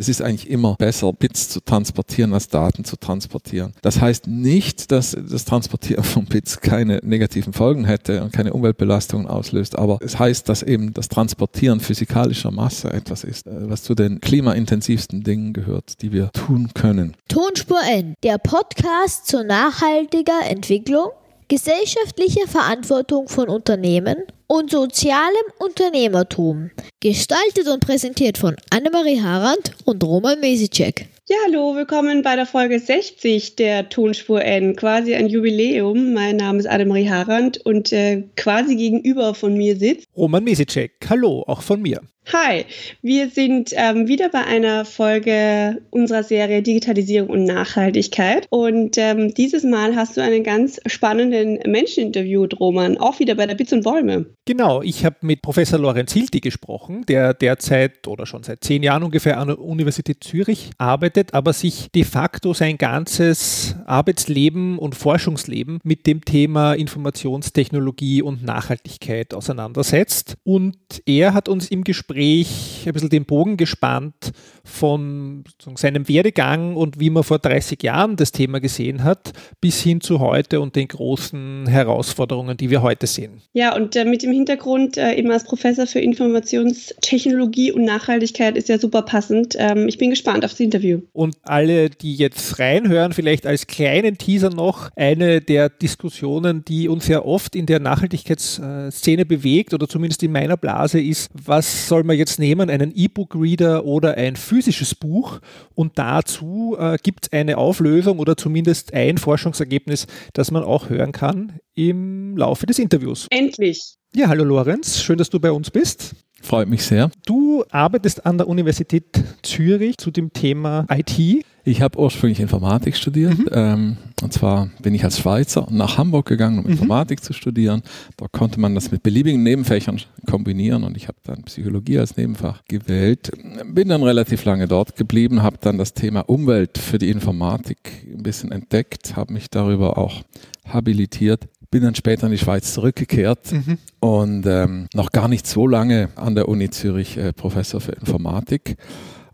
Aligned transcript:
Es 0.00 0.08
ist 0.08 0.22
eigentlich 0.22 0.48
immer 0.48 0.76
besser, 0.76 1.12
Bits 1.12 1.48
zu 1.48 1.60
transportieren, 1.60 2.32
als 2.32 2.46
Daten 2.48 2.84
zu 2.84 2.96
transportieren. 2.96 3.72
Das 3.82 4.00
heißt 4.00 4.28
nicht, 4.28 4.92
dass 4.92 5.16
das 5.28 5.44
Transportieren 5.44 6.04
von 6.04 6.24
Bits 6.24 6.60
keine 6.60 7.00
negativen 7.02 7.52
Folgen 7.52 7.84
hätte 7.84 8.22
und 8.22 8.32
keine 8.32 8.52
Umweltbelastungen 8.52 9.26
auslöst, 9.26 9.76
aber 9.76 9.98
es 10.00 10.16
heißt, 10.16 10.48
dass 10.48 10.62
eben 10.62 10.94
das 10.94 11.08
Transportieren 11.08 11.80
physikalischer 11.80 12.52
Masse 12.52 12.92
etwas 12.92 13.24
ist, 13.24 13.48
äh, 13.48 13.68
was 13.68 13.82
zu 13.82 13.96
den 13.96 14.20
klimaintensivsten 14.20 15.24
Dingen 15.24 15.52
gehört, 15.52 16.00
die 16.00 16.12
wir 16.12 16.30
tun 16.30 16.70
können. 16.74 17.16
Tonspur 17.26 17.80
N, 17.90 18.14
der 18.22 18.38
Podcast 18.38 19.26
zur 19.26 19.42
nachhaltiger 19.42 20.48
Entwicklung, 20.48 21.08
gesellschaftlicher 21.48 22.46
Verantwortung 22.46 23.28
von 23.28 23.48
Unternehmen 23.48 24.16
und 24.46 24.70
sozialem 24.70 25.46
Unternehmertum. 25.58 26.70
Gestaltet 27.00 27.68
und 27.68 27.80
präsentiert 27.80 28.36
von 28.36 28.56
Annemarie 28.70 29.20
Harand 29.20 29.72
und 29.84 30.04
Roman 30.04 30.38
Mesicek. 30.40 31.08
Ja, 31.26 31.36
hallo, 31.46 31.74
willkommen 31.74 32.22
bei 32.22 32.36
der 32.36 32.46
Folge 32.46 32.78
60 32.78 33.56
der 33.56 33.88
Tonspur 33.88 34.42
N, 34.42 34.76
quasi 34.76 35.14
ein 35.14 35.28
Jubiläum. 35.28 36.12
Mein 36.14 36.36
Name 36.36 36.58
ist 36.58 36.66
Annemarie 36.66 37.08
Harand 37.08 37.58
und 37.66 37.92
äh, 37.92 38.24
quasi 38.36 38.76
gegenüber 38.76 39.34
von 39.34 39.54
mir 39.54 39.76
sitzt 39.76 40.06
Roman 40.16 40.44
Mesicek. 40.44 40.92
Hallo, 41.08 41.44
auch 41.46 41.62
von 41.62 41.82
mir. 41.82 42.00
Hi, 42.30 42.66
wir 43.00 43.30
sind 43.30 43.70
ähm, 43.74 44.06
wieder 44.06 44.28
bei 44.28 44.44
einer 44.44 44.84
Folge 44.84 45.80
unserer 45.88 46.22
Serie 46.22 46.60
Digitalisierung 46.60 47.30
und 47.30 47.44
Nachhaltigkeit. 47.44 48.46
Und 48.50 48.98
ähm, 48.98 49.32
dieses 49.32 49.64
Mal 49.64 49.96
hast 49.96 50.18
du 50.18 50.20
einen 50.20 50.44
ganz 50.44 50.78
spannenden 50.84 51.58
Menschen 51.66 52.02
interviewt, 52.02 52.60
Roman, 52.60 52.98
auch 52.98 53.18
wieder 53.18 53.34
bei 53.34 53.46
der 53.46 53.54
Bits 53.54 53.72
und 53.72 53.82
Bäume. 53.82 54.26
Genau, 54.44 54.82
ich 54.82 55.06
habe 55.06 55.16
mit 55.22 55.40
Professor 55.40 55.78
Lorenz 55.78 56.12
Hilti 56.12 56.40
gesprochen, 56.40 57.02
der 57.08 57.32
derzeit 57.32 58.06
oder 58.06 58.26
schon 58.26 58.42
seit 58.42 58.62
zehn 58.62 58.82
Jahren 58.82 59.04
ungefähr 59.04 59.38
an 59.38 59.48
der 59.48 59.58
Universität 59.58 60.22
Zürich 60.22 60.70
arbeitet, 60.76 61.32
aber 61.32 61.54
sich 61.54 61.88
de 61.94 62.04
facto 62.04 62.52
sein 62.52 62.76
ganzes 62.76 63.74
Arbeitsleben 63.86 64.78
und 64.78 64.94
Forschungsleben 64.94 65.78
mit 65.82 66.06
dem 66.06 66.22
Thema 66.26 66.74
Informationstechnologie 66.74 68.20
und 68.20 68.44
Nachhaltigkeit 68.44 69.32
auseinandersetzt. 69.32 70.36
Und 70.44 70.76
er 71.06 71.32
hat 71.32 71.48
uns 71.48 71.70
im 71.70 71.84
Gespräch 71.84 72.17
Gespräch 72.18 72.84
ein 72.86 72.92
bisschen 72.92 73.10
den 73.10 73.24
Bogen 73.24 73.56
gespannt 73.56 74.32
von 74.64 75.44
seinem 75.76 76.08
Werdegang 76.08 76.76
und 76.76 77.00
wie 77.00 77.10
man 77.10 77.22
vor 77.22 77.38
30 77.38 77.82
Jahren 77.82 78.16
das 78.16 78.32
Thema 78.32 78.60
gesehen 78.60 79.04
hat, 79.04 79.32
bis 79.60 79.80
hin 79.82 80.00
zu 80.00 80.20
heute 80.20 80.60
und 80.60 80.76
den 80.76 80.88
großen 80.88 81.66
Herausforderungen, 81.66 82.56
die 82.56 82.70
wir 82.70 82.82
heute 82.82 83.06
sehen. 83.06 83.42
Ja, 83.52 83.74
und 83.74 83.96
äh, 83.96 84.04
mit 84.04 84.22
dem 84.22 84.32
Hintergrund 84.32 84.96
äh, 84.96 85.14
eben 85.14 85.30
als 85.30 85.44
Professor 85.44 85.86
für 85.86 86.00
Informationstechnologie 86.00 87.72
und 87.72 87.84
Nachhaltigkeit 87.84 88.56
ist 88.56 88.68
ja 88.68 88.78
super 88.78 89.02
passend. 89.02 89.56
Ähm, 89.58 89.88
ich 89.88 89.98
bin 89.98 90.10
gespannt 90.10 90.44
auf 90.44 90.52
das 90.52 90.60
Interview. 90.60 91.00
Und 91.12 91.36
alle, 91.42 91.90
die 91.90 92.14
jetzt 92.14 92.58
reinhören, 92.58 93.12
vielleicht 93.12 93.46
als 93.46 93.66
kleinen 93.66 94.18
Teaser 94.18 94.50
noch, 94.50 94.90
eine 94.96 95.40
der 95.40 95.68
Diskussionen, 95.68 96.64
die 96.64 96.88
uns 96.88 97.08
ja 97.08 97.22
oft 97.22 97.56
in 97.56 97.66
der 97.66 97.80
Nachhaltigkeitsszene 97.80 99.24
bewegt 99.24 99.74
oder 99.74 99.88
zumindest 99.88 100.22
in 100.22 100.32
meiner 100.32 100.56
Blase 100.56 101.00
ist, 101.00 101.30
was 101.32 101.88
soll 101.88 102.04
man 102.08 102.16
jetzt 102.16 102.40
nehmen, 102.40 102.68
einen 102.68 102.92
E-Book-Reader 102.92 103.84
oder 103.84 104.16
ein 104.16 104.34
physisches 104.34 104.96
Buch. 104.96 105.38
Und 105.76 105.98
dazu 105.98 106.76
äh, 106.78 106.98
gibt 107.00 107.26
es 107.26 107.32
eine 107.32 107.58
Auflösung 107.58 108.18
oder 108.18 108.36
zumindest 108.36 108.92
ein 108.92 109.18
Forschungsergebnis, 109.18 110.08
das 110.32 110.50
man 110.50 110.64
auch 110.64 110.90
hören 110.90 111.12
kann 111.12 111.60
im 111.76 112.36
Laufe 112.36 112.66
des 112.66 112.80
Interviews. 112.80 113.28
Endlich. 113.30 113.94
Ja, 114.14 114.28
hallo 114.28 114.42
Lorenz, 114.42 115.00
schön, 115.00 115.18
dass 115.18 115.30
du 115.30 115.38
bei 115.38 115.52
uns 115.52 115.70
bist. 115.70 116.16
Freut 116.40 116.68
mich 116.68 116.82
sehr. 116.84 117.10
Du 117.26 117.64
arbeitest 117.70 118.24
an 118.24 118.38
der 118.38 118.48
Universität 118.48 119.04
Zürich 119.42 119.98
zu 119.98 120.10
dem 120.10 120.32
Thema 120.32 120.86
IT. 120.90 121.44
Ich 121.68 121.82
habe 121.82 121.98
ursprünglich 121.98 122.40
Informatik 122.40 122.96
studiert. 122.96 123.38
Mhm. 123.38 123.48
Ähm, 123.52 123.96
und 124.22 124.32
zwar 124.32 124.70
bin 124.80 124.94
ich 124.94 125.04
als 125.04 125.18
Schweizer 125.18 125.66
nach 125.70 125.98
Hamburg 125.98 126.26
gegangen, 126.26 126.60
um 126.60 126.64
mhm. 126.64 126.70
Informatik 126.70 127.22
zu 127.22 127.34
studieren. 127.34 127.82
Dort 128.16 128.32
konnte 128.32 128.58
man 128.58 128.74
das 128.74 128.90
mit 128.90 129.02
beliebigen 129.02 129.42
Nebenfächern 129.42 130.00
kombinieren 130.26 130.82
und 130.82 130.96
ich 130.96 131.08
habe 131.08 131.18
dann 131.24 131.42
Psychologie 131.44 131.98
als 131.98 132.16
Nebenfach 132.16 132.62
gewählt. 132.68 133.30
Bin 133.66 133.88
dann 133.88 134.02
relativ 134.02 134.46
lange 134.46 134.66
dort 134.66 134.96
geblieben, 134.96 135.42
habe 135.42 135.58
dann 135.60 135.76
das 135.76 135.92
Thema 135.92 136.20
Umwelt 136.20 136.78
für 136.78 136.98
die 136.98 137.10
Informatik 137.10 138.06
ein 138.10 138.22
bisschen 138.22 138.50
entdeckt, 138.50 139.14
habe 139.16 139.34
mich 139.34 139.50
darüber 139.50 139.98
auch 139.98 140.22
habilitiert 140.66 141.48
bin 141.70 141.82
dann 141.82 141.94
später 141.94 142.28
in 142.28 142.32
die 142.32 142.38
Schweiz 142.38 142.72
zurückgekehrt 142.72 143.52
mhm. 143.52 143.76
und 144.00 144.46
ähm, 144.46 144.88
noch 144.94 145.12
gar 145.12 145.28
nicht 145.28 145.46
so 145.46 145.66
lange 145.66 146.08
an 146.16 146.34
der 146.34 146.48
Uni 146.48 146.70
Zürich 146.70 147.18
äh, 147.18 147.34
Professor 147.34 147.78
für 147.78 147.92
Informatik 147.92 148.78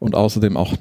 und 0.05 0.15
außerdem 0.15 0.57
auch 0.57 0.75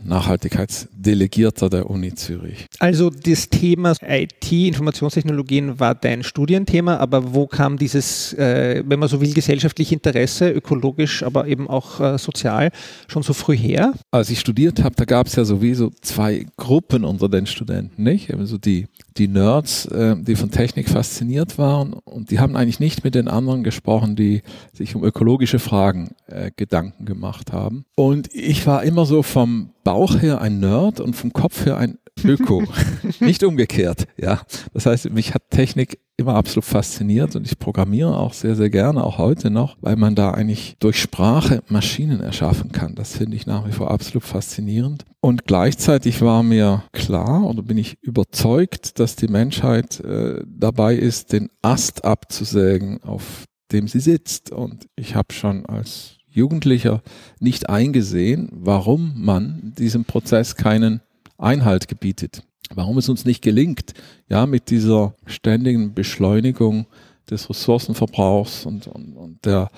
Nachhaltigkeitsdelegierter 1.03 1.69
der 1.69 1.89
Uni 1.89 2.13
Zürich. 2.13 2.65
Also 2.79 3.09
das 3.09 3.49
Thema 3.49 3.93
IT, 4.01 4.51
Informationstechnologien 4.51 5.79
war 5.79 5.95
dein 5.95 6.23
Studienthema, 6.23 6.97
aber 6.97 7.33
wo 7.33 7.47
kam 7.47 7.77
dieses, 7.77 8.33
äh, 8.33 8.83
wenn 8.85 8.99
man 8.99 9.09
so 9.09 9.21
will, 9.21 9.33
gesellschaftliche 9.33 9.95
Interesse, 9.95 10.49
ökologisch, 10.49 11.23
aber 11.23 11.47
eben 11.47 11.69
auch 11.69 11.99
äh, 11.99 12.17
sozial, 12.17 12.71
schon 13.07 13.23
so 13.23 13.33
früh 13.33 13.57
her? 13.57 13.93
Als 14.11 14.29
ich 14.29 14.39
studiert 14.39 14.83
habe, 14.83 14.95
da 14.95 15.05
gab 15.05 15.27
es 15.27 15.35
ja 15.35 15.45
sowieso 15.45 15.91
zwei 16.01 16.45
Gruppen 16.57 17.03
unter 17.03 17.29
den 17.29 17.45
Studenten, 17.45 18.03
nicht? 18.03 18.33
Also 18.33 18.57
die, 18.57 18.87
die 19.17 19.27
Nerds, 19.27 19.85
äh, 19.85 20.15
die 20.17 20.35
von 20.35 20.51
Technik 20.51 20.89
fasziniert 20.89 21.57
waren 21.57 21.93
und 21.93 22.31
die 22.31 22.39
haben 22.39 22.55
eigentlich 22.55 22.79
nicht 22.79 23.03
mit 23.03 23.15
den 23.15 23.27
anderen 23.27 23.63
gesprochen, 23.63 24.15
die 24.15 24.41
sich 24.73 24.95
um 24.95 25.03
ökologische 25.03 25.59
Fragen 25.59 26.15
äh, 26.27 26.51
Gedanken 26.55 27.05
gemacht 27.05 27.51
haben. 27.51 27.85
Und 27.95 28.29
ich 28.33 28.65
war 28.65 28.83
immer 28.83 29.05
so 29.05 29.23
vom 29.23 29.72
Bauch 29.83 30.21
her 30.21 30.41
ein 30.41 30.59
Nerd 30.59 30.99
und 30.99 31.15
vom 31.15 31.33
Kopf 31.33 31.65
her 31.65 31.77
ein 31.77 31.97
Öko. 32.23 32.63
Nicht 33.19 33.43
umgekehrt, 33.43 34.05
ja. 34.17 34.41
Das 34.73 34.85
heißt, 34.85 35.09
mich 35.11 35.33
hat 35.33 35.49
Technik 35.49 35.99
immer 36.15 36.35
absolut 36.35 36.65
fasziniert 36.65 37.35
und 37.35 37.45
ich 37.45 37.57
programmiere 37.57 38.17
auch 38.17 38.33
sehr, 38.33 38.55
sehr 38.55 38.69
gerne, 38.69 39.03
auch 39.03 39.17
heute 39.17 39.49
noch, 39.49 39.77
weil 39.81 39.95
man 39.95 40.15
da 40.15 40.31
eigentlich 40.31 40.75
durch 40.79 41.01
Sprache 41.01 41.63
Maschinen 41.67 42.21
erschaffen 42.21 42.71
kann. 42.71 42.95
Das 42.95 43.17
finde 43.17 43.35
ich 43.35 43.47
nach 43.47 43.67
wie 43.67 43.71
vor 43.71 43.89
absolut 43.89 44.23
faszinierend. 44.23 45.05
Und 45.21 45.45
gleichzeitig 45.45 46.21
war 46.21 46.43
mir 46.43 46.83
klar 46.91 47.43
oder 47.45 47.63
bin 47.63 47.77
ich 47.77 47.97
überzeugt, 48.01 48.99
dass 48.99 49.15
die 49.15 49.27
Menschheit 49.27 49.99
äh, 50.01 50.41
dabei 50.45 50.95
ist, 50.95 51.33
den 51.33 51.49
Ast 51.61 52.05
abzusägen, 52.05 53.01
auf 53.03 53.45
dem 53.71 53.87
sie 53.87 53.99
sitzt. 53.99 54.51
Und 54.51 54.87
ich 54.95 55.15
habe 55.15 55.33
schon 55.33 55.65
als 55.65 56.17
Jugendlicher 56.33 57.01
nicht 57.39 57.69
eingesehen, 57.69 58.49
warum 58.51 59.13
man 59.15 59.73
diesem 59.77 60.05
Prozess 60.05 60.55
keinen 60.55 61.01
Einhalt 61.37 61.87
gebietet. 61.87 62.43
Warum 62.73 62.97
es 62.97 63.09
uns 63.09 63.25
nicht 63.25 63.41
gelingt, 63.41 63.93
ja, 64.29 64.45
mit 64.45 64.69
dieser 64.69 65.15
ständigen 65.25 65.93
Beschleunigung 65.93 66.87
des 67.29 67.49
Ressourcenverbrauchs 67.49 68.65
und, 68.65 68.87
und, 68.87 69.15
und 69.15 69.45
der 69.45 69.69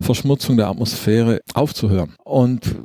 Verschmutzung 0.00 0.56
der 0.56 0.68
Atmosphäre 0.68 1.40
aufzuhören. 1.54 2.14
Und 2.24 2.76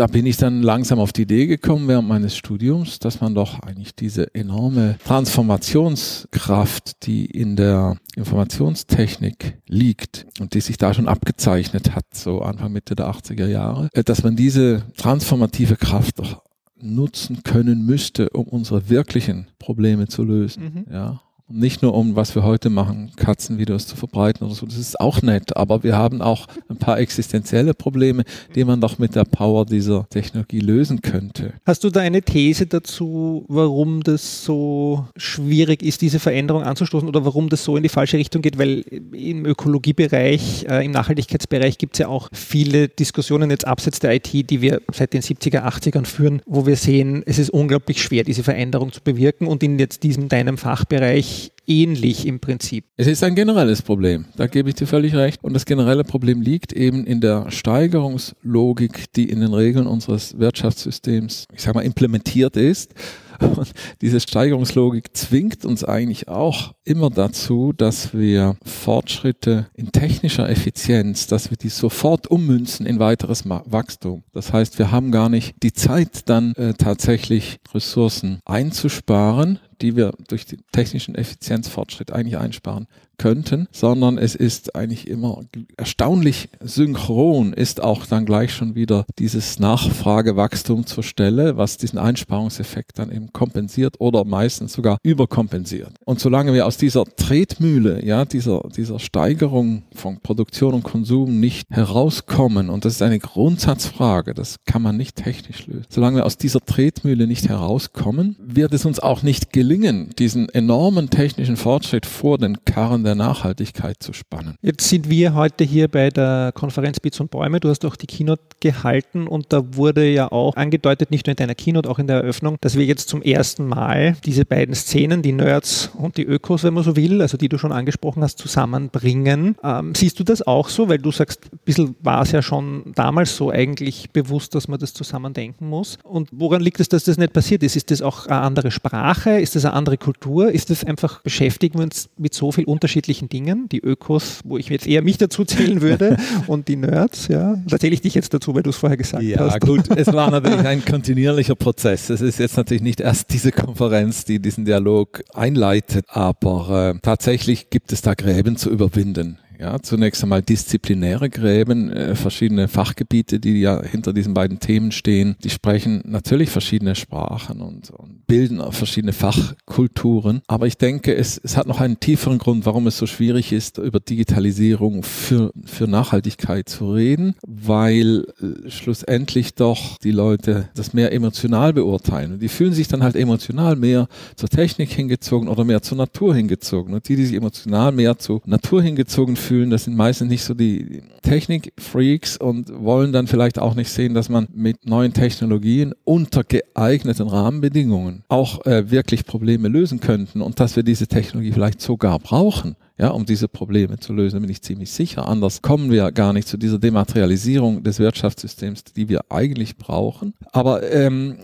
da 0.00 0.06
bin 0.06 0.24
ich 0.24 0.38
dann 0.38 0.62
langsam 0.62 0.98
auf 0.98 1.12
die 1.12 1.22
Idee 1.22 1.46
gekommen 1.46 1.86
während 1.86 2.08
meines 2.08 2.34
Studiums, 2.34 3.00
dass 3.00 3.20
man 3.20 3.34
doch 3.34 3.60
eigentlich 3.60 3.94
diese 3.94 4.34
enorme 4.34 4.96
Transformationskraft, 5.04 7.06
die 7.06 7.26
in 7.26 7.54
der 7.54 7.98
Informationstechnik 8.16 9.58
liegt 9.66 10.26
und 10.40 10.54
die 10.54 10.62
sich 10.62 10.78
da 10.78 10.94
schon 10.94 11.06
abgezeichnet 11.06 11.94
hat, 11.94 12.06
so 12.14 12.40
Anfang 12.40 12.72
Mitte 12.72 12.96
der 12.96 13.10
80er 13.10 13.46
Jahre, 13.46 13.90
äh, 13.92 14.02
dass 14.02 14.22
man 14.22 14.36
diese 14.36 14.84
transformative 14.96 15.76
Kraft 15.76 16.18
doch 16.18 16.44
nutzen 16.80 17.42
können 17.42 17.84
müsste, 17.84 18.30
um 18.30 18.44
unsere 18.44 18.88
wirklichen 18.88 19.48
Probleme 19.58 20.08
zu 20.08 20.24
lösen. 20.24 20.62
Mhm. 20.62 20.86
Ja. 20.90 21.20
Nicht 21.52 21.82
nur 21.82 21.94
um, 21.94 22.14
was 22.14 22.34
wir 22.34 22.44
heute 22.44 22.70
machen, 22.70 23.10
Katzenvideos 23.16 23.86
zu 23.86 23.96
verbreiten 23.96 24.46
oder 24.46 24.54
so. 24.54 24.66
Das 24.66 24.76
ist 24.76 25.00
auch 25.00 25.20
nett. 25.22 25.56
Aber 25.56 25.82
wir 25.82 25.96
haben 25.96 26.22
auch 26.22 26.46
ein 26.68 26.76
paar 26.76 26.98
existenzielle 26.98 27.74
Probleme, 27.74 28.24
die 28.54 28.64
man 28.64 28.80
doch 28.80 28.98
mit 28.98 29.14
der 29.16 29.24
Power 29.24 29.66
dieser 29.66 30.06
Technologie 30.10 30.60
lösen 30.60 31.02
könnte. 31.02 31.54
Hast 31.66 31.82
du 31.82 31.90
da 31.90 32.00
eine 32.00 32.22
These 32.22 32.66
dazu, 32.66 33.44
warum 33.48 34.02
das 34.02 34.44
so 34.44 35.06
schwierig 35.16 35.82
ist, 35.82 36.02
diese 36.02 36.20
Veränderung 36.20 36.62
anzustoßen 36.62 37.08
oder 37.08 37.24
warum 37.24 37.48
das 37.48 37.64
so 37.64 37.76
in 37.76 37.82
die 37.82 37.88
falsche 37.88 38.16
Richtung 38.16 38.42
geht? 38.42 38.56
Weil 38.58 38.84
im 39.12 39.44
Ökologiebereich, 39.44 40.66
äh, 40.68 40.84
im 40.84 40.92
Nachhaltigkeitsbereich 40.92 41.78
gibt 41.78 41.94
es 41.96 41.98
ja 41.98 42.08
auch 42.08 42.28
viele 42.32 42.88
Diskussionen 42.88 43.50
jetzt 43.50 43.66
abseits 43.66 43.98
der 43.98 44.14
IT, 44.14 44.32
die 44.32 44.60
wir 44.60 44.80
seit 44.92 45.12
den 45.14 45.22
70er, 45.22 45.64
80ern 45.64 46.04
führen, 46.04 46.42
wo 46.46 46.66
wir 46.66 46.76
sehen, 46.76 47.22
es 47.26 47.38
ist 47.38 47.50
unglaublich 47.50 48.02
schwer, 48.02 48.22
diese 48.22 48.44
Veränderung 48.44 48.92
zu 48.92 49.00
bewirken 49.02 49.46
und 49.46 49.62
in 49.62 49.78
jetzt 49.78 50.04
diesem 50.04 50.28
deinem 50.28 50.56
Fachbereich 50.56 51.39
ähnlich 51.66 52.26
im 52.26 52.40
Prinzip. 52.40 52.84
Es 52.96 53.06
ist 53.06 53.22
ein 53.22 53.34
generelles 53.34 53.82
Problem, 53.82 54.26
da 54.36 54.46
gebe 54.46 54.68
ich 54.68 54.74
dir 54.74 54.86
völlig 54.86 55.14
recht. 55.14 55.42
Und 55.42 55.54
das 55.54 55.64
generelle 55.64 56.04
Problem 56.04 56.42
liegt 56.42 56.72
eben 56.72 57.06
in 57.06 57.20
der 57.20 57.50
Steigerungslogik, 57.50 59.12
die 59.14 59.30
in 59.30 59.40
den 59.40 59.54
Regeln 59.54 59.86
unseres 59.86 60.38
Wirtschaftssystems, 60.38 61.46
ich 61.54 61.62
sage 61.62 61.78
mal, 61.78 61.84
implementiert 61.84 62.56
ist. 62.56 62.94
Und 63.40 63.72
diese 64.02 64.20
Steigerungslogik 64.20 65.16
zwingt 65.16 65.64
uns 65.64 65.82
eigentlich 65.82 66.28
auch 66.28 66.74
immer 66.84 67.08
dazu, 67.08 67.72
dass 67.72 68.12
wir 68.12 68.56
Fortschritte 68.64 69.68
in 69.74 69.92
technischer 69.92 70.48
Effizienz, 70.48 71.26
dass 71.26 71.50
wir 71.50 71.56
die 71.56 71.70
sofort 71.70 72.26
ummünzen 72.26 72.84
in 72.84 72.98
weiteres 72.98 73.48
Wachstum. 73.48 74.24
Das 74.32 74.52
heißt, 74.52 74.78
wir 74.78 74.90
haben 74.90 75.10
gar 75.10 75.28
nicht 75.28 75.54
die 75.62 75.72
Zeit, 75.72 76.28
dann 76.28 76.52
äh, 76.54 76.74
tatsächlich 76.74 77.60
Ressourcen 77.72 78.40
einzusparen, 78.44 79.58
die 79.80 79.96
wir 79.96 80.12
durch 80.28 80.46
den 80.46 80.62
technischen 80.72 81.14
Effizienzfortschritt 81.14 82.12
eigentlich 82.12 82.38
einsparen 82.38 82.86
könnten, 83.20 83.68
sondern 83.70 84.16
es 84.16 84.34
ist 84.34 84.74
eigentlich 84.74 85.06
immer 85.06 85.42
erstaunlich 85.76 86.48
synchron, 86.60 87.52
ist 87.52 87.82
auch 87.82 88.06
dann 88.06 88.24
gleich 88.24 88.54
schon 88.54 88.74
wieder 88.74 89.04
dieses 89.18 89.58
Nachfragewachstum 89.58 90.86
zur 90.86 91.02
Stelle, 91.02 91.58
was 91.58 91.76
diesen 91.76 91.98
Einsparungseffekt 91.98 92.98
dann 92.98 93.12
eben 93.12 93.30
kompensiert 93.34 93.96
oder 93.98 94.24
meistens 94.24 94.72
sogar 94.72 94.96
überkompensiert. 95.02 95.92
Und 96.06 96.18
solange 96.18 96.54
wir 96.54 96.66
aus 96.66 96.78
dieser 96.78 97.04
Tretmühle, 97.04 98.02
ja, 98.06 98.24
dieser, 98.24 98.66
dieser 98.74 98.98
Steigerung 98.98 99.82
von 99.94 100.20
Produktion 100.20 100.72
und 100.72 100.82
Konsum 100.82 101.40
nicht 101.40 101.68
herauskommen, 101.68 102.70
und 102.70 102.86
das 102.86 102.94
ist 102.94 103.02
eine 103.02 103.18
Grundsatzfrage, 103.18 104.32
das 104.32 104.56
kann 104.64 104.80
man 104.80 104.96
nicht 104.96 105.16
technisch 105.16 105.66
lösen, 105.66 105.84
solange 105.90 106.16
wir 106.16 106.26
aus 106.26 106.38
dieser 106.38 106.60
Tretmühle 106.60 107.26
nicht 107.26 107.50
herauskommen, 107.50 108.36
wird 108.38 108.72
es 108.72 108.86
uns 108.86 108.98
auch 108.98 109.22
nicht 109.22 109.52
gelingen, 109.52 110.08
diesen 110.18 110.48
enormen 110.48 111.10
technischen 111.10 111.58
Fortschritt 111.58 112.06
vor 112.06 112.38
den 112.38 112.64
Karren 112.64 113.09
der 113.10 113.16
Nachhaltigkeit 113.16 113.96
zu 114.00 114.12
spannen. 114.12 114.54
Jetzt 114.62 114.88
sind 114.88 115.10
wir 115.10 115.34
heute 115.34 115.64
hier 115.64 115.88
bei 115.88 116.10
der 116.10 116.52
Konferenz 116.54 117.00
Bits 117.00 117.18
und 117.18 117.30
Bäume. 117.30 117.58
Du 117.58 117.68
hast 117.68 117.84
auch 117.84 117.96
die 117.96 118.06
Keynote 118.06 118.42
gehalten 118.60 119.26
und 119.26 119.52
da 119.52 119.74
wurde 119.74 120.08
ja 120.08 120.30
auch 120.30 120.54
angedeutet, 120.54 121.10
nicht 121.10 121.26
nur 121.26 121.32
in 121.32 121.36
deiner 121.36 121.56
Keynote, 121.56 121.90
auch 121.90 121.98
in 121.98 122.06
der 122.06 122.18
Eröffnung, 122.18 122.56
dass 122.60 122.76
wir 122.76 122.84
jetzt 122.84 123.08
zum 123.08 123.20
ersten 123.22 123.66
Mal 123.66 124.16
diese 124.24 124.44
beiden 124.44 124.76
Szenen, 124.76 125.22
die 125.22 125.32
Nerds 125.32 125.90
und 125.94 126.18
die 126.18 126.22
Ökos, 126.24 126.62
wenn 126.62 126.74
man 126.74 126.84
so 126.84 126.94
will, 126.94 127.20
also 127.20 127.36
die 127.36 127.48
du 127.48 127.58
schon 127.58 127.72
angesprochen 127.72 128.22
hast, 128.22 128.38
zusammenbringen. 128.38 129.56
Ähm, 129.64 129.92
siehst 129.96 130.20
du 130.20 130.24
das 130.24 130.46
auch 130.46 130.68
so? 130.68 130.88
Weil 130.88 130.98
du 130.98 131.10
sagst, 131.10 131.52
ein 131.52 131.58
bisschen 131.64 131.96
war 132.02 132.22
es 132.22 132.30
ja 132.30 132.42
schon 132.42 132.92
damals 132.94 133.36
so 133.36 133.50
eigentlich 133.50 134.10
bewusst, 134.10 134.54
dass 134.54 134.68
man 134.68 134.78
das 134.78 134.94
zusammen 134.94 135.32
denken 135.32 135.68
muss. 135.68 135.98
Und 136.04 136.28
woran 136.30 136.60
liegt 136.60 136.78
es, 136.78 136.88
dass 136.88 137.04
das 137.04 137.18
nicht 137.18 137.32
passiert 137.32 137.64
ist? 137.64 137.74
Ist 137.74 137.90
das 137.90 138.02
auch 138.02 138.26
eine 138.26 138.40
andere 138.40 138.70
Sprache? 138.70 139.40
Ist 139.40 139.56
das 139.56 139.64
eine 139.64 139.74
andere 139.74 139.98
Kultur? 139.98 140.52
Ist 140.52 140.70
das 140.70 140.84
einfach, 140.84 141.22
beschäftigen 141.22 141.78
wir 141.78 141.84
uns 141.84 142.08
mit 142.16 142.34
so 142.34 142.52
viel 142.52 142.66
Unterschied 142.66 142.99
unterschiedlichen 143.00 143.28
Dingen. 143.28 143.68
Die 143.68 143.80
Ökos, 143.80 144.40
wo 144.44 144.58
ich 144.58 144.68
jetzt 144.68 144.86
eher 144.86 145.02
mich 145.02 145.18
dazu 145.18 145.44
zählen 145.44 145.80
würde, 145.80 146.16
und 146.46 146.68
die 146.68 146.76
Nerds, 146.76 147.28
ja. 147.28 147.56
Da 147.66 147.78
zähle 147.78 147.94
ich 147.94 148.00
dich 148.00 148.14
jetzt 148.14 148.32
dazu, 148.34 148.54
weil 148.54 148.62
du 148.62 148.70
es 148.70 148.76
vorher 148.76 148.96
gesagt 148.96 149.22
ja, 149.22 149.38
hast. 149.38 149.54
Ja, 149.54 149.58
gut, 149.58 149.88
es 149.96 150.12
war 150.12 150.30
natürlich 150.30 150.66
ein 150.66 150.84
kontinuierlicher 150.84 151.54
Prozess. 151.54 152.10
Es 152.10 152.20
ist 152.20 152.38
jetzt 152.38 152.56
natürlich 152.56 152.82
nicht 152.82 153.00
erst 153.00 153.32
diese 153.32 153.52
Konferenz, 153.52 154.24
die 154.24 154.40
diesen 154.40 154.64
Dialog 154.64 155.22
einleitet, 155.32 156.06
aber 156.08 156.94
äh, 156.94 156.98
tatsächlich 157.00 157.70
gibt 157.70 157.92
es 157.92 158.02
da 158.02 158.14
Gräben 158.14 158.56
zu 158.56 158.70
überwinden. 158.70 159.38
Ja, 159.60 159.78
zunächst 159.82 160.22
einmal 160.22 160.40
disziplinäre 160.40 161.28
Gräben, 161.28 161.92
äh, 161.92 162.14
verschiedene 162.14 162.66
Fachgebiete, 162.66 163.40
die 163.40 163.60
ja 163.60 163.82
hinter 163.82 164.14
diesen 164.14 164.32
beiden 164.32 164.58
Themen 164.58 164.90
stehen. 164.90 165.36
Die 165.44 165.50
sprechen 165.50 166.00
natürlich 166.06 166.48
verschiedene 166.48 166.94
Sprachen 166.94 167.60
und, 167.60 167.90
und 167.90 168.26
bilden 168.26 168.62
verschiedene 168.72 169.12
Fachkulturen. 169.12 170.40
Aber 170.46 170.66
ich 170.66 170.78
denke, 170.78 171.14
es, 171.14 171.36
es 171.36 171.58
hat 171.58 171.66
noch 171.66 171.78
einen 171.78 172.00
tieferen 172.00 172.38
Grund, 172.38 172.64
warum 172.64 172.86
es 172.86 172.96
so 172.96 173.04
schwierig 173.04 173.52
ist, 173.52 173.76
über 173.76 174.00
Digitalisierung 174.00 175.02
für, 175.02 175.52
für 175.66 175.86
Nachhaltigkeit 175.86 176.66
zu 176.66 176.94
reden, 176.94 177.34
weil 177.46 178.24
äh, 178.40 178.70
schlussendlich 178.70 179.56
doch 179.56 179.98
die 179.98 180.12
Leute 180.12 180.70
das 180.74 180.94
mehr 180.94 181.12
emotional 181.12 181.74
beurteilen. 181.74 182.32
Und 182.32 182.38
die 182.38 182.48
fühlen 182.48 182.72
sich 182.72 182.88
dann 182.88 183.02
halt 183.02 183.14
emotional 183.14 183.76
mehr 183.76 184.08
zur 184.36 184.48
Technik 184.48 184.90
hingezogen 184.90 185.48
oder 185.48 185.64
mehr 185.64 185.82
zur 185.82 185.98
Natur 185.98 186.34
hingezogen. 186.34 186.94
Und 186.94 187.06
die, 187.10 187.16
die 187.16 187.26
sich 187.26 187.36
emotional 187.36 187.92
mehr 187.92 188.16
zur 188.16 188.40
Natur 188.46 188.82
hingezogen 188.82 189.36
fühlen, 189.36 189.49
fühlen, 189.50 189.70
das 189.70 189.82
sind 189.82 189.96
meistens 189.96 190.28
nicht 190.30 190.44
so 190.44 190.54
die 190.54 191.02
Technikfreaks 191.22 192.36
und 192.36 192.72
wollen 192.72 193.12
dann 193.12 193.26
vielleicht 193.26 193.58
auch 193.58 193.74
nicht 193.74 193.90
sehen, 193.90 194.14
dass 194.14 194.28
man 194.28 194.46
mit 194.54 194.86
neuen 194.86 195.12
Technologien 195.12 195.92
unter 196.04 196.44
geeigneten 196.44 197.26
Rahmenbedingungen 197.26 198.22
auch 198.28 198.64
äh, 198.64 198.92
wirklich 198.92 199.26
Probleme 199.26 199.66
lösen 199.66 199.98
könnten 199.98 200.40
und 200.40 200.60
dass 200.60 200.76
wir 200.76 200.84
diese 200.84 201.08
Technologie 201.08 201.50
vielleicht 201.50 201.80
sogar 201.80 202.20
brauchen 202.20 202.76
ja, 203.00 203.08
um 203.08 203.24
diese 203.24 203.48
Probleme 203.48 203.98
zu 203.98 204.12
lösen, 204.12 204.42
bin 204.42 204.50
ich 204.50 204.60
ziemlich 204.60 204.90
sicher. 204.90 205.26
Anders 205.26 205.62
kommen 205.62 205.90
wir 205.90 206.12
gar 206.12 206.34
nicht 206.34 206.46
zu 206.46 206.58
dieser 206.58 206.78
Dematerialisierung 206.78 207.82
des 207.82 207.98
Wirtschaftssystems, 207.98 208.84
die 208.84 209.08
wir 209.08 209.22
eigentlich 209.30 209.78
brauchen. 209.78 210.34
Aber 210.52 210.82
ähm, 210.92 211.36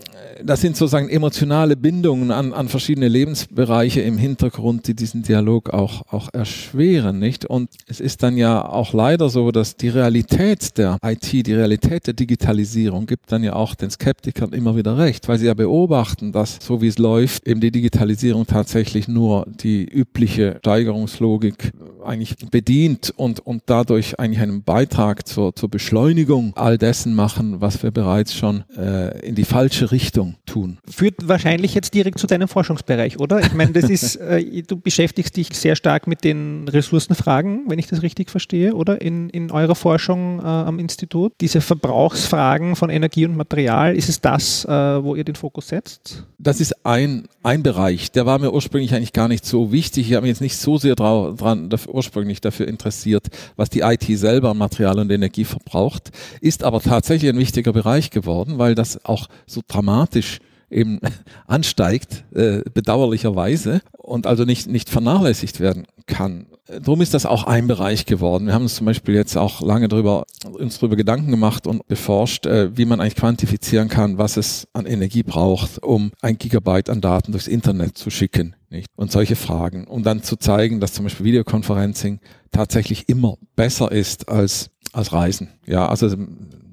das 0.43 0.61
sind 0.61 0.77
sozusagen 0.77 1.09
emotionale 1.09 1.75
Bindungen 1.75 2.29
an, 2.29 2.53
an 2.53 2.67
verschiedene 2.67 3.07
Lebensbereiche 3.07 4.01
im 4.01 4.19
Hintergrund, 4.19 4.87
die 4.87 4.93
diesen 4.93 5.23
Dialog 5.23 5.71
auch, 5.71 6.03
auch 6.11 6.31
erschweren, 6.31 7.17
nicht? 7.17 7.45
Und 7.45 7.71
es 7.87 8.01
ist 8.01 8.21
dann 8.21 8.37
ja 8.37 8.63
auch 8.63 8.93
leider 8.93 9.29
so, 9.29 9.51
dass 9.51 9.75
die 9.75 9.89
Realität 9.89 10.77
der 10.77 10.99
IT, 11.03 11.31
die 11.31 11.53
Realität 11.55 12.05
der 12.05 12.13
Digitalisierung 12.13 13.07
gibt 13.07 13.31
dann 13.31 13.43
ja 13.43 13.53
auch 13.53 13.73
den 13.73 13.89
Skeptikern 13.89 14.53
immer 14.53 14.75
wieder 14.75 14.99
recht, 14.99 15.27
weil 15.27 15.39
sie 15.39 15.47
ja 15.47 15.55
beobachten, 15.55 16.31
dass 16.31 16.59
so 16.61 16.83
wie 16.83 16.87
es 16.87 16.99
läuft, 16.99 17.47
eben 17.47 17.61
die 17.61 17.71
Digitalisierung 17.71 18.45
tatsächlich 18.45 19.07
nur 19.07 19.47
die 19.47 19.85
übliche 19.85 20.57
Steigerungslogik 20.59 21.46
Logik 21.47 21.71
eigentlich 22.05 22.35
bedient 22.51 23.13
und, 23.15 23.45
und 23.45 23.63
dadurch 23.65 24.19
eigentlich 24.19 24.39
einen 24.39 24.63
Beitrag 24.63 25.27
zur, 25.27 25.55
zur 25.55 25.69
Beschleunigung 25.69 26.53
all 26.55 26.77
dessen 26.77 27.13
machen, 27.13 27.59
was 27.59 27.83
wir 27.83 27.91
bereits 27.91 28.33
schon 28.33 28.63
äh, 28.77 29.27
in 29.27 29.35
die 29.35 29.43
falsche 29.43 29.91
Richtung 29.91 30.35
tun. 30.45 30.77
Führt 30.89 31.27
wahrscheinlich 31.27 31.73
jetzt 31.73 31.93
direkt 31.93 32.19
zu 32.19 32.27
deinem 32.27 32.47
Forschungsbereich, 32.47 33.19
oder? 33.19 33.39
Ich 33.39 33.53
meine, 33.53 33.71
das 33.71 33.89
ist, 33.89 34.15
äh, 34.15 34.61
du 34.61 34.77
beschäftigst 34.77 35.35
dich 35.35 35.49
sehr 35.53 35.75
stark 35.75 36.07
mit 36.07 36.23
den 36.23 36.67
Ressourcenfragen, 36.69 37.65
wenn 37.67 37.79
ich 37.79 37.87
das 37.87 38.01
richtig 38.01 38.29
verstehe, 38.29 38.73
oder? 38.73 39.01
In, 39.01 39.29
in 39.29 39.51
eurer 39.51 39.75
Forschung 39.75 40.39
äh, 40.39 40.43
am 40.43 40.79
Institut. 40.79 41.33
Diese 41.41 41.59
Verbrauchsfragen 41.59 42.75
von 42.75 42.89
Energie 42.89 43.25
und 43.25 43.35
Material, 43.35 43.95
ist 43.95 44.07
es 44.07 44.21
das, 44.21 44.63
äh, 44.65 44.69
wo 44.69 45.15
ihr 45.15 45.25
den 45.25 45.35
Fokus 45.35 45.69
setzt? 45.69 46.25
Das 46.39 46.61
ist 46.61 46.85
ein, 46.85 47.27
ein 47.43 47.63
Bereich, 47.63 48.11
der 48.11 48.25
war 48.25 48.39
mir 48.39 48.53
ursprünglich 48.53 48.93
eigentlich 48.93 49.13
gar 49.13 49.27
nicht 49.27 49.45
so 49.45 49.71
wichtig. 49.71 50.09
Ich 50.09 50.15
habe 50.15 50.23
mich 50.23 50.29
jetzt 50.29 50.41
nicht 50.41 50.55
so 50.55 50.77
sehr 50.77 50.95
drauf 50.95 51.26
dran, 51.33 51.69
dafür, 51.69 51.95
ursprünglich 51.95 52.41
dafür 52.41 52.67
interessiert, 52.67 53.27
was 53.55 53.69
die 53.69 53.81
IT 53.81 54.05
selber 54.17 54.51
an 54.51 54.57
Material 54.57 54.99
und 54.99 55.11
Energie 55.11 55.45
verbraucht, 55.45 56.11
ist 56.41 56.63
aber 56.63 56.81
tatsächlich 56.81 57.31
ein 57.31 57.39
wichtiger 57.39 57.73
Bereich 57.73 58.09
geworden, 58.09 58.57
weil 58.57 58.75
das 58.75 59.03
auch 59.05 59.27
so 59.45 59.61
dramatisch 59.67 60.39
eben 60.69 60.99
ansteigt, 61.47 62.25
äh, 62.33 62.61
bedauerlicherweise, 62.73 63.81
und 63.97 64.25
also 64.25 64.45
nicht, 64.45 64.67
nicht 64.67 64.89
vernachlässigt 64.89 65.59
werden 65.59 65.85
kann. 66.05 66.47
Drum 66.81 67.01
ist 67.01 67.13
das 67.13 67.25
auch 67.25 67.45
ein 67.45 67.67
Bereich 67.67 68.05
geworden. 68.05 68.47
Wir 68.47 68.53
haben 68.53 68.63
uns 68.63 68.75
zum 68.75 68.85
Beispiel 68.85 69.15
jetzt 69.15 69.37
auch 69.37 69.61
lange 69.61 69.87
darüber, 69.87 70.23
uns 70.45 70.79
darüber 70.79 70.95
Gedanken 70.95 71.31
gemacht 71.31 71.67
und 71.67 71.85
beforscht, 71.87 72.45
äh, 72.45 72.75
wie 72.77 72.85
man 72.85 72.99
eigentlich 72.99 73.15
quantifizieren 73.15 73.89
kann, 73.89 74.17
was 74.17 74.37
es 74.37 74.67
an 74.73 74.85
Energie 74.85 75.23
braucht, 75.23 75.83
um 75.83 76.11
ein 76.21 76.37
Gigabyte 76.37 76.89
an 76.89 77.01
Daten 77.01 77.31
durchs 77.31 77.47
Internet 77.47 77.97
zu 77.97 78.09
schicken. 78.09 78.55
Nicht? 78.69 78.87
Und 78.95 79.11
solche 79.11 79.37
Fragen. 79.37 79.87
Um 79.87 80.03
dann 80.03 80.23
zu 80.23 80.35
zeigen, 80.35 80.79
dass 80.81 80.93
zum 80.93 81.05
Beispiel 81.05 81.25
Videoconferencing 81.25 82.19
tatsächlich 82.51 83.07
immer 83.07 83.37
besser 83.55 83.91
ist 83.91 84.27
als, 84.29 84.69
als 84.97 85.13
Reisen. 85.13 85.49
Ja, 85.65 85.87
also 85.87 86.13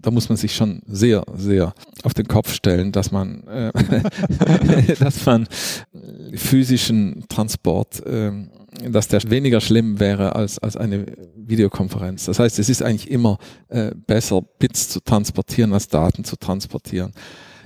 da 0.02 0.10
muss 0.10 0.28
man 0.28 0.36
sich 0.36 0.54
schon 0.54 0.82
sehr, 0.86 1.24
sehr 1.36 1.74
auf 2.02 2.14
den 2.14 2.26
Kopf 2.26 2.52
stellen, 2.52 2.92
dass 2.92 3.10
man, 3.10 3.46
äh, 3.46 3.72
dass 4.98 5.24
man 5.24 5.46
physischen 6.34 7.24
Transport 7.28 8.04
äh, 8.06 8.32
dass 8.90 9.08
der 9.08 9.22
weniger 9.30 9.60
schlimm 9.60 10.00
wäre 10.00 10.34
als, 10.34 10.58
als 10.58 10.76
eine 10.76 11.06
Videokonferenz. 11.36 12.24
Das 12.24 12.38
heißt, 12.38 12.58
es 12.58 12.68
ist 12.68 12.82
eigentlich 12.82 13.10
immer 13.10 13.38
äh, 13.68 13.92
besser, 14.06 14.42
Bits 14.58 14.88
zu 14.88 15.00
transportieren, 15.00 15.72
als 15.72 15.88
Daten 15.88 16.24
zu 16.24 16.36
transportieren. 16.36 17.12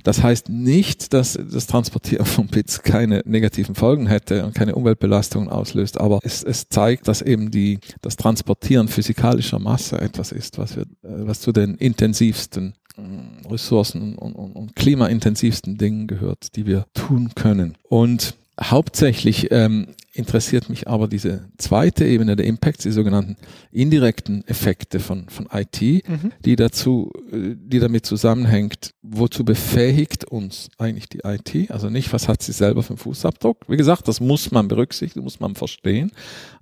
Das 0.09 0.23
heißt 0.23 0.49
nicht, 0.49 1.13
dass 1.13 1.39
das 1.53 1.67
Transportieren 1.67 2.25
von 2.25 2.47
Bits 2.47 2.83
keine 2.83 3.21
negativen 3.27 3.75
Folgen 3.75 4.07
hätte 4.07 4.47
und 4.47 4.55
keine 4.55 4.75
Umweltbelastungen 4.75 5.51
auslöst, 5.51 6.01
aber 6.01 6.21
es, 6.23 6.43
es 6.43 6.67
zeigt, 6.71 7.09
dass 7.09 7.21
eben 7.21 7.51
die, 7.51 7.79
das 8.01 8.17
Transportieren 8.17 8.89
physikalischer 8.89 9.59
Masse 9.59 10.01
etwas 10.01 10.33
ist, 10.33 10.57
was, 10.57 10.77
wir, 10.77 10.85
äh, 10.85 10.87
was 11.03 11.43
zu 11.43 11.53
den 11.53 11.75
intensivsten 11.75 12.73
äh, 12.97 13.53
Ressourcen 13.53 14.17
und, 14.17 14.33
und, 14.33 14.53
und 14.53 14.75
klimaintensivsten 14.75 15.77
Dingen 15.77 16.07
gehört, 16.07 16.57
die 16.57 16.65
wir 16.65 16.87
tun 16.95 17.33
können. 17.35 17.77
Und 17.83 18.35
Hauptsächlich 18.61 19.51
ähm, 19.53 19.89
interessiert 20.13 20.69
mich 20.69 20.89
aber 20.89 21.07
diese 21.07 21.45
zweite 21.59 22.05
Ebene 22.05 22.35
der 22.35 22.47
Impacts, 22.47 22.83
die 22.83 22.91
sogenannten 22.91 23.37
indirekten 23.71 24.47
Effekte 24.49 24.99
von, 24.99 25.29
von 25.29 25.49
IT, 25.53 25.81
mhm. 25.81 26.33
die 26.45 26.57
dazu, 26.57 27.13
äh, 27.31 27.55
die 27.57 27.79
damit 27.79 28.05
zusammenhängt, 28.05 28.95
wozu 29.03 29.45
befähigt 29.45 30.25
uns 30.25 30.71
eigentlich 30.77 31.09
die 31.09 31.21
IT? 31.25 31.71
Also 31.71 31.89
nicht, 31.89 32.13
was 32.13 32.27
hat 32.27 32.43
sie 32.43 32.53
selber 32.53 32.83
für 32.83 32.91
einen 32.91 32.99
Fußabdruck? 32.99 33.59
Wie 33.69 33.77
gesagt, 33.77 34.09
das 34.09 34.21
muss 34.21 34.51
man 34.51 34.67
berücksichtigen, 34.67 35.23
muss 35.23 35.39
man 35.39 35.55
verstehen. 35.55 36.11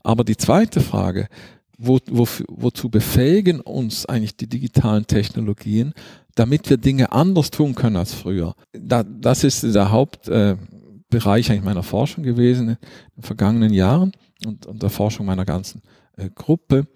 Aber 0.03 0.23
die 0.23 0.37
zweite 0.37 0.81
Frage, 0.81 1.29
wo, 1.79 1.99
wo, 2.11 2.27
wozu 2.49 2.91
befähigen 2.91 3.61
uns 3.61 4.07
eigentlich 4.07 4.37
die 4.37 4.49
digitalen 4.49 5.07
Technologien, 5.07 5.95
damit 6.35 6.69
wir 6.69 6.77
Dinge 6.77 7.13
anders 7.13 7.51
tun 7.51 7.75
können 7.75 7.97
als 7.97 8.13
früher? 8.13 8.55
Da, 8.73 9.03
das 9.03 9.45
ist 9.45 9.63
der 9.63 9.91
Haupt, 9.91 10.29
äh, 10.29 10.57
Bereich 11.09 11.51
eigentlich 11.51 11.63
meiner 11.63 11.83
Forschung 11.83 12.25
gewesen 12.25 12.71
in 12.71 12.77
den 13.17 13.23
vergangenen 13.23 13.73
Jahren 13.73 14.13
und, 14.45 14.67
und 14.67 14.83
der 14.83 14.91
Forschung 14.91 15.27
meiner 15.27 15.45
ganzen 15.45 15.83
äh, 16.17 16.31
Gruppe. 16.35 16.87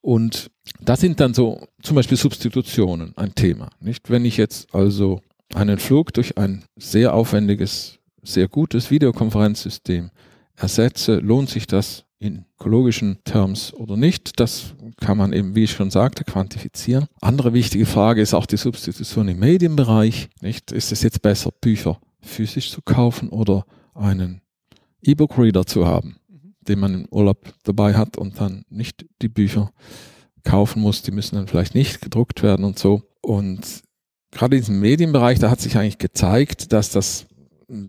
Und 0.00 0.50
da 0.80 0.96
sind 0.96 1.20
dann 1.20 1.34
so 1.34 1.66
zum 1.82 1.96
Beispiel 1.96 2.18
Substitutionen 2.18 3.16
ein 3.16 3.34
Thema. 3.34 3.70
Nicht, 3.80 4.10
wenn 4.10 4.24
ich 4.24 4.36
jetzt 4.36 4.74
also 4.74 5.22
einen 5.54 5.78
Flug 5.78 6.12
durch 6.12 6.36
ein 6.36 6.64
sehr 6.76 7.14
aufwendiges, 7.14 7.98
sehr 8.22 8.48
gutes 8.48 8.90
Videokonferenzsystem 8.90 10.10
ersetze, 10.56 11.16
lohnt 11.16 11.48
sich 11.48 11.66
das 11.66 12.04
in 12.18 12.44
ökologischen 12.58 13.18
Terms 13.24 13.72
oder 13.74 13.96
nicht? 13.96 14.40
Das 14.40 14.74
kann 15.00 15.18
man 15.18 15.32
eben, 15.32 15.54
wie 15.54 15.64
ich 15.64 15.72
schon 15.72 15.90
sagte, 15.90 16.24
quantifizieren. 16.24 17.06
Andere 17.20 17.52
wichtige 17.52 17.86
Frage 17.86 18.20
ist 18.20 18.34
auch 18.34 18.46
die 18.46 18.56
Substitution 18.56 19.28
im 19.28 19.38
Medienbereich. 19.38 20.28
Nicht? 20.40 20.72
Ist 20.72 20.92
es 20.92 21.02
jetzt 21.02 21.22
besser, 21.22 21.50
Bücher 21.60 21.98
physisch 22.24 22.70
zu 22.70 22.82
kaufen 22.82 23.28
oder 23.28 23.64
einen 23.94 24.40
E-Book-Reader 25.02 25.66
zu 25.66 25.86
haben, 25.86 26.16
mhm. 26.28 26.54
den 26.62 26.78
man 26.78 26.94
im 26.94 27.06
Urlaub 27.10 27.52
dabei 27.64 27.94
hat 27.94 28.16
und 28.16 28.40
dann 28.40 28.64
nicht 28.68 29.06
die 29.22 29.28
Bücher 29.28 29.70
kaufen 30.42 30.82
muss. 30.82 31.02
Die 31.02 31.10
müssen 31.12 31.36
dann 31.36 31.48
vielleicht 31.48 31.74
nicht 31.74 32.00
gedruckt 32.00 32.42
werden 32.42 32.64
und 32.64 32.78
so. 32.78 33.02
Und 33.20 33.82
gerade 34.30 34.56
in 34.56 34.62
diesem 34.62 34.80
Medienbereich, 34.80 35.38
da 35.38 35.50
hat 35.50 35.60
sich 35.60 35.76
eigentlich 35.76 35.98
gezeigt, 35.98 36.72
dass 36.72 36.90
das 36.90 37.26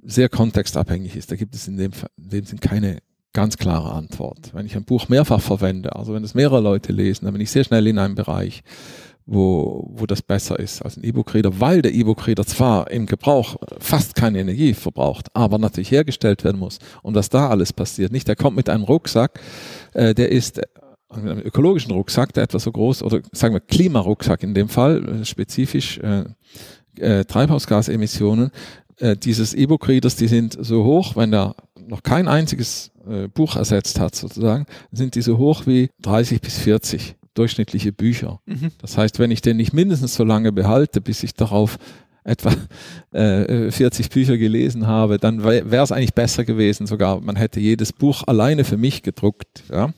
sehr 0.03 0.29
kontextabhängig 0.29 1.15
ist. 1.15 1.31
Da 1.31 1.35
gibt 1.35 1.55
es 1.55 1.67
in 1.67 1.77
dem, 1.77 1.91
in 2.17 2.29
dem 2.29 2.45
Sinn 2.45 2.59
keine 2.59 2.99
ganz 3.33 3.57
klare 3.57 3.91
Antwort. 3.91 4.53
Wenn 4.53 4.65
ich 4.65 4.75
ein 4.75 4.85
Buch 4.85 5.09
mehrfach 5.09 5.41
verwende, 5.41 5.95
also 5.95 6.13
wenn 6.13 6.23
es 6.23 6.33
mehrere 6.33 6.61
Leute 6.61 6.93
lesen, 6.93 7.25
dann 7.25 7.33
bin 7.33 7.41
ich 7.41 7.51
sehr 7.51 7.65
schnell 7.65 7.85
in 7.85 7.99
einem 7.99 8.15
Bereich, 8.15 8.63
wo, 9.25 9.89
wo 9.95 10.05
das 10.05 10.21
besser 10.21 10.59
ist 10.59 10.81
als 10.81 10.97
ein 10.97 11.03
E-Book-Reader, 11.03 11.59
weil 11.59 11.81
der 11.81 11.93
E-Book-Reader 11.93 12.45
zwar 12.45 12.91
im 12.91 13.05
Gebrauch 13.07 13.55
fast 13.79 14.15
keine 14.15 14.39
Energie 14.39 14.73
verbraucht, 14.73 15.27
aber 15.33 15.57
natürlich 15.57 15.91
hergestellt 15.91 16.43
werden 16.43 16.59
muss. 16.59 16.79
Und 17.01 17.15
was 17.15 17.29
da 17.29 17.49
alles 17.49 17.73
passiert, 17.73 18.11
nicht? 18.11 18.27
Der 18.27 18.35
kommt 18.35 18.55
mit 18.55 18.69
einem 18.69 18.83
Rucksack, 18.83 19.39
äh, 19.93 20.13
der 20.13 20.31
ist 20.31 20.59
äh, 20.59 20.63
einem 21.09 21.39
ökologischen 21.39 21.91
Rucksack, 21.91 22.33
der 22.33 22.43
etwa 22.43 22.59
so 22.59 22.71
groß, 22.71 23.01
oder 23.01 23.21
sagen 23.31 23.55
wir 23.55 23.61
Klimarucksack 23.61 24.43
in 24.43 24.53
dem 24.53 24.69
Fall, 24.69 25.21
äh, 25.21 25.25
spezifisch 25.25 25.97
äh, 25.99 26.25
äh, 26.99 27.25
Treibhausgasemissionen, 27.25 28.51
äh, 28.99 29.17
dieses 29.17 29.55
E-Book-Readers, 29.55 30.17
die 30.17 30.27
sind 30.27 30.55
so 30.59 30.83
hoch, 30.83 31.15
wenn 31.15 31.31
der 31.31 31.55
noch 31.87 32.03
kein 32.03 32.27
einziges 32.27 32.91
äh, 33.07 33.27
Buch 33.27 33.55
ersetzt 33.55 33.99
hat, 33.99 34.13
sozusagen, 34.15 34.65
sind 34.91 35.15
die 35.15 35.21
so 35.21 35.37
hoch 35.39 35.65
wie 35.65 35.89
30 36.01 36.41
bis 36.41 36.59
40 36.59 37.15
durchschnittliche 37.35 37.91
Bücher. 37.91 38.39
Mhm. 38.45 38.71
Das 38.81 38.97
heißt, 38.97 39.19
wenn 39.19 39.31
ich 39.31 39.41
den 39.41 39.57
nicht 39.57 39.73
mindestens 39.73 40.15
so 40.15 40.23
lange 40.23 40.51
behalte, 40.51 41.01
bis 41.01 41.23
ich 41.23 41.33
darauf 41.33 41.77
etwa 42.25 42.51
äh, 43.11 43.71
40 43.71 44.09
Bücher 44.09 44.37
gelesen 44.37 44.87
habe, 44.87 45.17
dann 45.17 45.43
wäre 45.43 45.83
es 45.83 45.91
eigentlich 45.91 46.15
besser 46.15 46.43
gewesen 46.43 46.87
sogar. 46.87 47.21
Man 47.21 47.35
hätte 47.35 47.59
jedes 47.59 47.93
Buch 47.93 48.23
alleine 48.25 48.63
für 48.63 48.77
mich 48.77 49.03
gedruckt. 49.03 49.63
Ja. 49.71 49.93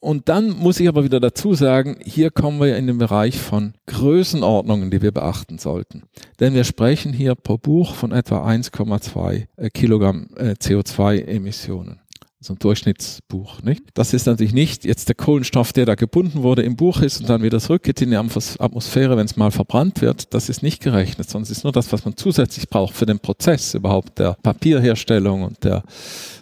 Und 0.00 0.28
dann 0.28 0.50
muss 0.50 0.78
ich 0.78 0.86
aber 0.86 1.02
wieder 1.02 1.18
dazu 1.18 1.54
sagen, 1.54 1.96
hier 2.04 2.30
kommen 2.30 2.60
wir 2.60 2.76
in 2.76 2.86
den 2.86 2.98
Bereich 2.98 3.36
von 3.36 3.74
Größenordnungen, 3.86 4.92
die 4.92 5.02
wir 5.02 5.10
beachten 5.10 5.58
sollten. 5.58 6.04
Denn 6.38 6.54
wir 6.54 6.62
sprechen 6.62 7.12
hier 7.12 7.34
pro 7.34 7.58
Buch 7.58 7.94
von 7.94 8.12
etwa 8.12 8.46
1,2 8.46 9.46
äh, 9.56 9.70
Kilogramm 9.70 10.28
äh, 10.36 10.52
CO2-Emissionen 10.52 11.98
so 12.40 12.52
ein 12.52 12.58
Durchschnittsbuch, 12.60 13.62
nicht? 13.62 13.82
Das 13.94 14.14
ist 14.14 14.26
natürlich 14.26 14.52
nicht 14.52 14.84
jetzt 14.84 15.08
der 15.08 15.16
Kohlenstoff, 15.16 15.72
der 15.72 15.86
da 15.86 15.96
gebunden 15.96 16.44
wurde 16.44 16.62
im 16.62 16.76
Buch 16.76 17.02
ist 17.02 17.20
und 17.20 17.28
dann 17.28 17.42
wieder 17.42 17.58
zurückgeht 17.58 18.00
in 18.00 18.10
die 18.10 18.16
Atmosphäre, 18.16 19.16
wenn 19.16 19.26
es 19.26 19.36
mal 19.36 19.50
verbrannt 19.50 20.00
wird. 20.00 20.32
Das 20.34 20.48
ist 20.48 20.62
nicht 20.62 20.80
gerechnet, 20.80 21.28
sondern 21.28 21.44
es 21.44 21.50
ist 21.50 21.64
nur 21.64 21.72
das, 21.72 21.92
was 21.92 22.04
man 22.04 22.16
zusätzlich 22.16 22.68
braucht 22.68 22.94
für 22.94 23.06
den 23.06 23.18
Prozess 23.18 23.74
überhaupt 23.74 24.20
der 24.20 24.36
Papierherstellung 24.42 25.42
und 25.42 25.64
der 25.64 25.82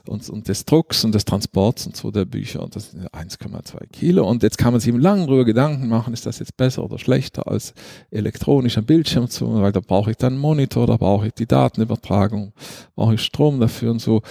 und, 0.09 0.29
und 0.29 0.49
des 0.49 0.65
Drucks 0.65 1.05
und 1.05 1.15
des 1.15 1.25
Transports 1.25 1.87
und 1.87 1.97
so 1.97 2.11
der 2.11 2.25
Bücher. 2.25 2.63
Und 2.63 2.77
das 2.77 2.91
sind 2.91 3.09
1,2 3.11 3.87
Kilo. 3.93 4.29
Und 4.29 4.43
jetzt 4.43 4.59
kann 4.59 4.73
man 4.73 4.81
sich 4.81 4.89
im 4.89 4.99
langen 4.99 5.27
drüber 5.27 5.45
Gedanken 5.45 5.89
machen, 5.89 6.13
ist 6.13 6.27
das 6.27 6.39
jetzt 6.39 6.57
besser 6.57 6.85
oder 6.85 6.99
schlechter 6.99 7.49
als 7.49 7.75
elektronischer 8.11 8.83
Bildschirm 8.83 9.29
zu, 9.29 9.61
weil 9.61 9.73
da 9.73 9.81
brauche 9.81 10.11
ich 10.11 10.17
dann 10.17 10.35
einen 10.35 10.43
Monitor, 10.43 10.87
da 10.87 10.97
brauche 10.97 11.29
ich 11.29 11.33
die 11.33 11.47
Datenübertragung, 11.47 12.53
brauche 12.95 13.15
ich 13.15 13.23
Strom 13.23 13.61
dafür 13.61 13.91
und 13.91 14.01
so. 14.01 14.23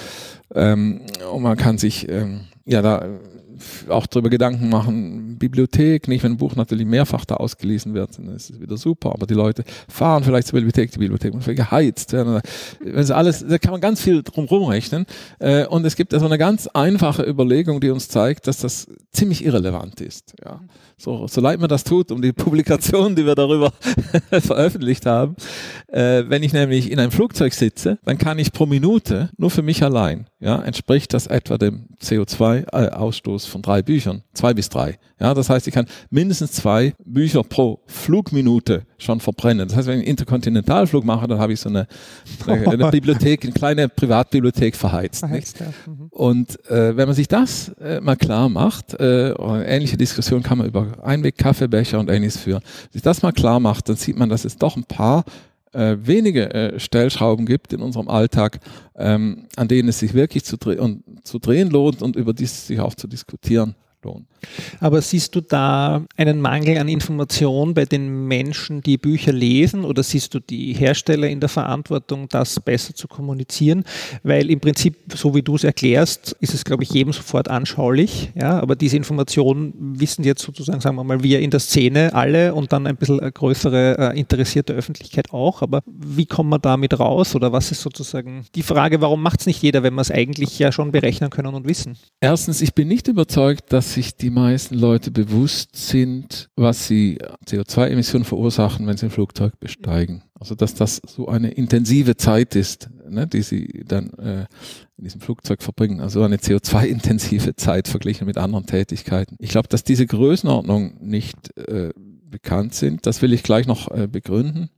Ähm, 0.56 1.02
und 1.32 1.44
man 1.44 1.58
kann 1.58 1.78
sich 1.78 2.10
ähm, 2.10 2.42
ja 2.66 2.82
da 2.82 3.06
auch 3.90 4.06
darüber 4.08 4.30
Gedanken 4.30 4.70
machen, 4.70 5.38
Bibliothek, 5.38 6.08
nicht 6.08 6.24
wenn 6.24 6.34
ein 6.34 6.38
Buch 6.38 6.56
natürlich 6.56 6.86
mehrfach 6.86 7.26
da 7.26 7.36
ausgelesen 7.36 7.94
wird, 7.94 8.18
dann 8.18 8.36
ist 8.36 8.50
es 8.50 8.60
wieder 8.60 8.78
super, 8.78 9.14
aber 9.14 9.26
die 9.26 9.34
Leute 9.34 9.64
fahren 9.88 10.24
vielleicht 10.24 10.48
zur 10.48 10.58
Bibliothek, 10.58 10.92
die 10.92 11.00
Bibliothek 11.00 11.34
muss 11.34 11.46
geheizt 11.46 12.14
werden. 12.14 12.42
Wenn 12.80 13.12
alles, 13.12 13.46
da 13.48 13.58
kann 13.58 13.72
man 13.72 13.82
ganz 13.82 14.02
viel 14.02 14.24
drum 14.24 14.48
rechnen. 14.64 15.06
Äh, 15.40 15.66
und 15.68 15.86
es 15.86 15.96
gibt 15.96 16.14
also 16.14 16.26
eine 16.26 16.38
ganz 16.38 16.68
einfache 16.68 17.24
Überlegung, 17.24 17.80
die 17.80 17.90
uns 17.90 18.10
zeigt, 18.10 18.48
dass 18.48 18.58
das 18.58 18.88
ziemlich 19.12 19.46
irrelevant 19.46 20.02
ist. 20.02 20.34
Ja. 20.44 20.62
So, 20.98 21.28
so 21.28 21.42
leid 21.42 21.60
mir 21.60 21.68
das 21.68 21.84
tut, 21.84 22.12
um 22.12 22.22
die 22.22 22.32
Publikation, 22.32 23.16
die 23.16 23.26
wir 23.26 23.36
darüber 23.36 23.74
veröffentlicht 24.32 25.06
haben. 25.06 25.36
Äh, 25.88 26.24
wenn 26.28 26.42
ich 26.42 26.54
nämlich 26.54 26.90
in 26.90 27.00
einem 27.00 27.12
Flugzeug 27.12 27.54
sitze, 27.54 28.00
dann 28.06 28.18
kann 28.18 28.40
ich 28.40 28.54
pro 28.54 28.66
Minute 28.66 29.30
nur 29.38 29.50
für 29.50 29.62
mich 29.62 29.84
allein, 29.84 30.28
ja, 30.40 30.62
entspricht 30.62 31.14
das 31.14 31.28
etwa 31.28 31.58
dem 31.58 31.88
CO2-Ausstoß 32.02 33.48
von 33.48 33.62
drei 33.62 33.82
Büchern, 33.82 34.24
zwei 34.34 34.54
bis 34.54 34.70
drei. 34.70 34.98
Ja, 35.20 35.34
das 35.34 35.50
heißt, 35.50 35.68
ich 35.68 35.74
kann 35.74 35.86
mindestens 36.10 36.52
zwei 36.54 36.94
Bücher 37.06 37.44
pro 37.44 37.82
Flugminute 37.88 38.86
schon 38.98 39.22
verbrennen. 39.22 39.68
Das 39.68 39.78
heißt, 39.78 39.88
wenn 39.88 40.00
ich 40.00 40.04
einen 40.04 40.10
Interkontinentalflug 40.10 41.06
mache, 41.06 41.28
dann 41.28 41.40
habe 41.40 41.54
ich 41.54 41.60
so 41.62 41.70
eine, 41.70 41.88
eine, 42.48 42.68
eine 42.68 42.86
Bibliothek, 42.92 43.44
eine 43.44 43.54
kleine 43.54 43.88
Privatbibliothek 43.88 44.76
verheizt. 44.76 45.20
verheizt 45.20 45.60
ja. 45.60 45.68
mhm. 45.86 46.08
Und 46.10 46.70
äh, 46.70 46.98
wenn 46.98 47.08
man 47.08 47.16
sich 47.16 47.30
das 47.30 47.70
äh, 47.80 48.02
mal 48.02 48.18
klar 48.18 48.50
macht, 48.50 48.94
äh, 49.00 49.34
eine 49.38 49.66
ähnliche 49.68 49.96
Diskussion 49.96 50.44
kann 50.44 50.58
man 50.58 50.68
über 50.68 50.85
Einweg, 51.02 51.38
Kaffeebecher 51.38 52.00
und 52.00 52.10
ähnliches 52.10 52.38
führen. 52.38 52.62
Sich 52.92 53.02
das 53.02 53.22
mal 53.22 53.32
klar 53.32 53.60
macht, 53.60 53.90
dann 53.90 53.96
sieht 53.96 54.18
man, 54.18 54.30
dass 54.30 54.46
es 54.46 54.58
doch 54.58 54.76
ein 54.76 54.84
paar 54.84 55.24
äh, 55.74 55.98
wenige 56.02 56.54
äh, 56.54 56.80
Stellschrauben 56.80 57.46
gibt 57.46 57.74
in 57.74 57.82
unserem 57.82 58.08
Alltag, 58.08 58.60
ähm, 58.96 59.48
an 59.56 59.68
denen 59.68 59.90
es 59.90 60.00
sich 60.00 60.14
wirklich 60.14 60.46
zu, 60.46 60.58
dreh 60.58 60.78
und, 60.78 61.04
zu 61.24 61.40
drehen 61.40 61.70
lohnt 61.70 62.02
und 62.02 62.16
über 62.16 62.34
die 62.34 62.46
sich 62.46 62.80
auch 62.80 62.96
zu 62.96 63.08
diskutieren 63.08 63.76
lohnt. 64.06 64.26
Aber 64.80 65.02
siehst 65.02 65.36
du 65.36 65.42
da 65.42 66.04
einen 66.16 66.40
Mangel 66.40 66.78
an 66.78 66.88
Information 66.88 67.74
bei 67.74 67.86
den 67.86 68.28
Menschen, 68.28 68.82
die 68.82 68.98
Bücher 68.98 69.34
lesen, 69.34 69.84
oder 69.84 70.04
siehst 70.04 70.34
du 70.34 70.40
die 70.40 70.74
Hersteller 70.74 71.28
in 71.28 71.40
der 71.40 71.50
Verantwortung, 71.50 72.30
das 72.30 72.60
besser 72.60 72.94
zu 72.94 73.08
kommunizieren? 73.08 73.84
Weil 74.24 74.50
im 74.50 74.60
Prinzip, 74.60 74.96
so 75.14 75.34
wie 75.36 75.42
du 75.42 75.56
es 75.56 75.64
erklärst, 75.64 76.36
ist 76.40 76.54
es, 76.54 76.64
glaube 76.64 76.84
ich, 76.84 76.92
jedem 76.92 77.14
sofort 77.14 77.50
anschaulich. 77.50 78.32
Ja? 78.36 78.60
Aber 78.60 78.76
diese 78.76 78.98
Informationen 78.98 79.74
wissen 80.00 80.24
jetzt 80.24 80.44
sozusagen, 80.44 80.80
sagen 80.82 80.96
wir 80.96 81.04
mal, 81.04 81.24
wir 81.24 81.40
in 81.40 81.50
der 81.50 81.60
Szene 81.60 82.14
alle 82.14 82.54
und 82.54 82.72
dann 82.72 82.88
ein 82.88 82.96
bisschen 82.96 83.20
größere 83.20 84.14
äh, 84.14 84.20
interessierte 84.20 84.74
Öffentlichkeit 84.74 85.32
auch. 85.32 85.62
Aber 85.62 85.82
wie 85.88 86.26
kommt 86.26 86.50
man 86.50 86.62
damit 86.62 87.00
raus? 87.00 87.36
Oder 87.36 87.52
was 87.52 87.72
ist 87.72 87.82
sozusagen 87.82 88.46
die 88.56 88.64
Frage, 88.64 89.02
warum 89.02 89.22
macht 89.22 89.42
es 89.42 89.46
nicht 89.48 89.62
jeder, 89.62 89.84
wenn 89.84 89.96
wir 89.96 90.02
es 90.02 90.12
eigentlich 90.12 90.60
ja 90.60 90.72
schon 90.72 90.92
berechnen 90.92 91.30
können 91.30 91.54
und 91.54 91.68
wissen? 91.68 91.98
Erstens, 92.22 92.62
ich 92.62 92.74
bin 92.74 92.88
nicht 92.88 93.08
überzeugt, 93.08 93.74
dass 93.74 93.95
sich 93.96 94.16
die 94.16 94.30
meisten 94.30 94.76
Leute 94.76 95.12
bewusst 95.12 95.76
sind, 95.76 96.50
was 96.56 96.88
sie 96.88 97.18
CO2-Emissionen 97.48 98.26
verursachen, 98.26 98.86
wenn 98.88 98.98
sie 98.98 99.08
ein 99.08 99.12
Flugzeug 99.12 99.60
besteigen. 99.60 100.24
Also 100.40 100.54
dass 100.54 100.76
das 100.76 101.02
so 101.08 101.28
eine 101.28 101.52
intensive 101.52 102.18
Zeit 102.18 102.56
ist, 102.56 102.90
ne, 103.10 103.26
die 103.26 103.42
sie 103.42 103.84
dann 103.88 104.12
äh, 104.20 104.46
in 104.98 105.04
diesem 105.06 105.22
Flugzeug 105.22 105.64
verbringen. 105.64 106.02
Also 106.02 106.22
eine 106.24 106.38
CO2-intensive 106.38 107.56
Zeit 107.56 107.88
verglichen 107.88 108.28
mit 108.28 108.38
anderen 108.38 108.66
Tätigkeiten. 108.66 109.36
Ich 109.40 109.50
glaube, 109.50 109.70
dass 109.70 109.84
diese 109.84 110.06
Größenordnung 110.06 110.98
nicht 111.02 111.58
äh, 111.58 111.90
bekannt 112.36 112.74
sind. 112.74 113.06
Das 113.06 113.22
will 113.22 113.32
ich 113.32 113.44
gleich 113.44 113.66
noch 113.66 113.90
äh, 113.92 114.08
begründen. 114.08 114.70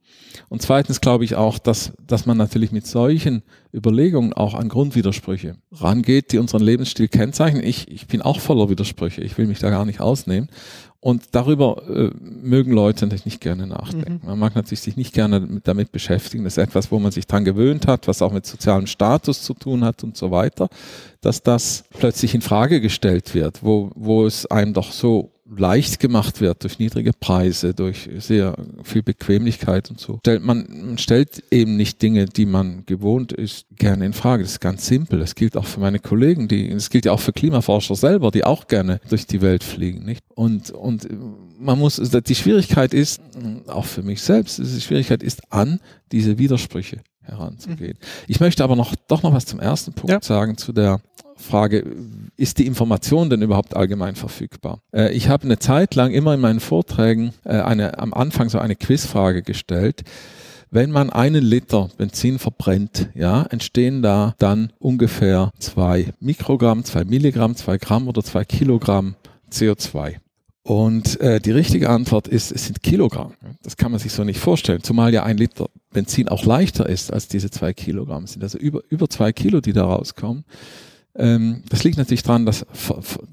Und 0.47 0.61
zweitens 0.61 1.01
glaube 1.01 1.23
ich 1.25 1.33
auch, 1.35 1.57
dass, 1.57 1.93
dass 2.05 2.27
man 2.27 2.37
natürlich 2.37 2.71
mit 2.71 2.85
solchen 2.85 3.41
Überlegungen 3.73 4.33
auch 4.33 4.53
an 4.53 4.69
Grundwidersprüche 4.69 5.55
rangeht, 5.71 6.31
die 6.31 6.37
unseren 6.37 6.61
Lebensstil 6.61 7.07
kennzeichnen. 7.07 7.63
Ich, 7.63 7.89
ich 7.89 8.05
bin 8.05 8.21
auch 8.21 8.39
voller 8.39 8.69
Widersprüche. 8.69 9.21
Ich 9.21 9.39
will 9.39 9.47
mich 9.47 9.57
da 9.57 9.71
gar 9.71 9.85
nicht 9.85 9.99
ausnehmen. 9.99 10.49
Und 10.99 11.29
darüber 11.31 11.81
äh, 11.89 12.11
mögen 12.19 12.73
Leute 12.73 13.05
natürlich 13.05 13.25
nicht 13.25 13.41
gerne 13.41 13.65
nachdenken. 13.65 14.19
Mhm. 14.21 14.29
Man 14.29 14.39
mag 14.39 14.55
natürlich 14.55 14.81
sich 14.81 14.97
nicht 14.97 15.15
gerne 15.15 15.61
damit 15.63 15.91
beschäftigen. 15.91 16.43
Das 16.43 16.57
ist 16.57 16.63
etwas, 16.63 16.91
wo 16.91 16.99
man 16.99 17.11
sich 17.11 17.25
dran 17.25 17.43
gewöhnt 17.43 17.87
hat, 17.87 18.07
was 18.07 18.21
auch 18.21 18.31
mit 18.31 18.45
sozialem 18.45 18.85
Status 18.85 19.41
zu 19.41 19.55
tun 19.55 19.83
hat 19.83 20.03
und 20.03 20.15
so 20.15 20.29
weiter, 20.29 20.69
dass 21.21 21.41
das 21.41 21.85
plötzlich 21.97 22.35
in 22.35 22.41
Frage 22.41 22.81
gestellt 22.81 23.33
wird, 23.33 23.63
wo, 23.63 23.89
wo 23.95 24.27
es 24.27 24.45
einem 24.45 24.73
doch 24.73 24.91
so 24.91 25.31
leicht 25.55 25.99
gemacht 25.99 26.41
wird 26.41 26.63
durch 26.63 26.79
niedrige 26.79 27.11
Preise, 27.13 27.73
durch 27.73 28.09
sehr 28.17 28.55
viel 28.83 29.03
Bequemlichkeit 29.03 29.89
und 29.89 29.99
so. 29.99 30.19
Stellt 30.19 30.43
man, 30.43 30.97
stellt 30.97 31.43
eben 31.51 31.77
nicht 31.77 32.01
Dinge, 32.01 32.25
die 32.25 32.45
man 32.45 32.85
gewohnt 32.85 33.31
ist, 33.31 33.65
gerne 33.75 34.05
in 34.05 34.13
Frage. 34.13 34.43
Das 34.43 34.53
ist 34.53 34.59
ganz 34.59 34.85
simpel. 34.85 35.19
Das 35.19 35.35
gilt 35.35 35.55
auch 35.55 35.65
für 35.65 35.79
meine 35.79 35.99
Kollegen, 35.99 36.47
die, 36.47 36.69
das 36.69 36.89
gilt 36.89 37.05
ja 37.05 37.11
auch 37.11 37.19
für 37.19 37.33
Klimaforscher 37.33 37.95
selber, 37.95 38.31
die 38.31 38.43
auch 38.43 38.67
gerne 38.67 38.99
durch 39.09 39.25
die 39.25 39.41
Welt 39.41 39.63
fliegen, 39.63 40.03
nicht? 40.03 40.23
Und, 40.35 40.71
und 40.71 41.07
man 41.59 41.79
muss, 41.79 41.95
die 41.95 42.35
Schwierigkeit 42.35 42.93
ist, 42.93 43.21
auch 43.67 43.85
für 43.85 44.03
mich 44.03 44.21
selbst, 44.21 44.59
die 44.59 44.81
Schwierigkeit 44.81 45.23
ist 45.23 45.51
an 45.51 45.79
diese 46.11 46.37
Widersprüche 46.37 47.01
heranzugehen. 47.21 47.97
Ich 48.27 48.39
möchte 48.39 48.63
aber 48.63 48.75
noch 48.75 48.95
doch 49.07 49.23
noch 49.23 49.33
was 49.33 49.45
zum 49.45 49.59
ersten 49.59 49.93
Punkt 49.93 50.11
ja. 50.11 50.21
sagen 50.21 50.57
zu 50.57 50.71
der 50.71 51.01
Frage, 51.37 51.85
ist 52.35 52.57
die 52.57 52.65
Information 52.65 53.29
denn 53.29 53.41
überhaupt 53.41 53.75
allgemein 53.75 54.15
verfügbar? 54.15 54.81
Äh, 54.93 55.13
ich 55.13 55.29
habe 55.29 55.45
eine 55.45 55.59
Zeit 55.59 55.95
lang 55.95 56.11
immer 56.11 56.33
in 56.33 56.39
meinen 56.39 56.59
Vorträgen 56.59 57.33
äh, 57.45 57.59
eine, 57.59 57.99
am 57.99 58.13
Anfang 58.13 58.49
so 58.49 58.59
eine 58.59 58.75
Quizfrage 58.75 59.43
gestellt. 59.43 60.03
Wenn 60.69 60.91
man 60.91 61.09
einen 61.09 61.43
Liter 61.43 61.89
Benzin 61.97 62.39
verbrennt, 62.39 63.09
ja, 63.13 63.43
entstehen 63.43 64.01
da 64.01 64.35
dann 64.37 64.73
ungefähr 64.79 65.51
zwei 65.59 66.13
Mikrogramm, 66.19 66.83
zwei 66.83 67.05
Milligramm, 67.05 67.55
zwei 67.55 67.77
Gramm 67.77 68.07
oder 68.07 68.21
zwei 68.21 68.43
Kilogramm 68.43 69.15
CO2. 69.49 70.15
Und 70.63 71.21
äh, 71.21 71.39
die 71.39 71.51
richtige 71.51 71.89
Antwort 71.89 72.27
ist, 72.27 72.51
es 72.51 72.65
sind 72.65 72.83
Kilogramm. 72.83 73.31
Das 73.63 73.77
kann 73.77 73.91
man 73.91 74.01
sich 74.01 74.11
so 74.11 74.25
nicht 74.25 74.41
vorstellen, 74.41 74.83
zumal 74.83 75.13
ja 75.13 75.23
ein 75.23 75.37
Liter 75.37 75.69
Benzin 75.93 76.27
auch 76.27 76.43
leichter 76.43 76.89
ist 76.89 77.13
als 77.13 77.29
diese 77.29 77.49
zwei 77.49 77.71
Kilogramm. 77.71 78.25
Es 78.25 78.33
sind 78.33 78.43
also 78.43 78.57
über, 78.57 78.81
über 78.89 79.09
zwei 79.09 79.31
Kilo, 79.31 79.61
die 79.61 79.71
da 79.71 79.85
rauskommen. 79.85 80.43
Ähm, 81.17 81.63
das 81.69 81.83
liegt 81.83 81.97
natürlich 81.97 82.23
daran, 82.23 82.45
dass 82.45 82.65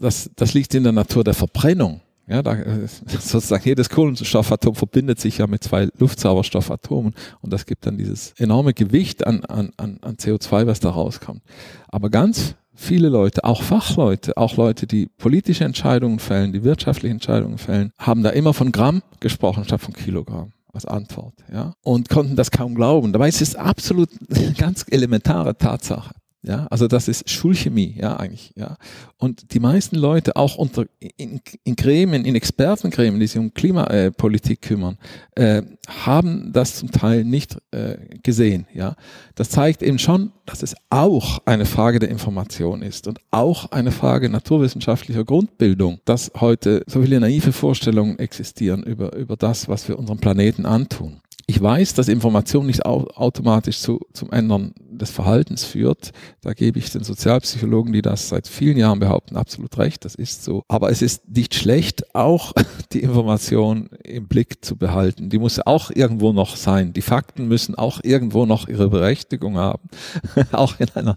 das, 0.00 0.30
das 0.36 0.54
liegt 0.54 0.74
in 0.74 0.82
der 0.82 0.92
Natur 0.92 1.22
der 1.24 1.34
Verbrennung. 1.34 2.00
Ja, 2.26 2.42
da, 2.42 2.56
sozusagen 3.06 3.64
jedes 3.64 3.90
Kohlenstoffatom 3.90 4.74
verbindet 4.74 5.20
sich 5.20 5.38
ja 5.38 5.46
mit 5.46 5.62
zwei 5.62 5.88
Luftsauerstoffatomen 5.98 7.14
und 7.42 7.52
das 7.52 7.66
gibt 7.66 7.86
dann 7.86 7.98
dieses 7.98 8.32
enorme 8.38 8.72
Gewicht 8.72 9.26
an, 9.26 9.44
an, 9.44 9.72
an 9.76 10.16
CO2, 10.16 10.66
was 10.66 10.80
da 10.80 10.90
rauskommt. 10.90 11.42
Aber 11.88 12.08
ganz 12.08 12.54
viele 12.74 13.08
Leute, 13.08 13.44
auch 13.44 13.62
Fachleute, 13.62 14.36
auch 14.36 14.56
Leute, 14.56 14.86
die 14.86 15.06
politische 15.06 15.64
Entscheidungen 15.64 16.18
fällen, 16.18 16.52
die 16.52 16.64
wirtschaftliche 16.64 17.12
Entscheidungen 17.12 17.58
fällen, 17.58 17.92
haben 17.98 18.22
da 18.22 18.30
immer 18.30 18.54
von 18.54 18.72
Gramm 18.72 19.02
gesprochen 19.20 19.64
statt 19.64 19.80
von 19.80 19.94
Kilogramm 19.94 20.52
als 20.72 20.86
Antwort, 20.86 21.34
ja, 21.52 21.74
und 21.84 22.08
konnten 22.08 22.34
das 22.34 22.50
kaum 22.50 22.74
glauben. 22.74 23.12
Dabei 23.12 23.28
ist 23.28 23.40
es 23.40 23.54
absolut 23.54 24.08
ganz 24.58 24.84
elementare 24.90 25.56
Tatsache. 25.56 26.14
Ja, 26.46 26.66
also 26.70 26.88
das 26.88 27.08
ist 27.08 27.30
Schulchemie, 27.30 27.94
ja, 27.98 28.18
eigentlich, 28.18 28.52
ja. 28.54 28.76
Und 29.16 29.54
die 29.54 29.60
meisten 29.60 29.96
Leute, 29.96 30.36
auch 30.36 30.56
unter, 30.56 30.84
in, 31.16 31.40
in 31.64 31.74
Gremien, 31.74 32.26
in 32.26 32.34
Expertengremien, 32.34 33.18
die 33.18 33.26
sich 33.26 33.38
um 33.38 33.54
Klimapolitik 33.54 34.60
kümmern, 34.60 34.98
äh, 35.36 35.62
haben 36.04 36.52
das 36.52 36.76
zum 36.76 36.90
Teil 36.90 37.24
nicht 37.24 37.56
äh, 37.70 37.96
gesehen, 38.22 38.66
ja. 38.74 38.94
Das 39.36 39.48
zeigt 39.48 39.82
eben 39.82 39.98
schon, 39.98 40.32
dass 40.44 40.62
es 40.62 40.74
auch 40.90 41.38
eine 41.46 41.64
Frage 41.64 41.98
der 41.98 42.10
Information 42.10 42.82
ist 42.82 43.08
und 43.08 43.20
auch 43.30 43.72
eine 43.72 43.90
Frage 43.90 44.28
naturwissenschaftlicher 44.28 45.24
Grundbildung, 45.24 46.00
dass 46.04 46.30
heute 46.38 46.84
so 46.86 47.00
viele 47.00 47.20
naive 47.20 47.52
Vorstellungen 47.52 48.18
existieren 48.18 48.82
über, 48.82 49.16
über 49.16 49.36
das, 49.38 49.66
was 49.68 49.88
wir 49.88 49.98
unserem 49.98 50.18
Planeten 50.18 50.66
antun. 50.66 51.22
Ich 51.46 51.60
weiß, 51.60 51.94
dass 51.94 52.08
Information 52.08 52.66
nicht 52.66 52.86
automatisch 52.86 53.78
zu, 53.78 54.00
zum 54.12 54.30
Ändern 54.30 54.72
des 54.78 55.10
Verhaltens 55.10 55.64
führt. 55.64 56.12
Da 56.40 56.54
gebe 56.54 56.78
ich 56.78 56.90
den 56.90 57.04
Sozialpsychologen, 57.04 57.92
die 57.92 58.00
das 58.00 58.28
seit 58.28 58.48
vielen 58.48 58.78
Jahren 58.78 58.98
behaupten, 58.98 59.36
absolut 59.36 59.76
recht. 59.76 60.04
Das 60.04 60.14
ist 60.14 60.44
so. 60.44 60.62
Aber 60.68 60.90
es 60.90 61.02
ist 61.02 61.28
nicht 61.28 61.54
schlecht, 61.54 62.14
auch 62.14 62.52
die 62.92 63.00
Information 63.00 63.90
im 64.04 64.26
Blick 64.26 64.64
zu 64.64 64.76
behalten. 64.76 65.28
Die 65.28 65.38
muss 65.38 65.60
auch 65.60 65.90
irgendwo 65.90 66.32
noch 66.32 66.56
sein. 66.56 66.92
Die 66.94 67.02
Fakten 67.02 67.46
müssen 67.46 67.74
auch 67.74 68.00
irgendwo 68.02 68.46
noch 68.46 68.68
ihre 68.68 68.88
Berechtigung 68.88 69.58
haben. 69.58 69.88
auch 70.52 70.80
in 70.80 70.88
einer 70.94 71.16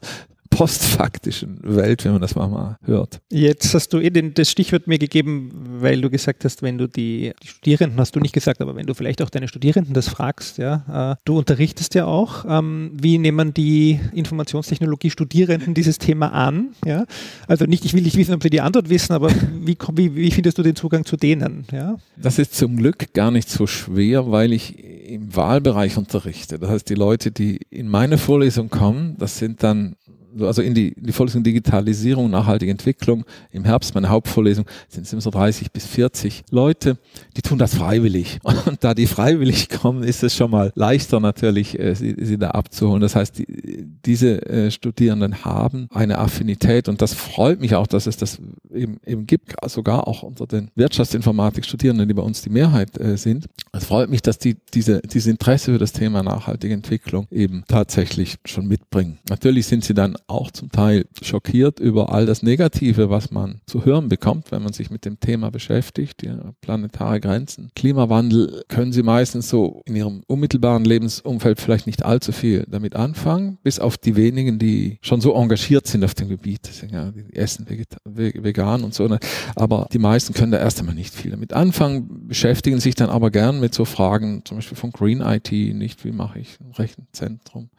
postfaktischen 0.57 1.59
Welt, 1.61 2.03
wenn 2.03 2.13
man 2.13 2.21
das 2.21 2.33
mal 2.33 2.77
hört. 2.83 3.21
Jetzt 3.31 3.75
hast 3.75 3.93
du 3.93 3.99
eh 3.99 4.09
den, 4.09 4.33
das 4.33 4.49
Stichwort 4.49 4.87
mir 4.87 4.97
gegeben, 4.97 5.51
weil 5.79 6.01
du 6.01 6.09
gesagt 6.09 6.43
hast, 6.45 6.63
wenn 6.63 6.79
du 6.79 6.87
die, 6.87 7.33
die, 7.43 7.47
Studierenden, 7.47 7.99
hast 7.99 8.15
du 8.15 8.19
nicht 8.19 8.33
gesagt, 8.33 8.59
aber 8.59 8.75
wenn 8.75 8.87
du 8.87 8.95
vielleicht 8.95 9.21
auch 9.21 9.29
deine 9.29 9.47
Studierenden 9.47 9.93
das 9.93 10.07
fragst, 10.07 10.57
ja, 10.57 11.11
äh, 11.11 11.15
du 11.25 11.37
unterrichtest 11.37 11.93
ja 11.93 12.05
auch, 12.05 12.45
ähm, 12.49 12.91
wie 12.93 13.19
nehmen 13.19 13.53
die 13.53 13.99
Informationstechnologie-Studierenden 14.13 15.75
dieses 15.75 15.99
Thema 15.99 16.33
an? 16.33 16.69
Ja? 16.83 17.05
Also 17.47 17.65
nicht, 17.65 17.85
ich 17.85 17.93
will 17.93 18.01
nicht 18.01 18.17
wissen, 18.17 18.33
ob 18.33 18.41
sie 18.41 18.49
die 18.49 18.61
Antwort 18.61 18.89
wissen, 18.89 19.13
aber 19.13 19.29
wie, 19.61 19.77
wie, 19.93 20.15
wie 20.15 20.31
findest 20.31 20.57
du 20.57 20.63
den 20.63 20.75
Zugang 20.75 21.05
zu 21.05 21.17
denen? 21.17 21.65
Ja? 21.71 21.97
Das 22.15 22.39
ist 22.39 22.55
zum 22.55 22.77
Glück 22.77 23.13
gar 23.13 23.29
nicht 23.29 23.47
so 23.47 23.67
schwer, 23.67 24.31
weil 24.31 24.53
ich 24.53 24.83
im 25.07 25.35
Wahlbereich 25.35 25.97
unterrichte. 25.97 26.57
Das 26.57 26.69
heißt, 26.69 26.89
die 26.89 26.95
Leute, 26.95 27.31
die 27.31 27.59
in 27.69 27.87
meine 27.87 28.17
Vorlesung 28.17 28.69
kommen, 28.69 29.15
das 29.19 29.37
sind 29.37 29.61
dann 29.63 29.95
also 30.41 30.61
in 30.61 30.73
die, 30.73 30.89
in 30.89 31.05
die 31.05 31.11
Vorlesung 31.11 31.43
Digitalisierung, 31.43 32.29
nachhaltige 32.29 32.71
Entwicklung, 32.71 33.25
im 33.51 33.65
Herbst 33.65 33.95
meine 33.95 34.09
Hauptvorlesung, 34.09 34.65
sind 34.89 35.05
es 35.05 35.13
immer 35.13 35.21
so 35.21 35.31
30 35.31 35.71
bis 35.71 35.85
40 35.85 36.43
Leute, 36.51 36.97
die 37.35 37.41
tun 37.41 37.57
das 37.57 37.75
freiwillig. 37.75 38.39
Und 38.65 38.83
da 38.83 38.93
die 38.93 39.07
freiwillig 39.07 39.69
kommen, 39.69 40.03
ist 40.03 40.23
es 40.23 40.35
schon 40.35 40.51
mal 40.51 40.71
leichter 40.75 41.19
natürlich, 41.19 41.79
äh, 41.79 41.95
sie, 41.95 42.15
sie 42.19 42.37
da 42.37 42.51
abzuholen. 42.51 43.01
Das 43.01 43.15
heißt, 43.15 43.39
die, 43.39 43.85
diese 44.05 44.45
äh, 44.45 44.71
Studierenden 44.71 45.45
haben 45.45 45.87
eine 45.93 46.19
Affinität 46.19 46.89
und 46.89 47.01
das 47.01 47.13
freut 47.13 47.59
mich 47.59 47.75
auch, 47.75 47.87
dass 47.87 48.07
es 48.07 48.17
das 48.17 48.39
eben, 48.73 48.97
eben 49.05 49.25
gibt, 49.25 49.55
sogar 49.67 50.07
auch 50.07 50.23
unter 50.23 50.47
den 50.47 50.69
Wirtschaftsinformatik-Studierenden, 50.75 52.07
die 52.07 52.13
bei 52.13 52.21
uns 52.21 52.41
die 52.41 52.49
Mehrheit 52.49 52.99
äh, 52.99 53.17
sind. 53.17 53.47
Es 53.71 53.85
freut 53.85 54.09
mich, 54.09 54.21
dass 54.21 54.37
die 54.37 54.57
diese, 54.73 55.01
dieses 55.01 55.27
Interesse 55.27 55.73
für 55.73 55.79
das 55.79 55.93
Thema 55.93 56.23
nachhaltige 56.23 56.73
Entwicklung 56.73 57.27
eben 57.31 57.63
tatsächlich 57.67 58.37
schon 58.45 58.67
mitbringen. 58.67 59.19
Natürlich 59.29 59.67
sind 59.67 59.83
sie 59.83 59.93
dann 59.93 60.15
auch 60.27 60.51
zum 60.51 60.71
Teil 60.71 61.05
schockiert 61.21 61.79
über 61.79 62.11
all 62.11 62.25
das 62.25 62.43
Negative, 62.43 63.09
was 63.09 63.31
man 63.31 63.61
zu 63.65 63.85
hören 63.85 64.09
bekommt, 64.09 64.51
wenn 64.51 64.61
man 64.61 64.73
sich 64.73 64.89
mit 64.89 65.05
dem 65.05 65.19
Thema 65.19 65.49
beschäftigt. 65.51 66.23
Ja, 66.23 66.53
planetare 66.61 67.21
Grenzen, 67.21 67.71
Klimawandel 67.75 68.63
können 68.67 68.91
sie 68.91 69.03
meistens 69.03 69.49
so 69.49 69.81
in 69.85 69.95
ihrem 69.95 70.23
unmittelbaren 70.27 70.83
Lebensumfeld 70.83 71.61
vielleicht 71.61 71.87
nicht 71.87 72.03
allzu 72.05 72.31
viel 72.31 72.65
damit 72.69 72.95
anfangen, 72.95 73.57
bis 73.63 73.79
auf 73.79 73.97
die 73.97 74.15
wenigen, 74.15 74.59
die 74.59 74.99
schon 75.01 75.21
so 75.21 75.33
engagiert 75.33 75.87
sind 75.87 76.03
auf 76.03 76.13
dem 76.13 76.27
Gebiet. 76.27 76.69
Ja, 76.91 77.11
die 77.11 77.35
essen 77.35 77.65
vegan 78.05 78.83
und 78.83 78.93
so. 78.93 79.07
Ne? 79.07 79.19
Aber 79.55 79.87
die 79.93 79.99
meisten 79.99 80.33
können 80.33 80.51
da 80.51 80.59
erst 80.59 80.79
einmal 80.79 80.95
nicht 80.95 81.13
viel 81.13 81.31
damit 81.31 81.53
anfangen, 81.53 82.27
beschäftigen 82.27 82.79
sich 82.79 82.95
dann 82.95 83.09
aber 83.09 83.31
gern 83.31 83.59
mit 83.59 83.73
so 83.73 83.85
Fragen, 83.85 84.41
zum 84.43 84.57
Beispiel 84.57 84.77
von 84.77 84.91
Green 84.91 85.21
IT, 85.21 85.51
nicht 85.51 86.03
wie 86.03 86.11
mache 86.11 86.39
ich 86.39 86.59
ein 86.59 86.71
Rechenzentrum 86.71 87.69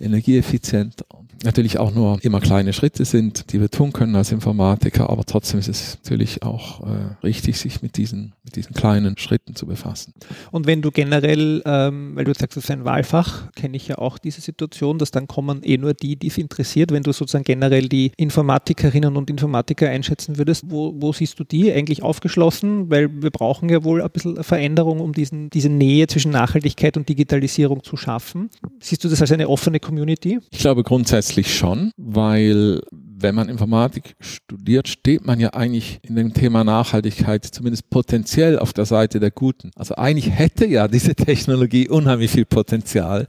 energieeffizient. 0.00 1.04
Natürlich 1.44 1.78
auch 1.78 1.94
nur 1.94 2.18
immer 2.22 2.40
kleine 2.40 2.72
Schritte 2.72 3.04
sind, 3.04 3.52
die 3.52 3.60
wir 3.60 3.70
tun 3.70 3.92
können 3.92 4.16
als 4.16 4.32
Informatiker, 4.32 5.08
aber 5.08 5.24
trotzdem 5.24 5.60
ist 5.60 5.68
es 5.68 5.98
natürlich 6.02 6.42
auch 6.42 6.80
äh, 6.80 7.14
richtig, 7.22 7.58
sich 7.58 7.80
mit 7.80 7.96
diesen, 7.96 8.32
mit 8.42 8.56
diesen 8.56 8.74
kleinen 8.74 9.16
Schritten 9.18 9.54
zu 9.54 9.66
befassen. 9.66 10.14
Und 10.50 10.66
wenn 10.66 10.82
du 10.82 10.90
generell, 10.90 11.62
ähm, 11.64 12.16
weil 12.16 12.24
du 12.24 12.34
sagst, 12.34 12.56
das 12.56 12.64
ist 12.64 12.70
ein 12.72 12.84
Wahlfach, 12.84 13.52
kenne 13.52 13.76
ich 13.76 13.86
ja 13.86 13.98
auch 13.98 14.18
diese 14.18 14.40
Situation, 14.40 14.98
dass 14.98 15.12
dann 15.12 15.28
kommen 15.28 15.62
eh 15.62 15.78
nur 15.78 15.94
die, 15.94 16.16
die 16.16 16.26
es 16.26 16.38
interessiert, 16.38 16.90
wenn 16.90 17.04
du 17.04 17.12
sozusagen 17.12 17.44
generell 17.44 17.88
die 17.88 18.10
Informatikerinnen 18.16 19.16
und 19.16 19.30
Informatiker 19.30 19.88
einschätzen 19.88 20.38
würdest, 20.38 20.64
wo, 20.66 20.94
wo 20.96 21.12
siehst 21.12 21.38
du 21.38 21.44
die 21.44 21.72
eigentlich 21.72 22.02
aufgeschlossen? 22.02 22.90
Weil 22.90 23.22
wir 23.22 23.30
brauchen 23.30 23.68
ja 23.68 23.84
wohl 23.84 24.02
ein 24.02 24.10
bisschen 24.10 24.42
Veränderung, 24.42 24.98
um 24.98 25.12
diesen, 25.12 25.50
diese 25.50 25.68
Nähe 25.68 26.08
zwischen 26.08 26.32
Nachhaltigkeit 26.32 26.96
und 26.96 27.08
Digitalisierung 27.08 27.84
zu 27.84 27.96
schaffen. 27.96 28.50
Siehst 28.80 29.04
du 29.04 29.08
das 29.08 29.20
als 29.20 29.30
eine 29.30 29.48
offene 29.48 29.78
Community? 29.78 30.40
Ich 30.50 30.58
glaube 30.58 30.82
grundsätzlich 30.82 31.27
schon, 31.36 31.92
weil 31.96 32.80
wenn 32.90 33.34
man 33.34 33.48
Informatik 33.48 34.14
studiert, 34.20 34.88
steht 34.88 35.26
man 35.26 35.40
ja 35.40 35.50
eigentlich 35.50 35.98
in 36.02 36.14
dem 36.14 36.32
Thema 36.34 36.62
Nachhaltigkeit 36.64 37.44
zumindest 37.44 37.90
potenziell 37.90 38.58
auf 38.58 38.72
der 38.72 38.86
Seite 38.86 39.18
der 39.18 39.30
Guten. 39.30 39.70
Also 39.74 39.96
eigentlich 39.96 40.30
hätte 40.30 40.66
ja 40.66 40.88
diese 40.88 41.14
Technologie 41.14 41.88
unheimlich 41.88 42.30
viel 42.30 42.44
Potenzial, 42.44 43.26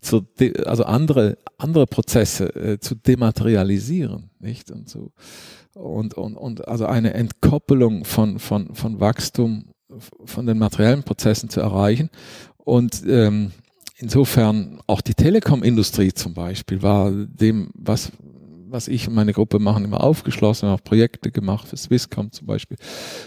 zu 0.00 0.26
also 0.64 0.84
andere, 0.84 1.38
andere 1.58 1.86
Prozesse 1.86 2.54
äh, 2.54 2.78
zu 2.78 2.94
dematerialisieren, 2.94 4.30
nicht? 4.40 4.70
Und 4.70 4.88
so. 4.88 5.12
Und, 5.74 6.14
und, 6.14 6.36
und 6.36 6.68
also 6.68 6.86
eine 6.86 7.14
Entkoppelung 7.14 8.04
von, 8.04 8.38
von, 8.38 8.74
von 8.74 9.00
Wachstum 9.00 9.64
von 10.24 10.46
den 10.46 10.58
materiellen 10.58 11.02
Prozessen 11.02 11.48
zu 11.48 11.60
erreichen. 11.60 12.10
Und 12.56 13.02
ähm, 13.06 13.52
insofern 14.02 14.80
auch 14.86 15.00
die 15.00 15.14
Telekom-Industrie 15.14 16.12
zum 16.12 16.34
Beispiel 16.34 16.82
war 16.82 17.10
dem, 17.10 17.70
was, 17.74 18.10
was 18.72 18.88
ich 18.88 19.06
und 19.06 19.14
meine 19.14 19.32
Gruppe 19.32 19.58
machen, 19.58 19.84
immer 19.84 20.02
aufgeschlossen, 20.02 20.68
haben 20.68 20.78
auch 20.78 20.84
Projekte 20.84 21.30
gemacht 21.30 21.68
für 21.68 21.76
Swisscom 21.76 22.32
zum 22.32 22.46
Beispiel, 22.46 22.76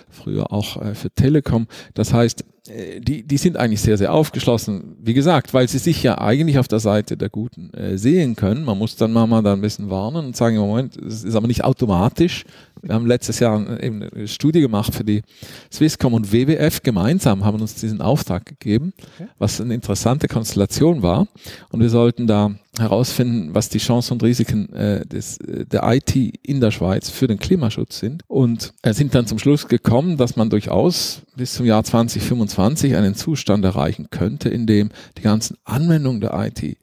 früher 0.10 0.52
auch 0.52 0.82
äh, 0.82 0.96
für 0.96 1.12
Telekom. 1.12 1.68
Das 1.94 2.14
heißt, 2.14 2.44
äh, 2.68 3.00
die, 3.00 3.24
die 3.24 3.38
sind 3.38 3.58
eigentlich 3.58 3.82
sehr, 3.82 3.98
sehr 3.98 4.14
aufgeschlossen. 4.14 4.96
Wie 5.00 5.14
gesagt, 5.14 5.54
weil 5.54 5.68
sie 5.68 5.78
sich 5.78 6.02
ja 6.04 6.18
eigentlich 6.18 6.58
auf 6.58 6.68
der 6.68 6.80
Seite 6.80 7.18
der 7.18 7.30
Guten 7.30 7.72
äh, 7.74 7.98
sehen 7.98 8.36
können. 8.36 8.64
Man 8.64 8.78
muss 8.78 8.96
dann 8.96 9.14
mal 9.14 9.42
da 9.42 9.54
ein 9.54 9.62
bisschen 9.62 9.90
warnen 9.90 10.26
und 10.26 10.36
sagen, 10.36 10.58
Moment, 10.58 10.98
es 10.98 11.24
ist 11.24 11.36
aber 11.36 11.48
nicht 11.48 11.64
automatisch. 11.64 12.46
Wir 12.82 12.94
haben 12.94 13.06
letztes 13.06 13.40
Jahr 13.40 13.82
eben 13.82 14.04
eine 14.04 14.28
Studie 14.28 14.62
gemacht 14.62 14.94
für 14.94 15.04
die 15.04 15.22
Swisscom 15.72 16.14
und 16.14 16.32
WWF 16.32 16.84
gemeinsam, 16.84 17.44
haben 17.44 17.62
uns 17.62 17.76
diesen 17.76 18.02
Auftrag 18.02 18.46
gegeben, 18.46 18.94
was 19.40 19.60
eine 19.60 19.74
interessante 19.74 20.28
Konstellation 20.28 21.02
war. 21.02 21.28
Und 21.72 21.80
wir 21.80 21.90
sollten 21.90 22.28
da 22.28 22.52
herausfinden, 22.80 23.54
was 23.54 23.70
die 23.70 23.78
Chancen 23.78 24.14
und 24.14 24.24
Risiken 24.24 24.72
äh, 24.74 25.06
des, 25.06 25.38
äh, 25.38 25.66
der 25.66 25.84
IT 25.94 26.16
in 26.16 26.60
der 26.60 26.72
Schweiz 26.72 27.10
für 27.10 27.28
den 27.28 27.40
Klimaschutz 27.40 28.00
sind. 28.00 28.24
Und 28.28 28.74
äh, 28.82 28.94
sind 28.94 29.16
dann 29.16 29.28
zum 29.28 29.40
Schluss 29.40 29.68
gekommen, 29.68 30.18
dass 30.18 30.36
man 30.36 30.50
durchaus 30.50 31.22
bis 31.36 31.54
zum 31.54 31.66
Jahr 31.66 31.84
2025 31.84 32.96
einen 32.96 33.16
Zustand 33.16 33.64
erreichen 33.66 34.08
könnte, 34.10 34.50
in 34.50 34.68
dem 34.68 34.90
die 35.18 35.22
ganzen 35.22 35.58
Anwendungen 35.64 36.22
der 36.22 36.34
IT 36.34 36.78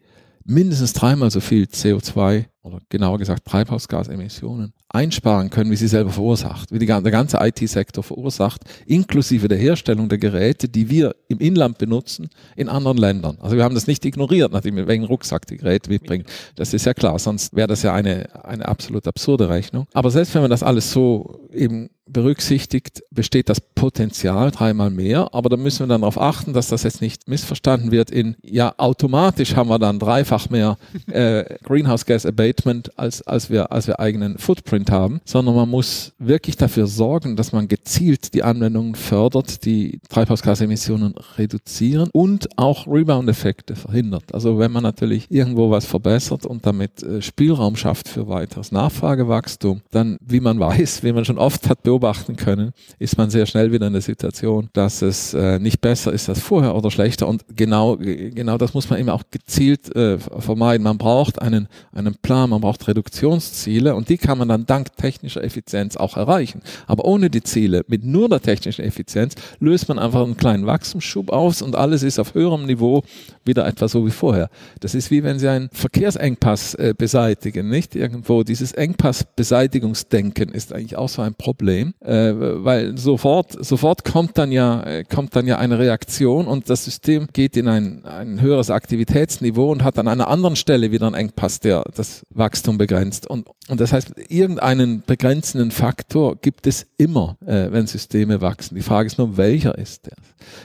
mindestens 0.44 0.92
dreimal 0.92 1.30
so 1.30 1.40
viel 1.40 1.64
CO2 1.64 2.46
oder 2.62 2.80
genauer 2.88 3.18
gesagt 3.18 3.44
Treibhausgasemissionen 3.44 4.72
einsparen 4.92 5.50
können, 5.50 5.70
wie 5.70 5.76
sie 5.76 5.88
selber 5.88 6.10
verursacht, 6.10 6.70
wie 6.72 6.78
die, 6.78 6.86
der 6.86 7.00
ganze 7.00 7.38
IT-Sektor 7.40 8.04
verursacht, 8.04 8.62
inklusive 8.86 9.48
der 9.48 9.58
Herstellung 9.58 10.08
der 10.08 10.18
Geräte, 10.18 10.68
die 10.68 10.90
wir 10.90 11.14
im 11.28 11.38
Inland 11.38 11.78
benutzen, 11.78 12.28
in 12.56 12.68
anderen 12.68 12.98
Ländern. 12.98 13.38
Also 13.40 13.56
wir 13.56 13.64
haben 13.64 13.74
das 13.74 13.86
nicht 13.86 14.04
ignoriert, 14.04 14.52
nachdem 14.52 14.76
wir 14.76 14.86
wegen 14.88 15.04
Rucksack 15.04 15.46
die 15.46 15.56
Geräte 15.56 15.90
mitbringen. 15.90 16.24
Das 16.56 16.74
ist 16.74 16.84
ja 16.84 16.94
klar, 16.94 17.18
sonst 17.18 17.54
wäre 17.54 17.68
das 17.68 17.82
ja 17.82 17.94
eine, 17.94 18.44
eine 18.44 18.66
absolut 18.66 19.06
absurde 19.06 19.48
Rechnung. 19.48 19.86
Aber 19.92 20.10
selbst 20.10 20.34
wenn 20.34 20.42
man 20.42 20.50
das 20.50 20.62
alles 20.62 20.92
so 20.92 21.40
eben 21.52 21.90
berücksichtigt, 22.06 23.02
besteht 23.10 23.48
das 23.48 23.60
Potenzial 23.60 24.50
dreimal 24.50 24.90
mehr, 24.90 25.28
aber 25.32 25.48
da 25.48 25.56
müssen 25.56 25.80
wir 25.80 25.86
dann 25.86 26.02
darauf 26.02 26.20
achten, 26.20 26.52
dass 26.52 26.68
das 26.68 26.82
jetzt 26.82 27.00
nicht 27.00 27.28
missverstanden 27.28 27.90
wird 27.90 28.10
in, 28.10 28.36
ja, 28.42 28.74
automatisch 28.76 29.54
haben 29.56 29.68
wir 29.68 29.78
dann 29.78 29.98
dreifach 29.98 30.50
mehr 30.50 30.78
äh, 31.06 31.44
Greenhouse 31.64 32.06
Gas 32.06 32.26
Abatement, 32.26 32.98
als, 32.98 33.22
als, 33.22 33.50
wir, 33.50 33.72
als 33.72 33.86
wir 33.86 34.00
eigenen 34.00 34.38
Footprint 34.38 34.90
haben, 34.90 35.20
sondern 35.24 35.54
man 35.54 35.68
muss 35.68 36.12
wirklich 36.18 36.56
dafür 36.56 36.86
sorgen, 36.86 37.36
dass 37.36 37.52
man 37.52 37.68
gezielt 37.68 38.34
die 38.34 38.42
Anwendungen 38.42 38.94
fördert, 38.94 39.64
die 39.64 40.00
Treibhausgasemissionen 40.08 41.14
reduzieren 41.38 42.10
und 42.12 42.48
auch 42.58 42.86
Rebound-Effekte 42.86 43.76
verhindert. 43.76 44.34
Also 44.34 44.58
wenn 44.58 44.72
man 44.72 44.82
natürlich 44.82 45.30
irgendwo 45.30 45.70
was 45.70 45.86
verbessert 45.86 46.46
und 46.46 46.66
damit 46.66 47.02
äh, 47.02 47.22
Spielraum 47.22 47.76
schafft 47.76 48.08
für 48.08 48.28
weiteres 48.28 48.72
Nachfragewachstum, 48.72 49.82
dann, 49.90 50.18
wie 50.20 50.40
man 50.40 50.58
weiß, 50.60 51.02
wie 51.02 51.12
man 51.12 51.24
schon 51.24 51.38
oft 51.38 51.68
hat 51.68 51.84
beobachten 51.92 52.36
können, 52.36 52.72
ist 52.98 53.18
man 53.18 53.28
sehr 53.28 53.44
schnell 53.44 53.70
wieder 53.70 53.86
in 53.86 53.92
der 53.92 54.00
Situation, 54.00 54.70
dass 54.72 55.02
es 55.02 55.34
äh, 55.34 55.58
nicht 55.58 55.82
besser 55.82 56.10
ist 56.10 56.26
als 56.30 56.40
vorher 56.40 56.74
oder 56.74 56.90
schlechter. 56.90 57.28
Und 57.28 57.44
genau, 57.54 57.98
genau 57.98 58.56
das 58.56 58.72
muss 58.72 58.88
man 58.88 58.98
eben 58.98 59.10
auch 59.10 59.24
gezielt 59.30 59.94
äh, 59.94 60.18
vermeiden. 60.18 60.84
Man 60.84 60.96
braucht 60.96 61.42
einen, 61.42 61.68
einen 61.92 62.14
Plan, 62.14 62.48
man 62.48 62.62
braucht 62.62 62.88
Reduktionsziele 62.88 63.94
und 63.94 64.08
die 64.08 64.16
kann 64.16 64.38
man 64.38 64.48
dann 64.48 64.64
dank 64.64 64.96
technischer 64.96 65.44
Effizienz 65.44 65.98
auch 65.98 66.16
erreichen. 66.16 66.62
Aber 66.86 67.04
ohne 67.04 67.28
die 67.28 67.42
Ziele, 67.42 67.84
mit 67.88 68.04
nur 68.04 68.30
der 68.30 68.40
technischen 68.40 68.86
Effizienz, 68.86 69.34
löst 69.60 69.88
man 69.88 69.98
einfach 69.98 70.22
einen 70.22 70.38
kleinen 70.38 70.64
Wachstumsschub 70.64 71.30
aus 71.30 71.60
und 71.60 71.76
alles 71.76 72.02
ist 72.02 72.18
auf 72.18 72.32
höherem 72.32 72.64
Niveau 72.64 73.02
wieder 73.44 73.66
etwa 73.66 73.86
so 73.86 74.06
wie 74.06 74.10
vorher. 74.10 74.48
Das 74.80 74.94
ist 74.94 75.10
wie 75.10 75.22
wenn 75.22 75.38
Sie 75.38 75.48
einen 75.48 75.68
Verkehrsengpass 75.72 76.74
äh, 76.74 76.94
beseitigen, 76.96 77.68
nicht? 77.68 77.94
Irgendwo 77.94 78.44
dieses 78.44 78.72
Engpassbeseitigungsdenken 78.72 80.48
ist 80.52 80.72
eigentlich 80.72 80.96
auch 80.96 81.10
so 81.10 81.20
ein 81.20 81.34
Problem, 81.34 81.81
äh, 82.00 82.32
weil 82.34 82.96
sofort, 82.96 83.64
sofort 83.64 84.04
kommt 84.04 84.38
dann 84.38 84.52
ja, 84.52 84.82
äh, 84.82 85.04
kommt 85.04 85.36
dann 85.36 85.46
ja 85.46 85.58
eine 85.58 85.78
Reaktion 85.78 86.46
und 86.46 86.70
das 86.70 86.84
System 86.84 87.28
geht 87.32 87.56
in 87.56 87.68
ein, 87.68 88.04
ein 88.04 88.40
höheres 88.40 88.70
Aktivitätsniveau 88.70 89.70
und 89.70 89.84
hat 89.84 89.98
an 89.98 90.08
einer 90.08 90.28
anderen 90.28 90.56
Stelle 90.56 90.90
wieder 90.90 91.06
einen 91.06 91.14
Engpass, 91.14 91.60
der 91.60 91.84
das 91.94 92.24
Wachstum 92.30 92.78
begrenzt. 92.78 93.26
Und, 93.26 93.48
und 93.68 93.80
das 93.80 93.92
heißt, 93.92 94.12
irgendeinen 94.28 95.02
begrenzenden 95.06 95.70
Faktor 95.70 96.36
gibt 96.36 96.66
es 96.66 96.86
immer, 96.96 97.36
äh, 97.44 97.68
wenn 97.70 97.86
Systeme 97.86 98.40
wachsen. 98.40 98.74
Die 98.74 98.82
Frage 98.82 99.06
ist 99.06 99.18
nur, 99.18 99.36
welcher 99.36 99.76
ist 99.76 100.06
der? 100.06 100.16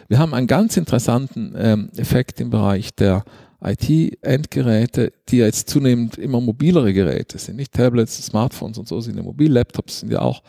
Wir 0.08 0.20
haben 0.20 0.34
einen 0.34 0.48
ganz 0.48 0.78
interessanten 0.78 1.54
ähm, 1.58 1.90
Effekt 1.98 2.40
im 2.40 2.50
Bereich 2.50 2.94
der 2.96 3.24
IT-Endgeräte, 3.64 5.14
die 5.30 5.38
ja 5.38 5.46
jetzt 5.46 5.70
zunehmend 5.70 6.18
immer 6.18 6.40
mobilere 6.42 6.94
Geräte 6.94 7.38
sind, 7.38 7.56
nicht 7.56 7.74
Tablets, 7.74 8.18
Smartphones 8.26 8.78
und 8.78 8.88
so 8.88 9.00
sind 9.02 9.18
ja 9.18 9.24
mobil, 9.24 9.52
Laptops 9.52 10.02
sind 10.02 10.12
ja 10.12 10.22
auch 10.22 10.44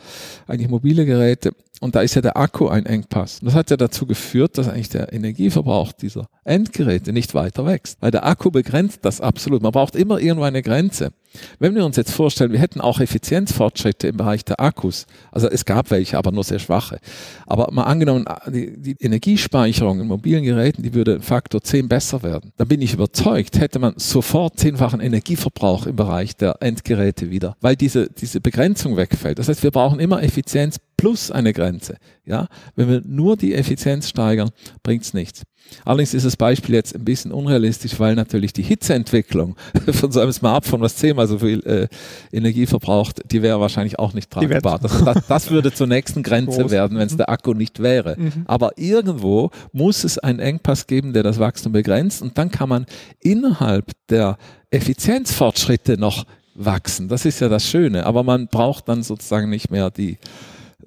eigentlich 0.47 0.69
mobile 0.69 1.05
Geräte. 1.05 1.51
Und 1.81 1.95
da 1.95 2.01
ist 2.01 2.13
ja 2.15 2.21
der 2.21 2.35
Akku 2.35 2.67
ein 2.67 2.85
Engpass. 2.85 3.39
Und 3.39 3.45
das 3.45 3.55
hat 3.55 3.69
ja 3.69 3.77
dazu 3.77 4.05
geführt, 4.05 4.57
dass 4.57 4.67
eigentlich 4.67 4.89
der 4.89 5.13
Energieverbrauch 5.13 5.93
dieser 5.93 6.27
Endgeräte 6.43 7.13
nicht 7.13 7.33
weiter 7.33 7.65
wächst. 7.65 8.01
Weil 8.01 8.11
der 8.11 8.25
Akku 8.25 8.51
begrenzt 8.51 9.05
das 9.05 9.21
absolut. 9.21 9.61
Man 9.61 9.71
braucht 9.71 9.95
immer 9.95 10.19
irgendwo 10.19 10.43
eine 10.43 10.61
Grenze. 10.61 11.13
Wenn 11.59 11.75
wir 11.75 11.85
uns 11.85 11.95
jetzt 11.95 12.11
vorstellen, 12.11 12.51
wir 12.51 12.59
hätten 12.59 12.81
auch 12.81 12.99
Effizienzfortschritte 12.99 14.07
im 14.07 14.17
Bereich 14.17 14.43
der 14.45 14.59
Akkus, 14.59 15.05
also 15.31 15.47
es 15.47 15.65
gab 15.65 15.91
welche, 15.91 16.17
aber 16.17 16.31
nur 16.31 16.43
sehr 16.43 16.59
schwache. 16.59 16.99
Aber 17.45 17.71
mal 17.71 17.83
angenommen, 17.83 18.25
die, 18.47 18.77
die 18.77 18.95
Energiespeicherung 18.99 19.99
in 19.99 20.07
mobilen 20.07 20.43
Geräten, 20.43 20.83
die 20.83 20.93
würde 20.93 21.21
Faktor 21.21 21.61
10 21.61 21.87
besser 21.87 22.23
werden. 22.23 22.51
Dann 22.57 22.67
bin 22.67 22.81
ich 22.81 22.93
überzeugt, 22.93 23.59
hätte 23.59 23.79
man 23.79 23.93
sofort 23.97 24.59
zehnfachen 24.59 24.99
Energieverbrauch 24.99 25.85
im 25.85 25.95
Bereich 25.95 26.35
der 26.35 26.57
Endgeräte 26.61 27.29
wieder, 27.29 27.55
weil 27.61 27.75
diese, 27.75 28.09
diese 28.09 28.41
Begrenzung 28.41 28.97
wegfällt. 28.97 29.39
Das 29.39 29.49
heißt, 29.49 29.63
wir 29.63 29.71
brauchen 29.71 29.99
immer 29.99 30.23
Effizienz 30.23 30.77
plus 30.99 31.31
eine 31.31 31.53
Grenze. 31.53 31.95
Ja, 32.25 32.47
wenn 32.75 32.89
wir 32.89 33.01
nur 33.05 33.37
die 33.37 33.55
Effizienz 33.55 34.09
steigern, 34.09 34.49
bringt 34.83 35.03
es 35.03 35.13
nichts. 35.13 35.43
Allerdings 35.85 36.13
ist 36.13 36.25
das 36.25 36.35
Beispiel 36.35 36.75
jetzt 36.75 36.95
ein 36.95 37.05
bisschen 37.05 37.31
unrealistisch, 37.31 37.99
weil 37.99 38.15
natürlich 38.15 38.53
die 38.53 38.63
Hitzeentwicklung 38.63 39.55
von 39.91 40.11
so 40.11 40.19
einem 40.19 40.31
Smartphone, 40.31 40.81
was 40.81 40.95
zehnmal 40.95 41.27
so 41.27 41.39
viel 41.39 41.59
äh, 41.65 41.87
Energie 42.35 42.65
verbraucht, 42.65 43.21
die 43.31 43.41
wäre 43.41 43.59
wahrscheinlich 43.59 43.97
auch 43.97 44.13
nicht 44.13 44.29
tragbar. 44.29 44.79
Das, 44.79 45.03
das, 45.03 45.27
das, 45.27 45.51
würde 45.51 45.71
zur 45.71 45.87
nächsten 45.87 46.21
Grenze 46.21 46.61
Groß. 46.61 46.71
werden, 46.71 46.97
wenn 46.97 47.07
es 47.07 47.15
der 47.15 47.29
Akku 47.29 47.53
nicht 47.53 47.79
wäre. 47.79 48.15
Mhm. 48.17 48.43
Aber 48.45 48.77
irgendwo 48.77 49.51
muss 49.71 50.03
es 50.03 50.17
einen 50.17 50.39
Engpass 50.39 50.87
geben, 50.87 51.13
der 51.13 51.23
das 51.23 51.39
Wachstum 51.39 51.71
begrenzt 51.71 52.21
und 52.21 52.37
dann 52.37 52.51
kann 52.51 52.67
man 52.67 52.85
innerhalb 53.21 53.91
der 54.09 54.37
Effizienzfortschritte 54.71 55.97
noch 55.97 56.25
wachsen. 56.55 57.07
Das 57.07 57.25
ist 57.25 57.39
ja 57.39 57.49
das 57.49 57.65
Schöne. 57.65 58.05
Aber 58.05 58.23
man 58.23 58.47
braucht 58.47 58.89
dann 58.89 59.01
sozusagen 59.01 59.49
nicht 59.49 59.71
mehr 59.71 59.89
die 59.89 60.17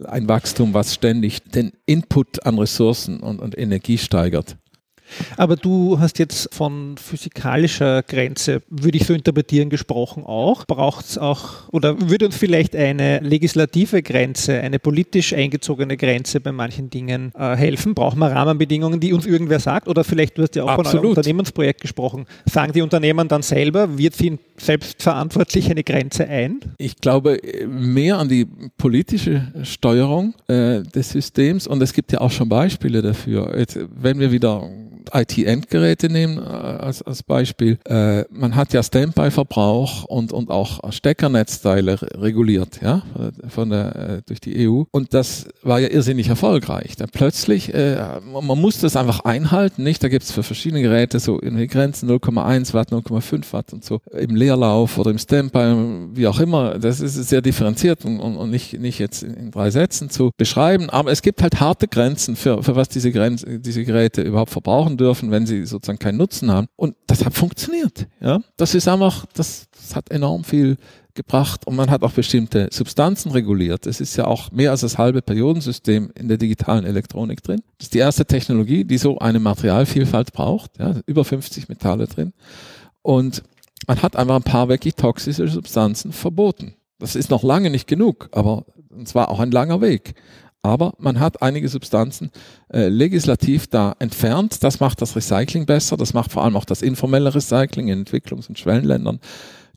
ein 0.05 0.29
Wachstum, 0.29 0.75
was 0.75 0.95
ständig 0.95 1.43
den 1.43 1.73
Input 1.87 2.45
an 2.45 2.59
Ressourcen 2.59 3.21
und, 3.21 3.41
und 3.41 3.57
Energie 3.57 3.99
steigert. 3.99 4.57
Aber 5.37 5.57
du 5.57 5.99
hast 5.99 6.19
jetzt 6.19 6.49
von 6.53 6.97
physikalischer 6.97 8.03
Grenze, 8.03 8.63
würde 8.69 8.99
ich 8.99 9.07
so 9.07 9.15
interpretieren, 9.15 9.71
gesprochen 9.71 10.25
auch. 10.25 10.67
Braucht 10.67 11.05
es 11.07 11.19
auch, 11.19 11.69
oder 11.71 12.11
würde 12.11 12.27
uns 12.27 12.37
vielleicht 12.37 12.77
eine 12.77 13.21
legislative 13.21 14.03
Grenze, 14.03 14.61
eine 14.61 14.79
politisch 14.79 15.33
eingezogene 15.33 15.97
Grenze 15.97 16.41
bei 16.41 16.53
manchen 16.53 16.91
Dingen 16.91 17.33
äh, 17.37 17.57
helfen? 17.57 17.95
Brauchen 17.95 18.19
wir 18.19 18.31
Rahmenbedingungen, 18.31 19.01
die 19.01 19.13
uns 19.13 19.27
irgendwer 19.27 19.61
sagt? 19.61 19.89
Oder 19.89 20.05
vielleicht, 20.05 20.39
du 20.39 20.43
hast 20.43 20.57
ja 20.57 20.65
auch 20.65 20.69
Absolut. 20.69 20.91
von 20.91 20.99
einem 20.99 21.09
Unternehmensprojekt 21.11 21.81
gesprochen, 21.81 22.27
sagen 22.47 22.73
die 22.73 22.83
Unternehmen 22.83 23.29
dann 23.29 23.43
selber, 23.43 23.99
wir 23.99 24.13
ziehen 24.13 24.39
selbstverantwortlich 24.57 25.71
eine 25.71 25.83
Grenze 25.83 26.27
ein? 26.29 26.61
Ich 26.79 26.97
glaube 26.97 27.39
mehr 27.67 28.19
an 28.19 28.29
die 28.29 28.47
politische 28.77 29.53
Steuerung 29.63 30.35
äh, 30.49 30.83
des 30.83 31.11
Systems 31.11 31.67
und 31.67 31.83
es 31.83 31.93
gibt 31.93 32.13
ja 32.13 32.21
auch 32.21 32.31
schon 32.31 32.49
Beispiele 32.49 33.03
dafür. 33.03 33.57
Jetzt, 33.59 33.79
wenn 33.95 34.19
wir 34.19 34.33
wieder 34.33 34.71
IT-Endgeräte 35.13 36.09
nehmen 36.09 36.39
äh, 36.39 36.41
als, 36.41 37.03
als 37.03 37.23
Beispiel. 37.23 37.79
Äh, 37.85 38.25
man 38.31 38.57
hat 38.57 38.73
ja 38.73 38.83
Standby-Verbrauch 38.83 40.05
und, 40.05 40.33
und 40.33 40.51
auch 40.51 40.93
Steckernetzteile 40.93 41.99
reguliert, 42.21 42.81
ja, 42.83 43.03
von 43.49 43.71
der, 43.71 43.97
äh, 43.97 44.23
durch 44.27 44.41
die 44.41 44.69
EU. 44.69 44.85
Und 44.91 45.15
das 45.15 45.49
war 45.63 45.81
ja 45.81 45.89
irrsinnig 45.89 46.29
erfolgreich. 46.29 46.97
Dann 46.97 47.09
plötzlich, 47.11 47.73
äh, 47.75 48.21
man 48.25 48.61
musste 48.61 48.87
es 48.87 48.97
einfach 48.97 49.21
einhalten, 49.21 49.83
nicht? 49.83 50.03
Da 50.03 50.09
gibt 50.09 50.25
es 50.25 50.33
für 50.33 50.43
verschiedene 50.43 50.83
Geräte 50.83 51.21
so 51.21 51.41
irgendwie 51.41 51.67
Grenzen 51.67 52.11
0,1 52.11 52.75
Watt, 52.75 52.91
0,5 52.91 53.53
Watt 53.53 53.73
und 53.73 53.85
so 53.85 54.01
im 54.13 54.35
Leerlauf 54.35 54.99
oder 54.99 55.11
im 55.11 55.19
Standby, 55.19 56.11
wie 56.15 56.27
auch 56.27 56.41
immer. 56.41 56.79
Das 56.79 57.01
ist 57.01 57.15
sehr 57.15 57.43
differenziert 57.43 58.05
und, 58.05 58.21
und, 58.21 58.37
und 58.37 58.51
nicht, 58.51 58.79
nicht 58.79 58.99
jetzt 58.99 59.23
in, 59.23 59.35
in 59.35 59.51
drei 59.51 59.71
Sätzen 59.71 60.11
zu 60.11 60.31
beschreiben. 60.37 60.91
Aber 60.91 61.11
es 61.11 61.23
gibt 61.23 61.43
halt 61.43 61.61
harte 61.61 61.89
Grenzen 61.89 62.37
für, 62.37 62.63
für 62.63 62.77
was 62.77 62.89
diese, 62.89 63.13
Grenzen, 63.13 63.63
diese 63.63 63.85
Geräte 63.85 64.23
überhaupt 64.23 64.51
verbrauchen 64.51 64.92
machen 64.93 64.99
dürfen, 64.99 65.31
wenn 65.31 65.47
sie 65.47 65.65
sozusagen 65.67 65.99
keinen 65.99 66.19
Nutzen 66.19 66.51
haben. 66.51 66.69
Und 66.77 66.95
das 67.07 67.25
hat 67.25 67.35
funktioniert. 67.35 68.07
Ja, 68.21 68.41
das 68.57 68.75
ist 68.75 68.89
einfach, 68.89 69.27
das, 69.35 69.67
das 69.71 69.97
hat 69.97 70.11
enorm 70.11 70.45
viel 70.45 70.77
gebracht 71.15 71.67
und 71.67 71.77
man 71.77 71.91
hat 71.91 72.03
auch 72.03 72.13
bestimmte 72.13 72.69
Substanzen 72.73 73.33
reguliert. 73.33 73.87
Es 73.87 74.01
ist 74.01 74.17
ja 74.17 74.27
auch 74.27 74.51
mehr 74.51 74.71
als 74.71 74.81
das 74.81 74.97
halbe 74.97 75.21
Periodensystem 75.21 76.11
in 76.15 76.29
der 76.29 76.39
digitalen 76.39 76.87
Elektronik 76.87 77.43
drin. 77.43 77.61
Das 77.79 77.87
ist 77.87 77.95
die 77.95 77.99
erste 77.99 78.25
Technologie, 78.25 78.85
die 78.85 78.97
so 78.97 79.19
eine 79.19 79.39
Materialvielfalt 79.39 80.33
braucht. 80.33 80.79
Ja, 80.79 80.95
über 81.07 81.25
50 81.25 81.69
Metalle 81.69 82.07
drin. 82.07 82.33
Und 83.03 83.43
man 83.87 84.01
hat 84.01 84.17
einfach 84.17 84.37
ein 84.37 84.43
paar 84.43 84.69
wirklich 84.69 84.95
toxische 84.95 85.49
Substanzen 85.49 86.13
verboten. 86.13 86.77
Das 86.99 87.15
ist 87.15 87.31
noch 87.31 87.43
lange 87.43 87.69
nicht 87.69 87.89
genug, 87.89 88.29
aber 88.33 88.65
es 89.03 89.15
war 89.15 89.29
auch 89.29 89.41
ein 89.41 89.51
langer 89.51 89.81
Weg. 89.81 90.15
Aber 90.63 90.95
man 90.99 91.19
hat 91.19 91.43
einige 91.43 91.69
Substanzen 91.69 92.31
äh, 92.73 92.87
legislativ 92.87 93.67
da 93.67 93.97
entfernt. 93.99 94.63
Das 94.63 94.79
macht 94.79 95.03
das 95.03 95.17
Recycling 95.17 95.67
besser. 95.67 95.97
Das 95.97 96.15
macht 96.15 96.31
vor 96.31 96.45
allem 96.45 96.57
auch 96.57 96.65
das 96.65 96.83
informelle 96.83 97.35
Recycling 97.35 97.89
in 97.89 98.05
Entwicklungs- 98.07 98.49
und 98.49 98.59
Schwellenländern, 98.59 99.19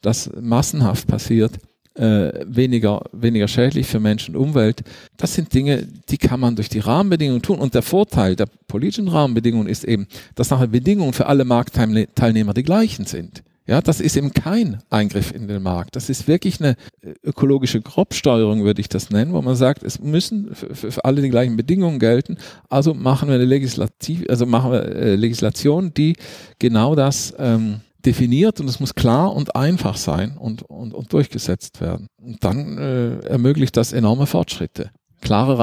das 0.01 0.29
massenhaft 0.39 1.07
passiert, 1.07 1.53
äh, 1.95 2.45
weniger, 2.45 3.01
weniger 3.11 3.47
schädlich 3.47 3.87
für 3.87 3.99
Mensch 3.99 4.29
und 4.29 4.35
Umwelt. 4.35 4.83
Das 5.17 5.33
sind 5.33 5.53
Dinge, 5.53 5.87
die 6.09 6.17
kann 6.17 6.39
man 6.39 6.55
durch 6.55 6.69
die 6.69 6.79
Rahmenbedingungen 6.79 7.41
tun. 7.41 7.57
Und 7.57 7.73
der 7.73 7.81
Vorteil 7.81 8.35
der 8.35 8.47
politischen 8.67 9.07
Rahmenbedingungen 9.07 9.67
ist 9.67 9.85
eben, 9.85 10.07
dass 10.35 10.51
nachher 10.51 10.67
Bedingungen 10.67 11.13
für 11.13 11.25
alle 11.25 11.45
Marktteilnehmer 11.45 12.53
die 12.53 12.63
gleichen 12.63 13.05
sind. 13.05 13.43
Ja, 13.67 13.81
das 13.81 13.99
ist 13.99 14.15
eben 14.15 14.31
kein 14.31 14.83
Eingriff 14.91 15.33
in 15.33 15.47
den 15.47 15.63
Markt. 15.63 15.95
Das 15.95 16.09
ist 16.09 16.27
wirklich 16.27 16.59
eine 16.59 16.75
äh, 17.01 17.13
ökologische 17.23 17.81
Grobsteuerung, 17.81 18.63
würde 18.63 18.79
ich 18.79 18.89
das 18.89 19.09
nennen, 19.09 19.33
wo 19.33 19.41
man 19.41 19.55
sagt, 19.55 19.81
es 19.81 19.99
müssen 19.99 20.53
für, 20.53 20.91
für 20.91 21.03
alle 21.03 21.21
die 21.23 21.29
gleichen 21.29 21.57
Bedingungen 21.57 21.97
gelten. 21.97 22.37
Also 22.69 22.93
machen 22.93 23.27
wir 23.27 23.35
eine 23.35 23.45
Legislativ, 23.45 24.25
also 24.29 24.45
machen 24.45 24.71
wir 24.71 24.83
äh, 24.83 25.15
Legislation, 25.15 25.93
die 25.95 26.15
genau 26.59 26.93
das 26.93 27.33
ähm, 27.39 27.81
definiert 28.05 28.59
und 28.59 28.69
es 28.69 28.79
muss 28.79 28.93
klar 28.93 29.33
und 29.33 29.55
einfach 29.55 29.97
sein 29.97 30.37
und, 30.37 30.61
und, 30.61 30.93
und 30.93 31.11
durchgesetzt 31.11 31.81
werden. 31.81 32.07
Und 32.21 32.43
dann 32.43 32.77
äh, 32.77 33.19
ermöglicht 33.25 33.75
das 33.77 33.93
enorme 33.93 34.27
Fortschritte. 34.27 34.91
Klare 35.21 35.57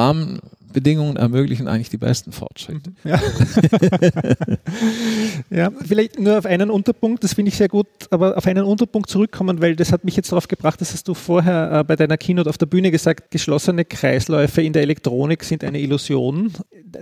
Rahmenbedingungen 0.73 1.17
ermöglichen 1.17 1.69
eigentlich 1.69 1.91
die 1.91 1.99
besten 1.99 2.33
Fortschritte. 2.33 2.93
Ja. 3.05 3.21
ja, 5.51 5.71
vielleicht 5.85 6.19
nur 6.19 6.39
auf 6.39 6.47
einen 6.47 6.71
Unterpunkt, 6.71 7.23
das 7.25 7.35
finde 7.35 7.51
ich 7.51 7.57
sehr 7.57 7.69
gut, 7.69 7.87
aber 8.11 8.37
auf 8.37 8.47
einen 8.47 8.65
Unterpunkt 8.65 9.11
zurückkommen, 9.11 9.61
weil 9.61 9.77
das 9.77 9.93
hat 9.93 10.05
mich 10.05 10.17
jetzt 10.17 10.33
darauf 10.33 10.49
gebracht, 10.49 10.81
das 10.81 10.93
hast 10.93 11.07
du 11.09 11.15
vorher 11.15 11.81
äh, 11.81 11.85
bei 11.85 11.97
deiner 11.97 12.17
Keynote 12.17 12.49
auf 12.49 12.59
der 12.59 12.67
Bühne 12.67 12.91
gesagt, 12.91 13.31
geschlossene 13.31 13.85
Kreisläufe 13.85 14.63
in 14.63 14.73
der 14.73 14.83
Elektronik 14.83 15.45
sind 15.45 15.65
eine 15.65 15.81
Illusion. 15.81 16.53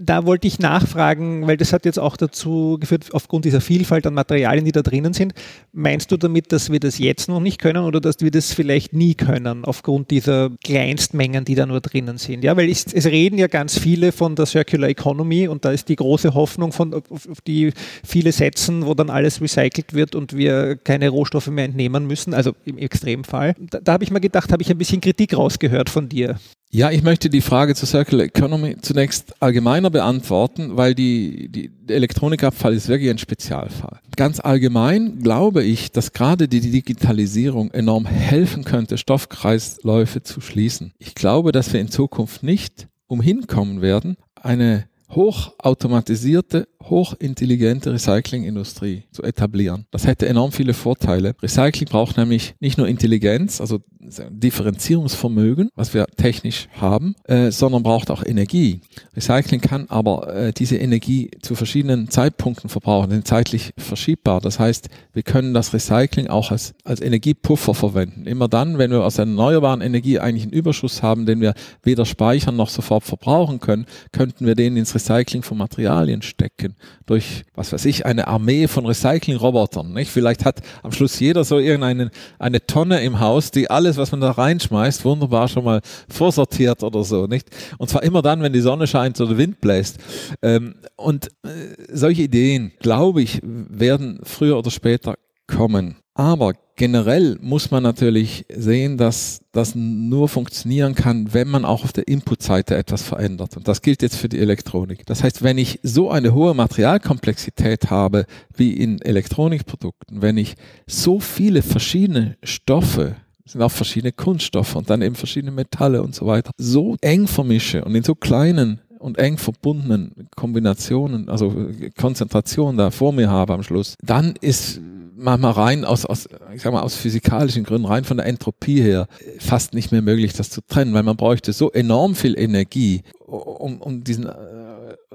Da 0.00 0.26
wollte 0.26 0.46
ich 0.46 0.58
nachfragen, 0.58 1.46
weil 1.46 1.56
das 1.56 1.72
hat 1.72 1.84
jetzt 1.84 1.98
auch 1.98 2.16
dazu 2.16 2.78
geführt, 2.80 3.08
aufgrund 3.12 3.44
dieser 3.44 3.60
Vielfalt 3.60 4.06
an 4.06 4.14
Materialien, 4.14 4.64
die 4.64 4.72
da 4.72 4.82
drinnen 4.82 5.12
sind. 5.12 5.32
Meinst 5.72 6.10
du 6.10 6.16
damit, 6.16 6.52
dass 6.52 6.70
wir 6.70 6.80
das 6.80 6.98
jetzt 6.98 7.28
noch 7.28 7.40
nicht 7.40 7.60
können 7.60 7.84
oder 7.84 8.00
dass 8.00 8.16
wir 8.20 8.30
das 8.30 8.52
vielleicht 8.52 8.92
nie 8.92 9.14
können, 9.14 9.64
aufgrund 9.64 10.10
dieser 10.10 10.50
Kleinstmengen, 10.64 11.44
die 11.44 11.54
da 11.54 11.66
nur 11.66 11.80
drinnen 11.80 12.18
sind? 12.18 12.44
Ja, 12.44 12.56
weil 12.56 12.68
es, 12.70 12.86
es 12.92 13.06
reden 13.06 13.38
ja 13.38 13.46
ganz 13.46 13.59
viele 13.68 14.12
von 14.12 14.36
der 14.36 14.46
Circular 14.46 14.88
Economy 14.88 15.48
und 15.48 15.64
da 15.64 15.70
ist 15.70 15.88
die 15.88 15.96
große 15.96 16.34
Hoffnung, 16.34 16.72
von, 16.72 16.94
auf, 16.94 17.40
die 17.46 17.72
viele 18.04 18.32
setzen, 18.32 18.86
wo 18.86 18.94
dann 18.94 19.10
alles 19.10 19.40
recycelt 19.40 19.94
wird 19.94 20.14
und 20.14 20.36
wir 20.36 20.76
keine 20.76 21.08
Rohstoffe 21.08 21.48
mehr 21.48 21.64
entnehmen 21.64 22.06
müssen, 22.06 22.34
also 22.34 22.52
im 22.64 22.78
Extremfall. 22.78 23.54
Da, 23.58 23.80
da 23.80 23.92
habe 23.92 24.04
ich 24.04 24.10
mal 24.10 24.20
gedacht, 24.20 24.52
habe 24.52 24.62
ich 24.62 24.70
ein 24.70 24.78
bisschen 24.78 25.00
Kritik 25.00 25.36
rausgehört 25.36 25.90
von 25.90 26.08
dir. 26.08 26.36
Ja, 26.72 26.92
ich 26.92 27.02
möchte 27.02 27.28
die 27.28 27.40
Frage 27.40 27.74
zur 27.74 27.88
Circular 27.88 28.26
Economy 28.26 28.76
zunächst 28.80 29.42
allgemeiner 29.42 29.90
beantworten, 29.90 30.76
weil 30.76 30.94
die, 30.94 31.48
die 31.48 31.72
Elektronikabfall 31.88 32.74
ist 32.74 32.86
wirklich 32.88 33.10
ein 33.10 33.18
Spezialfall. 33.18 33.98
Ganz 34.14 34.38
allgemein 34.38 35.18
glaube 35.18 35.64
ich, 35.64 35.90
dass 35.90 36.12
gerade 36.12 36.46
die 36.46 36.60
Digitalisierung 36.60 37.72
enorm 37.72 38.06
helfen 38.06 38.62
könnte, 38.62 38.98
Stoffkreisläufe 38.98 40.22
zu 40.22 40.40
schließen. 40.40 40.92
Ich 40.98 41.16
glaube, 41.16 41.50
dass 41.50 41.72
wir 41.72 41.80
in 41.80 41.88
Zukunft 41.88 42.44
nicht 42.44 42.86
umhin 43.10 43.46
kommen 43.48 43.82
werden, 43.82 44.16
eine 44.36 44.86
hochautomatisierte, 45.10 46.68
hochintelligente 46.84 47.92
Recyclingindustrie 47.92 49.02
zu 49.10 49.24
etablieren. 49.24 49.86
Das 49.90 50.06
hätte 50.06 50.28
enorm 50.28 50.52
viele 50.52 50.72
Vorteile. 50.72 51.34
Recycling 51.42 51.88
braucht 51.88 52.16
nämlich 52.16 52.54
nicht 52.60 52.78
nur 52.78 52.86
Intelligenz, 52.86 53.60
also 53.60 53.80
Differenzierungsvermögen, 54.00 55.70
was 55.74 55.92
wir 55.92 56.06
technisch 56.16 56.68
haben, 56.80 57.14
äh, 57.24 57.50
sondern 57.50 57.82
braucht 57.82 58.10
auch 58.10 58.24
Energie. 58.24 58.80
Recycling 59.14 59.60
kann 59.60 59.86
aber 59.88 60.34
äh, 60.34 60.52
diese 60.52 60.76
Energie 60.76 61.30
zu 61.42 61.54
verschiedenen 61.54 62.08
Zeitpunkten 62.08 62.70
verbrauchen, 62.70 63.10
sind 63.10 63.26
zeitlich 63.26 63.72
verschiebbar. 63.76 64.40
Das 64.40 64.58
heißt, 64.58 64.88
wir 65.12 65.22
können 65.22 65.52
das 65.52 65.74
Recycling 65.74 66.28
auch 66.28 66.50
als, 66.50 66.74
als 66.84 67.00
Energiepuffer 67.00 67.74
verwenden. 67.74 68.26
Immer 68.26 68.48
dann, 68.48 68.78
wenn 68.78 68.90
wir 68.90 69.04
aus 69.04 69.18
erneuerbaren 69.18 69.82
Energie 69.82 70.18
eigentlich 70.18 70.44
einen 70.44 70.52
Überschuss 70.52 71.02
haben, 71.02 71.26
den 71.26 71.40
wir 71.40 71.54
weder 71.82 72.06
speichern 72.06 72.56
noch 72.56 72.70
sofort 72.70 73.04
verbrauchen 73.04 73.60
können, 73.60 73.86
könnten 74.12 74.46
wir 74.46 74.54
den 74.54 74.76
ins 74.76 74.94
Recycling 74.94 75.42
von 75.42 75.58
Materialien 75.58 76.22
stecken. 76.22 76.74
Durch, 77.06 77.44
was 77.54 77.72
weiß 77.72 77.84
ich, 77.84 78.06
eine 78.06 78.28
Armee 78.28 78.66
von 78.66 78.86
Recycling-Robotern. 78.86 79.98
Vielleicht 80.06 80.44
hat 80.44 80.60
am 80.82 80.92
Schluss 80.92 81.20
jeder 81.20 81.44
so 81.44 81.58
irgendeine 81.58 82.10
eine 82.38 82.64
Tonne 82.66 83.02
im 83.02 83.20
Haus, 83.20 83.50
die 83.50 83.70
alles, 83.90 83.96
was 83.96 84.12
man 84.12 84.20
da 84.20 84.30
reinschmeißt, 84.30 85.04
wunderbar 85.04 85.48
schon 85.48 85.64
mal 85.64 85.80
vorsortiert 86.08 86.82
oder 86.82 87.02
so, 87.02 87.26
nicht? 87.26 87.48
Und 87.78 87.90
zwar 87.90 88.02
immer 88.04 88.22
dann, 88.22 88.40
wenn 88.42 88.52
die 88.52 88.60
Sonne 88.60 88.86
scheint 88.86 89.20
oder 89.20 89.30
der 89.30 89.38
Wind 89.38 89.60
bläst. 89.60 89.98
Ähm, 90.42 90.76
und 90.96 91.26
äh, 91.42 91.74
solche 91.92 92.22
Ideen, 92.22 92.72
glaube 92.78 93.22
ich, 93.22 93.40
werden 93.42 94.20
früher 94.22 94.56
oder 94.58 94.70
später 94.70 95.16
kommen. 95.48 95.96
Aber 96.14 96.52
generell 96.76 97.36
muss 97.40 97.70
man 97.70 97.82
natürlich 97.82 98.46
sehen, 98.54 98.96
dass 98.96 99.40
das 99.52 99.74
nur 99.74 100.28
funktionieren 100.28 100.94
kann, 100.94 101.32
wenn 101.34 101.48
man 101.48 101.64
auch 101.64 101.82
auf 101.82 101.92
der 101.92 102.06
Inputseite 102.06 102.76
etwas 102.76 103.02
verändert. 103.02 103.56
Und 103.56 103.66
das 103.66 103.82
gilt 103.82 104.02
jetzt 104.02 104.16
für 104.16 104.28
die 104.28 104.38
Elektronik. 104.38 105.04
Das 105.06 105.24
heißt, 105.24 105.42
wenn 105.42 105.58
ich 105.58 105.80
so 105.82 106.10
eine 106.10 106.32
hohe 106.32 106.54
Materialkomplexität 106.54 107.90
habe 107.90 108.26
wie 108.54 108.72
in 108.72 109.02
Elektronikprodukten, 109.02 110.22
wenn 110.22 110.36
ich 110.36 110.54
so 110.86 111.18
viele 111.18 111.62
verschiedene 111.62 112.36
Stoffe 112.44 113.16
sind 113.52 113.62
auch 113.62 113.70
verschiedene 113.70 114.12
Kunststoffe 114.12 114.76
und 114.76 114.90
dann 114.90 115.02
eben 115.02 115.14
verschiedene 115.14 115.50
Metalle 115.52 116.02
und 116.02 116.14
so 116.14 116.26
weiter, 116.26 116.50
so 116.56 116.96
eng 117.00 117.26
vermische 117.26 117.84
und 117.84 117.94
in 117.94 118.04
so 118.04 118.14
kleinen 118.14 118.80
und 118.98 119.18
eng 119.18 119.38
verbundenen 119.38 120.28
Kombinationen, 120.36 121.28
also 121.28 121.54
Konzentrationen 121.96 122.76
da 122.76 122.90
vor 122.90 123.12
mir 123.12 123.30
habe 123.30 123.54
am 123.54 123.62
Schluss, 123.62 123.96
dann 124.02 124.34
ist 124.40 124.80
manchmal 125.16 125.52
rein 125.52 125.84
aus, 125.84 126.06
aus, 126.06 126.28
ich 126.54 126.62
sag 126.62 126.72
mal, 126.72 126.82
aus 126.82 126.96
physikalischen 126.96 127.64
Gründen, 127.64 127.86
rein 127.86 128.04
von 128.04 128.16
der 128.16 128.26
Entropie 128.26 128.80
her, 128.80 129.06
fast 129.38 129.74
nicht 129.74 129.92
mehr 129.92 130.02
möglich, 130.02 130.32
das 130.32 130.50
zu 130.50 130.60
trennen, 130.66 130.94
weil 130.94 131.02
man 131.02 131.16
bräuchte 131.16 131.52
so 131.52 131.70
enorm 131.70 132.14
viel 132.14 132.38
Energie, 132.38 133.02
um, 133.26 133.80
um 133.80 134.04
diesen 134.04 134.26
äh, 134.26 134.32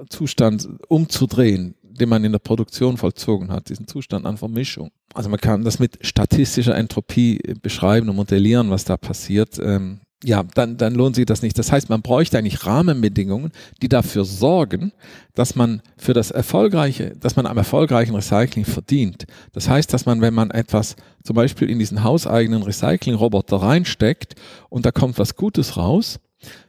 Zustand 0.08 0.68
umzudrehen, 0.88 1.74
den 1.96 2.08
man 2.08 2.24
in 2.24 2.32
der 2.32 2.38
Produktion 2.38 2.96
vollzogen 2.96 3.50
hat, 3.50 3.68
diesen 3.68 3.86
Zustand 3.86 4.26
an 4.26 4.36
Vermischung. 4.36 4.90
Also 5.14 5.28
man 5.28 5.40
kann 5.40 5.64
das 5.64 5.78
mit 5.78 5.98
statistischer 6.04 6.74
Entropie 6.74 7.38
beschreiben 7.62 8.08
und 8.08 8.16
modellieren, 8.16 8.70
was 8.70 8.84
da 8.84 8.96
passiert. 8.96 9.58
Ähm, 9.58 10.00
ja, 10.24 10.42
dann, 10.54 10.76
dann 10.76 10.94
lohnt 10.94 11.16
sich 11.16 11.26
das 11.26 11.42
nicht. 11.42 11.58
Das 11.58 11.70
heißt, 11.70 11.90
man 11.90 12.02
bräuchte 12.02 12.38
eigentlich 12.38 12.64
Rahmenbedingungen, 12.64 13.52
die 13.82 13.88
dafür 13.88 14.24
sorgen, 14.24 14.92
dass 15.34 15.56
man 15.56 15.82
für 15.98 16.14
das 16.14 16.30
erfolgreiche, 16.30 17.14
dass 17.20 17.36
man 17.36 17.46
am 17.46 17.58
erfolgreichen 17.58 18.14
Recycling 18.14 18.64
verdient. 18.64 19.26
Das 19.52 19.68
heißt, 19.68 19.92
dass 19.92 20.06
man, 20.06 20.22
wenn 20.22 20.34
man 20.34 20.50
etwas 20.50 20.96
zum 21.22 21.36
Beispiel 21.36 21.68
in 21.68 21.78
diesen 21.78 22.02
hauseigenen 22.02 22.62
Recycling-Roboter 22.62 23.56
reinsteckt 23.56 24.34
und 24.70 24.86
da 24.86 24.90
kommt 24.90 25.18
was 25.18 25.36
Gutes 25.36 25.76
raus, 25.76 26.18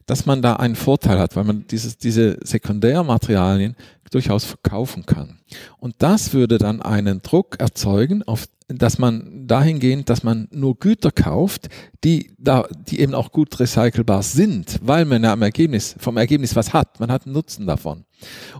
dass 0.07 0.25
man 0.25 0.41
da 0.41 0.55
einen 0.55 0.75
Vorteil 0.75 1.19
hat, 1.19 1.35
weil 1.35 1.43
man 1.43 1.65
dieses, 1.67 1.97
diese 1.97 2.37
Sekundärmaterialien 2.41 3.75
durchaus 4.09 4.45
verkaufen 4.45 5.05
kann. 5.05 5.39
Und 5.79 5.95
das 5.99 6.33
würde 6.33 6.57
dann 6.57 6.81
einen 6.81 7.21
Druck 7.21 7.59
erzeugen, 7.59 8.23
auf, 8.23 8.47
dass 8.67 8.97
man 8.97 9.47
dahingehend, 9.47 10.09
dass 10.09 10.23
man 10.23 10.47
nur 10.51 10.77
Güter 10.77 11.11
kauft, 11.11 11.67
die 12.03 12.31
da, 12.37 12.67
die 12.87 12.99
eben 12.99 13.13
auch 13.13 13.31
gut 13.31 13.59
recycelbar 13.59 14.23
sind, 14.23 14.79
weil 14.81 15.05
man 15.05 15.23
ja 15.23 15.33
am 15.33 15.41
Ergebnis, 15.41 15.95
vom 15.99 16.17
Ergebnis 16.17 16.55
was 16.55 16.73
hat. 16.73 16.99
Man 16.99 17.11
hat 17.11 17.25
einen 17.25 17.33
Nutzen 17.33 17.67
davon. 17.67 18.05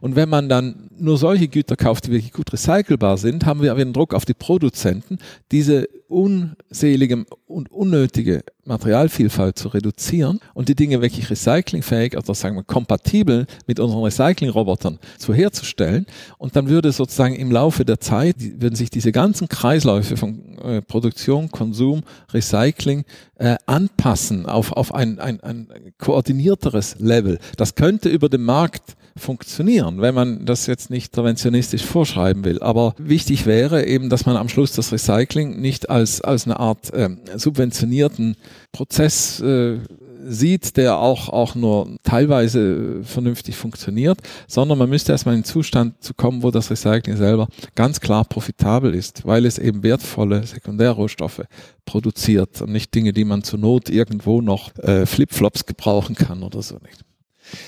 Und 0.02 0.16
wenn 0.16 0.30
man 0.30 0.50
dann 0.50 0.90
nur 0.98 1.18
solche 1.18 1.48
Güter 1.48 1.76
kauft, 1.76 2.06
die 2.06 2.12
wirklich 2.12 2.32
gut 2.32 2.54
recycelbar 2.54 3.18
sind, 3.18 3.46
haben 3.46 3.62
wir 3.62 3.74
einen 3.74 3.94
Druck 3.94 4.14
auf 4.14 4.26
die 4.26 4.34
Produzenten, 4.34 5.18
diese 5.52 5.88
unselige 6.08 7.26
und 7.48 7.72
unnötige 7.72 8.44
Materialvielfalt 8.66 9.58
zu 9.58 9.70
reduzieren 9.70 10.40
und 10.54 10.70
die 10.70 10.76
Dinge 10.76 11.02
wirklich 11.02 11.30
recyclingfähig, 11.38 12.16
also 12.16 12.34
sagen 12.34 12.56
wir 12.56 12.64
kompatibel 12.64 13.46
mit 13.68 13.80
unseren 13.80 14.04
Recyclingrobotern 14.04 15.00
zu 15.18 15.34
herzustellen. 15.34 16.06
Und 16.38 16.56
dann 16.56 16.68
würde 16.68 16.92
sozusagen 16.92 17.36
im 17.36 17.52
Laufe 17.52 17.86
der 17.86 18.00
Zeit, 18.00 18.36
würden 18.40 18.76
sich 18.76 18.90
diese 18.90 19.12
ganzen 19.12 19.48
Kreisläufe 19.48 20.18
von 20.18 20.58
äh, 20.60 20.82
Produktion, 20.82 21.52
Konsum, 21.52 22.04
Recycling 22.34 23.06
äh, 23.36 23.56
anpassen 23.66 24.46
auf, 24.46 24.72
auf 24.72 24.94
ein, 24.94 25.20
ein, 25.20 25.42
ein 25.42 25.68
koordinierteres 25.98 26.96
Level. 27.00 27.40
Das 27.56 27.76
könnte 27.76 28.10
über 28.10 28.30
den 28.30 28.44
Markt 28.44 28.96
funktionieren, 29.16 30.02
wenn 30.02 30.14
man 30.14 30.46
das 30.46 30.68
jetzt 30.68 30.90
nicht 30.90 31.14
interventionistisch 31.14 31.84
vorschreiben 31.84 32.44
will. 32.46 32.60
Aber 32.62 32.94
wichtig 32.98 33.46
wäre 33.46 33.86
eben, 33.86 34.10
dass 34.10 34.26
man 34.26 34.38
am 34.38 34.50
Schluss 34.50 34.74
das 34.74 34.92
Recycling 34.92 35.60
nicht 35.60 35.90
als, 35.90 36.22
als 36.22 36.46
eine 36.46 36.60
Art 36.60 36.94
äh, 36.94 37.10
subventionierten 37.36 38.36
Prozess 38.72 39.40
äh, 39.40 39.80
sieht, 40.28 40.78
der 40.78 40.98
auch, 40.98 41.30
auch 41.30 41.56
nur 41.56 41.98
teilweise 42.04 43.04
vernünftig 43.04 43.56
funktioniert, 43.56 44.20
sondern 44.48 44.78
man 44.78 44.90
müsste 44.90 45.12
erstmal 45.12 45.36
in 45.36 45.42
den 45.42 45.46
Zustand 45.46 46.04
zu 46.04 46.14
kommen, 46.14 46.44
wo 46.44 46.52
das 46.52 46.70
Recycling 46.70 47.18
selber 47.18 47.48
ganz 47.76 48.00
klar 48.00 48.26
profitabel 48.26 48.94
ist, 48.94 49.26
weil 49.26 49.46
es 49.46 49.58
eben 49.58 49.84
wertvolle 49.84 50.46
Sekundärrohstoffe 50.46 51.44
produziert 51.86 52.62
und 52.62 52.72
nicht 52.72 52.94
Dinge, 52.94 53.14
die 53.14 53.26
man 53.26 53.44
zur 53.44 53.60
Not 53.60 53.90
irgendwo 53.90 54.42
noch 54.42 54.76
äh, 54.80 55.06
Flipflops 55.06 55.66
gebrauchen 55.66 56.16
kann 56.16 56.44
oder 56.44 56.62
so 56.62 56.76
nicht. 56.76 57.07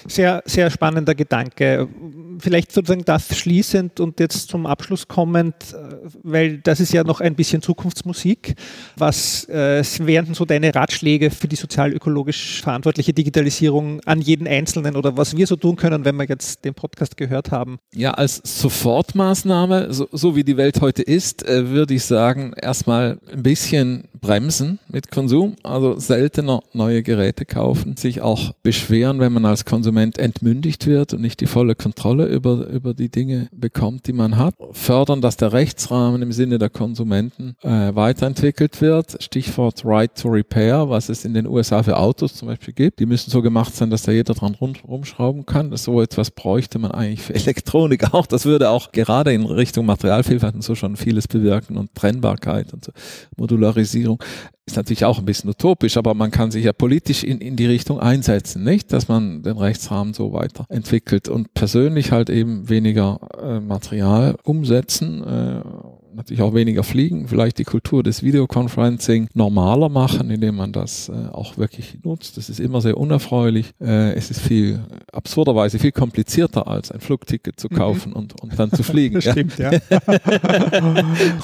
Sehr, 0.08 0.44
sehr 0.46 0.70
spannender 0.70 1.16
Gedanke. 1.16 1.88
Vielleicht 2.40 2.72
sozusagen 2.72 3.06
das 3.06 3.38
schließend 3.38 4.00
und 4.00 4.20
jetzt 4.20 4.50
zum 4.50 4.66
Abschluss 4.66 5.08
kommend, 5.08 5.56
äh, 5.74 6.08
weil 6.24 6.58
das 6.60 6.80
ist 6.80 6.94
ja 6.94 7.04
noch 7.04 7.22
ein 7.22 7.36
bisschen 7.36 7.62
Zukunftsmusik. 7.62 8.56
Was 8.98 9.48
äh, 9.50 9.84
wären 10.00 10.26
denn 10.26 10.36
so 10.36 10.46
deine 10.46 10.74
Ratschläge 10.74 11.32
für 11.32 11.48
die 11.48 11.56
sozial-ökologisch 11.56 12.62
verantwortliche 12.62 13.14
Digitalisierung 13.14 14.02
an 14.06 14.22
jeden 14.22 14.48
Einzelnen 14.48 14.96
oder 14.96 15.18
was 15.18 15.36
wir 15.36 15.48
so 15.48 15.56
tun 15.56 15.76
können, 15.76 16.06
wenn 16.06 16.16
wir 16.16 16.26
jetzt 16.26 16.66
den 16.66 16.74
Podcast 16.74 17.18
gehört 17.18 17.52
haben? 17.52 17.80
Ja, 17.94 18.12
als 18.12 18.42
Sofortmaßnahme, 18.44 19.94
so, 19.94 20.08
so 20.12 20.36
wie 20.36 20.44
die 20.44 20.58
Welt 20.58 20.82
heute 20.82 21.02
ist, 21.02 21.48
äh, 21.48 21.70
würde 21.70 21.94
ich 21.94 22.04
sagen, 22.04 22.54
erstmal 22.60 23.20
ein 23.32 23.44
bisschen 23.44 24.09
bremsen 24.20 24.80
mit 24.88 25.12
Konsum, 25.12 25.56
also 25.64 25.98
seltener 26.00 26.62
neue 26.74 27.04
Geräte 27.04 27.46
kaufen, 27.46 27.98
sich 27.98 28.22
auch 28.22 28.54
beschweren, 28.64 29.20
wenn 29.20 29.34
man 29.34 29.46
als 29.46 29.66
Konsument 29.66 30.18
entmündigt 30.18 30.88
wird 30.88 31.14
und 31.14 31.22
nicht 31.22 31.42
die 31.42 31.46
volle 31.46 31.76
Kontrolle 31.76 32.26
über, 32.26 32.68
über 32.68 32.94
die 32.94 33.10
Dinge 33.10 33.48
bekommt, 33.52 34.08
die 34.08 34.14
man 34.14 34.38
hat, 34.38 34.56
fördern, 34.72 35.22
dass 35.22 35.38
der 35.38 35.54
Rechtsrahmen 35.54 36.22
im 36.22 36.32
Sinne 36.32 36.60
der 36.60 36.70
Konsumenten 36.70 37.56
äh, 37.62 37.96
weiterentwickelt 37.96 38.82
wird. 38.82 39.22
Stichwort 39.22 39.84
Right 39.86 40.14
to 40.16 40.30
Repair, 40.30 40.90
was 40.90 41.10
es 41.10 41.26
in 41.26 41.34
den 41.34 41.48
USA 41.48 41.84
für 41.84 41.98
Autos 41.98 42.36
zum 42.36 42.48
Beispiel 42.48 42.74
gibt. 42.74 43.00
Die 43.00 43.06
müssen 43.06 43.32
so 43.32 43.42
gemacht 43.42 43.76
sein, 43.76 43.90
dass 43.90 44.04
da 44.04 44.12
jeder 44.12 44.34
dran 44.34 44.56
rumschrauben 44.56 45.46
kann. 45.46 45.76
So 45.78 46.02
etwas 46.02 46.32
bräuchte 46.32 46.80
man 46.80 46.92
eigentlich 46.92 47.22
für 47.22 47.36
Elektronik 47.40 48.14
auch. 48.14 48.26
Das 48.26 48.46
würde 48.46 48.70
auch 48.70 48.92
gerade 48.92 49.34
in 49.34 49.46
Richtung 49.46 49.86
Materialvielfalt 49.86 50.56
und 50.56 50.64
so 50.64 50.76
schon 50.76 50.96
vieles 50.96 51.28
bewirken 51.28 51.78
und 51.78 51.94
Trennbarkeit 51.96 52.74
und 52.74 52.86
so. 52.86 52.92
Modularisierung 53.38 54.09
ist 54.66 54.78
natürlich 54.78 55.06
auch 55.06 55.20
ein 55.20 55.26
bisschen 55.26 55.50
utopisch, 55.50 55.98
aber 55.98 56.14
man 56.14 56.32
kann 56.32 56.52
sich 56.52 56.66
ja 56.66 56.74
politisch 56.74 57.24
in, 57.24 57.40
in 57.40 57.56
die 57.56 57.66
Richtung 57.66 58.00
einsetzen, 58.00 58.64
nicht? 58.64 58.94
Dass 58.94 59.08
man 59.08 59.44
den 59.44 59.58
Rechtsrahmen 59.58 60.14
so 60.14 60.34
weiterentwickelt 60.34 61.28
und 61.28 61.54
persönlich 61.54 62.12
halt 62.12 62.30
eben 62.30 62.70
weniger 62.70 63.20
äh, 63.42 63.60
Material 63.60 64.36
umsetzen. 64.44 65.24
Äh, 65.24 65.62
natürlich 66.20 66.42
auch 66.42 66.54
weniger 66.54 66.84
fliegen, 66.84 67.28
vielleicht 67.28 67.58
die 67.60 67.64
Kultur 67.64 68.04
des 68.04 68.24
Videoconferencing 68.24 69.30
normaler 69.34 69.90
machen, 69.90 70.30
indem 70.30 70.58
man 70.58 70.74
das 70.74 71.10
äh, 71.10 71.14
auch 71.32 71.58
wirklich 71.58 71.98
nutzt. 72.04 72.38
Das 72.38 72.50
ist 72.50 72.60
immer 72.60 72.82
sehr 72.82 72.98
unerfreulich. 72.98 73.72
Äh, 73.80 74.14
es 74.14 74.30
ist 74.30 74.42
viel, 74.42 74.82
absurderweise 75.12 75.80
viel 75.80 75.94
komplizierter 75.94 76.68
als 76.68 76.92
ein 76.92 77.00
Flugticket 77.00 77.60
zu 77.60 77.68
mhm. 77.72 77.76
kaufen 77.76 78.10
mhm. 78.10 78.16
und, 78.18 78.42
und 78.42 78.60
dann 78.60 78.72
zu 78.72 78.84
fliegen. 78.84 79.16
Das 79.16 79.32
stimmt, 79.32 79.58
ja. 79.58 79.72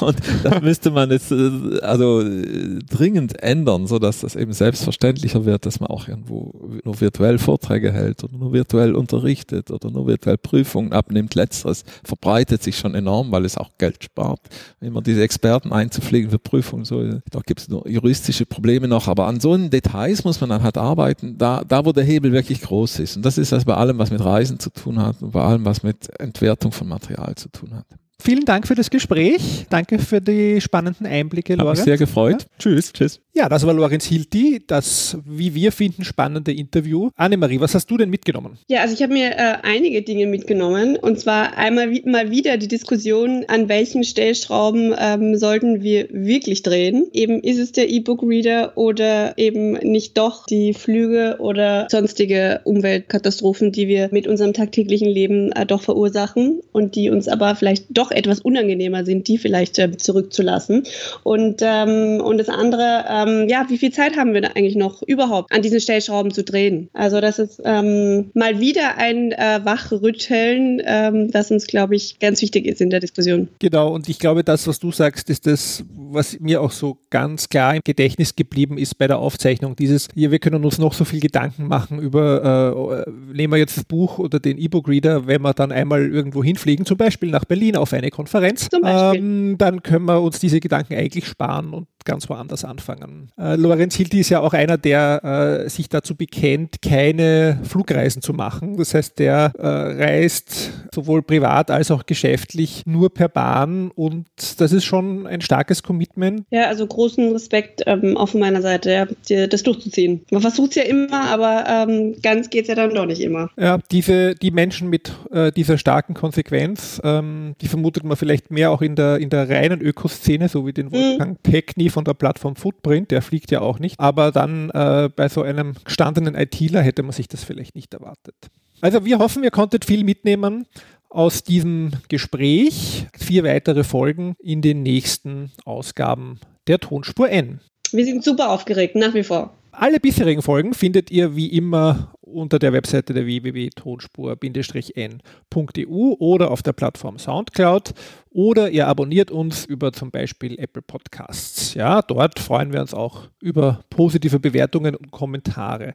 und 0.01 0.17
das 0.43 0.61
müsste 0.61 0.91
man 0.91 1.09
jetzt 1.09 1.31
äh, 1.31 1.79
also 1.81 2.21
äh, 2.21 2.79
dringend 2.89 3.41
ändern, 3.41 3.87
so 3.87 3.97
dass 3.97 4.19
das 4.19 4.35
eben 4.35 4.51
selbstverständlicher 4.51 5.45
wird, 5.45 5.65
dass 5.65 5.79
man 5.79 5.89
auch 5.89 6.09
irgendwo 6.09 6.53
nur 6.83 6.99
virtuell 6.99 7.37
Vorträge 7.37 7.93
hält 7.93 8.25
oder 8.25 8.37
nur 8.37 8.51
virtuell 8.51 8.93
unterrichtet 8.93 9.71
oder 9.71 9.89
nur 9.89 10.05
virtuell 10.05 10.37
Prüfungen 10.37 10.91
abnimmt. 10.91 11.33
Letzteres 11.33 11.85
verbreitet 12.03 12.61
sich 12.61 12.77
schon 12.77 12.93
enorm, 12.93 13.31
weil 13.31 13.45
es 13.45 13.57
auch 13.57 13.71
Geld 13.77 14.03
spart 14.03 14.41
immer 14.81 15.01
diese 15.01 15.21
Experten 15.23 15.71
einzufliegen 15.71 16.29
für 16.29 16.39
Prüfungen. 16.39 16.85
So, 16.85 17.03
da 17.03 17.39
gibt 17.45 17.61
es 17.61 17.69
nur 17.69 17.87
juristische 17.87 18.45
Probleme 18.45 18.87
noch, 18.87 19.07
aber 19.07 19.27
an 19.27 19.39
so 19.39 19.55
Details 19.57 20.23
muss 20.23 20.41
man 20.41 20.49
dann 20.49 20.63
halt 20.63 20.77
arbeiten, 20.77 21.37
da, 21.37 21.63
da 21.67 21.85
wo 21.85 21.91
der 21.91 22.03
Hebel 22.03 22.31
wirklich 22.31 22.61
groß 22.61 22.99
ist. 22.99 23.17
Und 23.17 23.25
das 23.25 23.37
ist 23.37 23.51
das 23.51 23.65
bei 23.65 23.75
allem, 23.75 23.97
was 23.97 24.11
mit 24.11 24.23
Reisen 24.23 24.59
zu 24.59 24.69
tun 24.69 25.01
hat 25.01 25.21
und 25.21 25.31
bei 25.31 25.41
allem, 25.41 25.65
was 25.65 25.83
mit 25.83 26.09
Entwertung 26.19 26.71
von 26.71 26.87
Material 26.87 27.35
zu 27.35 27.49
tun 27.49 27.73
hat. 27.75 27.85
Vielen 28.19 28.45
Dank 28.45 28.67
für 28.67 28.75
das 28.75 28.89
Gespräch. 28.89 29.65
Danke 29.69 29.99
für 29.99 30.21
die 30.21 30.61
spannenden 30.61 31.05
Einblicke, 31.05 31.55
Lorenz. 31.55 31.79
Hat 31.79 31.85
mich 31.85 31.85
sehr 31.85 31.97
gefreut. 31.97 32.43
Ja. 32.43 32.47
Tschüss. 32.59 32.93
Tschüss. 32.93 33.21
Ja, 33.37 33.49
das 33.49 33.67
war 33.67 33.73
Lorenz 33.73 34.05
Hilti, 34.05 34.63
das, 34.65 35.17
wie 35.25 35.53
wir 35.53 35.73
finden, 35.73 36.05
spannende 36.05 36.53
Interview. 36.53 37.09
Annemarie, 37.17 37.59
was 37.59 37.75
hast 37.75 37.91
du 37.91 37.97
denn 37.97 38.09
mitgenommen? 38.09 38.57
Ja, 38.69 38.79
also 38.79 38.93
ich 38.93 39.03
habe 39.03 39.11
mir 39.11 39.31
äh, 39.31 39.57
einige 39.61 40.03
Dinge 40.03 40.25
mitgenommen. 40.25 40.95
Und 40.95 41.19
zwar 41.19 41.57
einmal 41.57 41.91
wie, 41.91 42.01
mal 42.09 42.31
wieder 42.31 42.55
die 42.55 42.69
Diskussion, 42.69 43.43
an 43.49 43.67
welchen 43.67 44.05
Stellschrauben 44.05 44.95
ähm, 44.97 45.35
sollten 45.35 45.83
wir 45.83 46.07
wirklich 46.11 46.63
drehen. 46.63 47.07
Eben 47.11 47.41
ist 47.41 47.59
es 47.59 47.73
der 47.73 47.89
E-Book-Reader 47.89 48.77
oder 48.77 49.37
eben 49.37 49.73
nicht 49.73 50.17
doch 50.17 50.45
die 50.45 50.73
Flüge 50.73 51.35
oder 51.39 51.87
sonstige 51.91 52.61
Umweltkatastrophen, 52.63 53.73
die 53.73 53.89
wir 53.89 54.07
mit 54.13 54.27
unserem 54.27 54.53
tagtäglichen 54.53 55.09
Leben 55.09 55.51
äh, 55.51 55.65
doch 55.65 55.81
verursachen 55.81 56.61
und 56.71 56.95
die 56.95 57.09
uns 57.09 57.27
aber 57.27 57.57
vielleicht 57.57 57.87
doch 57.89 58.11
etwas 58.11 58.39
unangenehmer 58.39 59.03
sind, 59.03 59.27
die 59.27 59.37
vielleicht 59.37 59.77
äh, 59.77 59.97
zurückzulassen. 59.97 60.83
Und, 61.23 61.57
ähm, 61.61 62.21
und 62.21 62.37
das 62.37 62.47
andere, 62.47 63.03
äh, 63.09 63.24
ähm, 63.25 63.49
ja, 63.49 63.65
wie 63.69 63.77
viel 63.77 63.91
Zeit 63.91 64.17
haben 64.17 64.33
wir 64.33 64.41
da 64.41 64.49
eigentlich 64.55 64.75
noch 64.75 65.01
überhaupt 65.03 65.51
an 65.51 65.61
diesen 65.61 65.79
Stellschrauben 65.79 66.31
zu 66.31 66.43
drehen? 66.43 66.89
Also 66.93 67.21
das 67.21 67.39
ist 67.39 67.61
ähm, 67.63 68.31
mal 68.33 68.59
wieder 68.59 68.97
ein 68.97 69.31
äh, 69.31 69.61
Wachrütteln, 69.63 70.81
ähm, 70.85 71.31
das 71.31 71.51
uns, 71.51 71.67
glaube 71.67 71.95
ich, 71.95 72.19
ganz 72.19 72.41
wichtig 72.41 72.65
ist 72.65 72.81
in 72.81 72.89
der 72.89 72.99
Diskussion. 72.99 73.47
Genau, 73.59 73.93
und 73.93 74.09
ich 74.09 74.19
glaube, 74.19 74.43
das, 74.43 74.67
was 74.67 74.79
du 74.79 74.91
sagst, 74.91 75.29
ist 75.29 75.47
das, 75.47 75.83
was 75.89 76.39
mir 76.39 76.61
auch 76.61 76.71
so 76.71 76.97
ganz 77.09 77.49
klar 77.49 77.75
im 77.75 77.81
Gedächtnis 77.83 78.35
geblieben 78.35 78.77
ist 78.77 78.97
bei 78.97 79.07
der 79.07 79.19
Aufzeichnung. 79.19 79.75
Dieses, 79.75 80.07
hier, 80.13 80.31
wir 80.31 80.39
können 80.39 80.63
uns 80.63 80.77
noch 80.77 80.93
so 80.93 81.05
viel 81.05 81.19
Gedanken 81.19 81.67
machen 81.67 81.99
über, 81.99 83.05
äh, 83.05 83.09
nehmen 83.33 83.53
wir 83.53 83.57
jetzt 83.57 83.77
das 83.77 83.85
Buch 83.85 84.19
oder 84.19 84.39
den 84.39 84.57
E-Book-Reader, 84.57 85.27
wenn 85.27 85.41
wir 85.41 85.53
dann 85.53 85.71
einmal 85.71 86.11
irgendwo 86.11 86.43
hinfliegen, 86.43 86.85
zum 86.85 86.97
Beispiel 86.97 87.29
nach 87.29 87.45
Berlin 87.45 87.75
auf 87.75 87.93
eine 87.93 88.09
Konferenz, 88.09 88.69
ähm, 88.83 89.55
dann 89.57 89.83
können 89.83 90.05
wir 90.05 90.21
uns 90.21 90.39
diese 90.39 90.59
Gedanken 90.59 90.95
eigentlich 90.95 91.27
sparen 91.27 91.73
und 91.73 91.87
ganz 92.05 92.29
woanders 92.29 92.63
anfangen. 92.63 93.29
Äh, 93.37 93.55
Lorenz 93.55 93.95
Hilti 93.95 94.19
ist 94.19 94.29
ja 94.29 94.39
auch 94.39 94.53
einer, 94.53 94.77
der 94.77 95.63
äh, 95.65 95.69
sich 95.69 95.89
dazu 95.89 96.15
bekennt, 96.15 96.81
keine 96.81 97.59
Flugreisen 97.63 98.21
zu 98.21 98.33
machen. 98.33 98.77
Das 98.77 98.93
heißt, 98.93 99.19
der 99.19 99.51
äh, 99.57 99.67
reist 99.67 100.71
sowohl 100.93 101.21
privat 101.21 101.71
als 101.71 101.91
auch 101.91 102.05
geschäftlich 102.05 102.83
nur 102.85 103.13
per 103.13 103.27
Bahn 103.27 103.91
und 103.91 104.27
das 104.59 104.71
ist 104.71 104.85
schon 104.85 105.27
ein 105.27 105.41
starkes 105.41 105.83
Commitment. 105.83 106.45
Ja, 106.51 106.67
also 106.67 106.87
großen 106.87 107.31
Respekt 107.33 107.83
ähm, 107.85 108.15
auch 108.17 108.29
von 108.29 108.39
meiner 108.39 108.61
Seite, 108.61 109.07
ja, 109.29 109.47
das 109.47 109.63
durchzuziehen. 109.63 110.25
Man 110.31 110.41
versucht 110.41 110.71
es 110.71 110.75
ja 110.75 110.83
immer, 110.83 111.29
aber 111.29 111.65
ähm, 111.67 112.15
ganz 112.21 112.49
geht 112.49 112.63
es 112.63 112.67
ja 112.69 112.75
dann 112.75 112.93
doch 112.93 113.05
nicht 113.05 113.21
immer. 113.21 113.49
Ja, 113.57 113.79
diese, 113.91 114.35
die 114.35 114.51
Menschen 114.51 114.89
mit 114.89 115.11
äh, 115.31 115.51
dieser 115.51 115.77
starken 115.77 116.13
Konsequenz, 116.13 117.01
ähm, 117.03 117.55
die 117.61 117.67
vermutet 117.67 118.03
man 118.03 118.15
vielleicht 118.15 118.51
mehr 118.51 118.71
auch 118.71 118.81
in 118.81 118.95
der, 118.95 119.17
in 119.17 119.29
der 119.29 119.49
reinen 119.49 119.81
Ökoszene, 119.81 120.47
so 120.47 120.65
wie 120.67 120.73
den 120.73 120.87
mhm. 120.87 120.91
Wolfgang 120.93 121.31
mhm. 121.31 121.51
Peckny 121.51 121.89
von 121.95 122.03
der 122.03 122.13
Plattform 122.13 122.57
Footprint, 122.57 123.09
der 123.09 123.21
fliegt 123.21 123.51
ja 123.51 123.61
auch 123.61 123.79
nicht. 123.79 123.99
Aber 123.99 124.31
dann 124.31 124.69
äh, 124.71 125.09
bei 125.15 125.29
so 125.29 125.41
einem 125.41 125.75
gestandenen 125.85 126.35
ITler 126.35 126.81
hätte 126.81 127.03
man 127.03 127.13
sich 127.13 127.29
das 127.29 127.43
vielleicht 127.43 127.73
nicht 127.73 127.93
erwartet. 127.93 128.35
Also 128.81 129.05
wir 129.05 129.17
hoffen, 129.17 129.43
ihr 129.45 129.51
konntet 129.51 129.85
viel 129.85 130.03
mitnehmen 130.03 130.67
aus 131.09 131.43
diesem 131.43 131.91
Gespräch. 132.09 133.07
Vier 133.17 133.45
weitere 133.45 133.85
Folgen 133.85 134.35
in 134.39 134.61
den 134.61 134.83
nächsten 134.83 135.51
Ausgaben 135.63 136.41
der 136.67 136.79
Tonspur 136.79 137.29
N. 137.29 137.61
Wir 137.91 138.03
sind 138.03 138.23
super 138.23 138.49
aufgeregt, 138.49 138.95
nach 138.95 139.13
wie 139.13 139.23
vor. 139.23 139.53
Alle 139.77 139.99
bisherigen 139.99 140.41
Folgen 140.41 140.73
findet 140.73 141.11
ihr 141.11 141.35
wie 141.35 141.47
immer 141.47 142.13
unter 142.21 142.59
der 142.59 142.71
Webseite 142.71 143.13
der 143.13 143.25
www.tonspur-n.eu 143.25 146.15
oder 146.19 146.51
auf 146.51 146.63
der 146.63 146.71
Plattform 146.73 147.19
Soundcloud 147.19 147.93
oder 148.29 148.69
ihr 148.69 148.87
abonniert 148.87 149.31
uns 149.31 149.65
über 149.65 149.91
zum 149.91 150.11
Beispiel 150.11 150.57
Apple 150.59 150.81
Podcasts. 150.81 151.73
Ja, 151.73 152.01
dort 152.01 152.39
freuen 152.39 152.71
wir 152.71 152.79
uns 152.79 152.93
auch 152.93 153.27
über 153.41 153.83
positive 153.89 154.39
Bewertungen 154.39 154.95
und 154.95 155.11
Kommentare. 155.11 155.93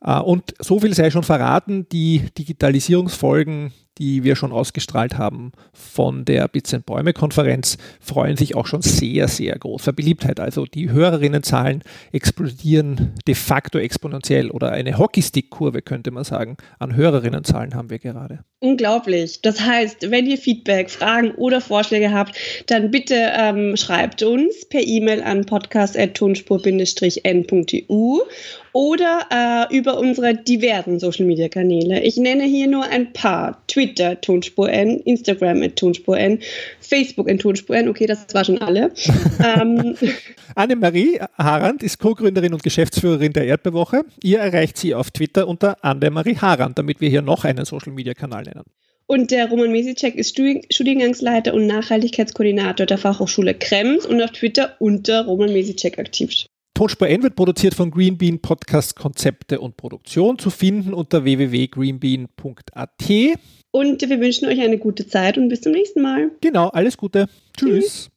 Äh, 0.00 0.18
und 0.20 0.54
so 0.58 0.80
viel 0.80 0.94
sei 0.94 1.10
schon 1.10 1.22
verraten, 1.22 1.86
die 1.90 2.22
Digitalisierungsfolgen 2.38 3.74
die 4.00 4.24
wir 4.24 4.34
schon 4.34 4.52
ausgestrahlt 4.52 5.18
haben 5.18 5.52
von 5.72 6.24
der 6.24 6.48
Bits 6.48 6.74
Bäume 6.86 7.12
Konferenz, 7.12 7.76
freuen 8.00 8.36
sich 8.36 8.54
auch 8.54 8.66
schon 8.66 8.82
sehr, 8.82 9.28
sehr 9.28 9.58
großer 9.58 9.92
Beliebtheit. 9.92 10.40
Also 10.40 10.64
die 10.64 10.90
Hörerinnenzahlen 10.90 11.82
explodieren 12.12 13.12
de 13.26 13.34
facto 13.34 13.78
exponentiell 13.78 14.50
oder 14.50 14.72
eine 14.72 14.98
Hockeystick-Kurve 14.98 15.82
könnte 15.82 16.10
man 16.10 16.24
sagen. 16.24 16.56
An 16.78 16.96
Hörerinnenzahlen 16.96 17.74
haben 17.74 17.90
wir 17.90 17.98
gerade. 17.98 18.40
Unglaublich. 18.60 19.42
Das 19.42 19.60
heißt, 19.60 20.10
wenn 20.10 20.26
ihr 20.26 20.38
Feedback, 20.38 20.90
Fragen 20.90 21.32
oder 21.32 21.60
Vorschläge 21.60 22.12
habt, 22.12 22.36
dann 22.66 22.90
bitte 22.90 23.32
ähm, 23.36 23.76
schreibt 23.76 24.22
uns 24.22 24.64
per 24.66 24.80
E-Mail 24.82 25.22
an 25.22 25.44
podcast.tonspur-n.eu 25.44 28.18
oder 28.72 29.26
äh, 29.30 29.76
über 29.76 29.98
unsere 29.98 30.34
diversen 30.34 31.00
Social 31.00 31.26
Media 31.26 31.48
Kanäle. 31.48 32.00
Ich 32.02 32.16
nenne 32.16 32.44
hier 32.44 32.68
nur 32.68 32.84
ein 32.84 33.12
paar. 33.12 33.60
Twitter 33.66 33.89
Tonspur 33.94 34.70
N, 34.70 35.00
Instagram 35.00 35.62
at 35.62 35.76
Tonspur 35.76 36.18
N, 36.18 36.38
Facebook 36.80 37.30
at 37.30 37.40
Tonspur 37.40 37.76
N. 37.76 37.88
Okay, 37.88 38.06
das 38.06 38.26
war 38.32 38.44
schon 38.44 38.58
alle. 38.58 38.92
ähm. 39.58 39.96
Annemarie 40.54 41.20
Harand 41.38 41.82
ist 41.82 41.98
Co-Gründerin 41.98 42.52
und 42.52 42.62
Geschäftsführerin 42.62 43.32
der 43.32 43.46
Erdbewoche. 43.46 44.04
Ihr 44.22 44.40
erreicht 44.40 44.76
sie 44.76 44.94
auf 44.94 45.10
Twitter 45.10 45.48
unter 45.48 45.82
Annemarie 45.84 46.36
Harand, 46.36 46.78
damit 46.78 47.00
wir 47.00 47.08
hier 47.08 47.22
noch 47.22 47.44
einen 47.44 47.64
Social 47.64 47.92
Media 47.92 48.14
Kanal 48.14 48.44
nennen. 48.44 48.64
Und 49.06 49.32
der 49.32 49.48
Roman 49.48 49.72
Mesicek 49.72 50.14
ist 50.14 50.38
Studiengangsleiter 50.70 51.52
und 51.52 51.66
Nachhaltigkeitskoordinator 51.66 52.86
der 52.86 52.96
Fachhochschule 52.96 53.54
Krems 53.54 54.06
und 54.06 54.22
auf 54.22 54.30
Twitter 54.30 54.76
unter 54.78 55.24
Roman 55.24 55.52
Mesicek 55.52 55.98
aktiv. 55.98 56.46
Tonspur 56.74 57.08
N 57.08 57.24
wird 57.24 57.34
produziert 57.34 57.74
von 57.74 57.90
Greenbean 57.90 58.40
Podcast 58.40 58.96
Konzepte 58.96 59.60
und 59.60 59.76
Produktion 59.76 60.38
zu 60.38 60.48
finden 60.48 60.94
unter 60.94 61.24
www.greenbean.at. 61.24 62.90
Und 63.72 64.08
wir 64.08 64.20
wünschen 64.20 64.48
euch 64.48 64.60
eine 64.60 64.78
gute 64.78 65.06
Zeit 65.06 65.38
und 65.38 65.48
bis 65.48 65.60
zum 65.60 65.72
nächsten 65.72 66.02
Mal. 66.02 66.30
Genau, 66.40 66.68
alles 66.68 66.96
Gute. 66.96 67.26
Tschüss. 67.56 67.84
Tschüss. 67.84 68.10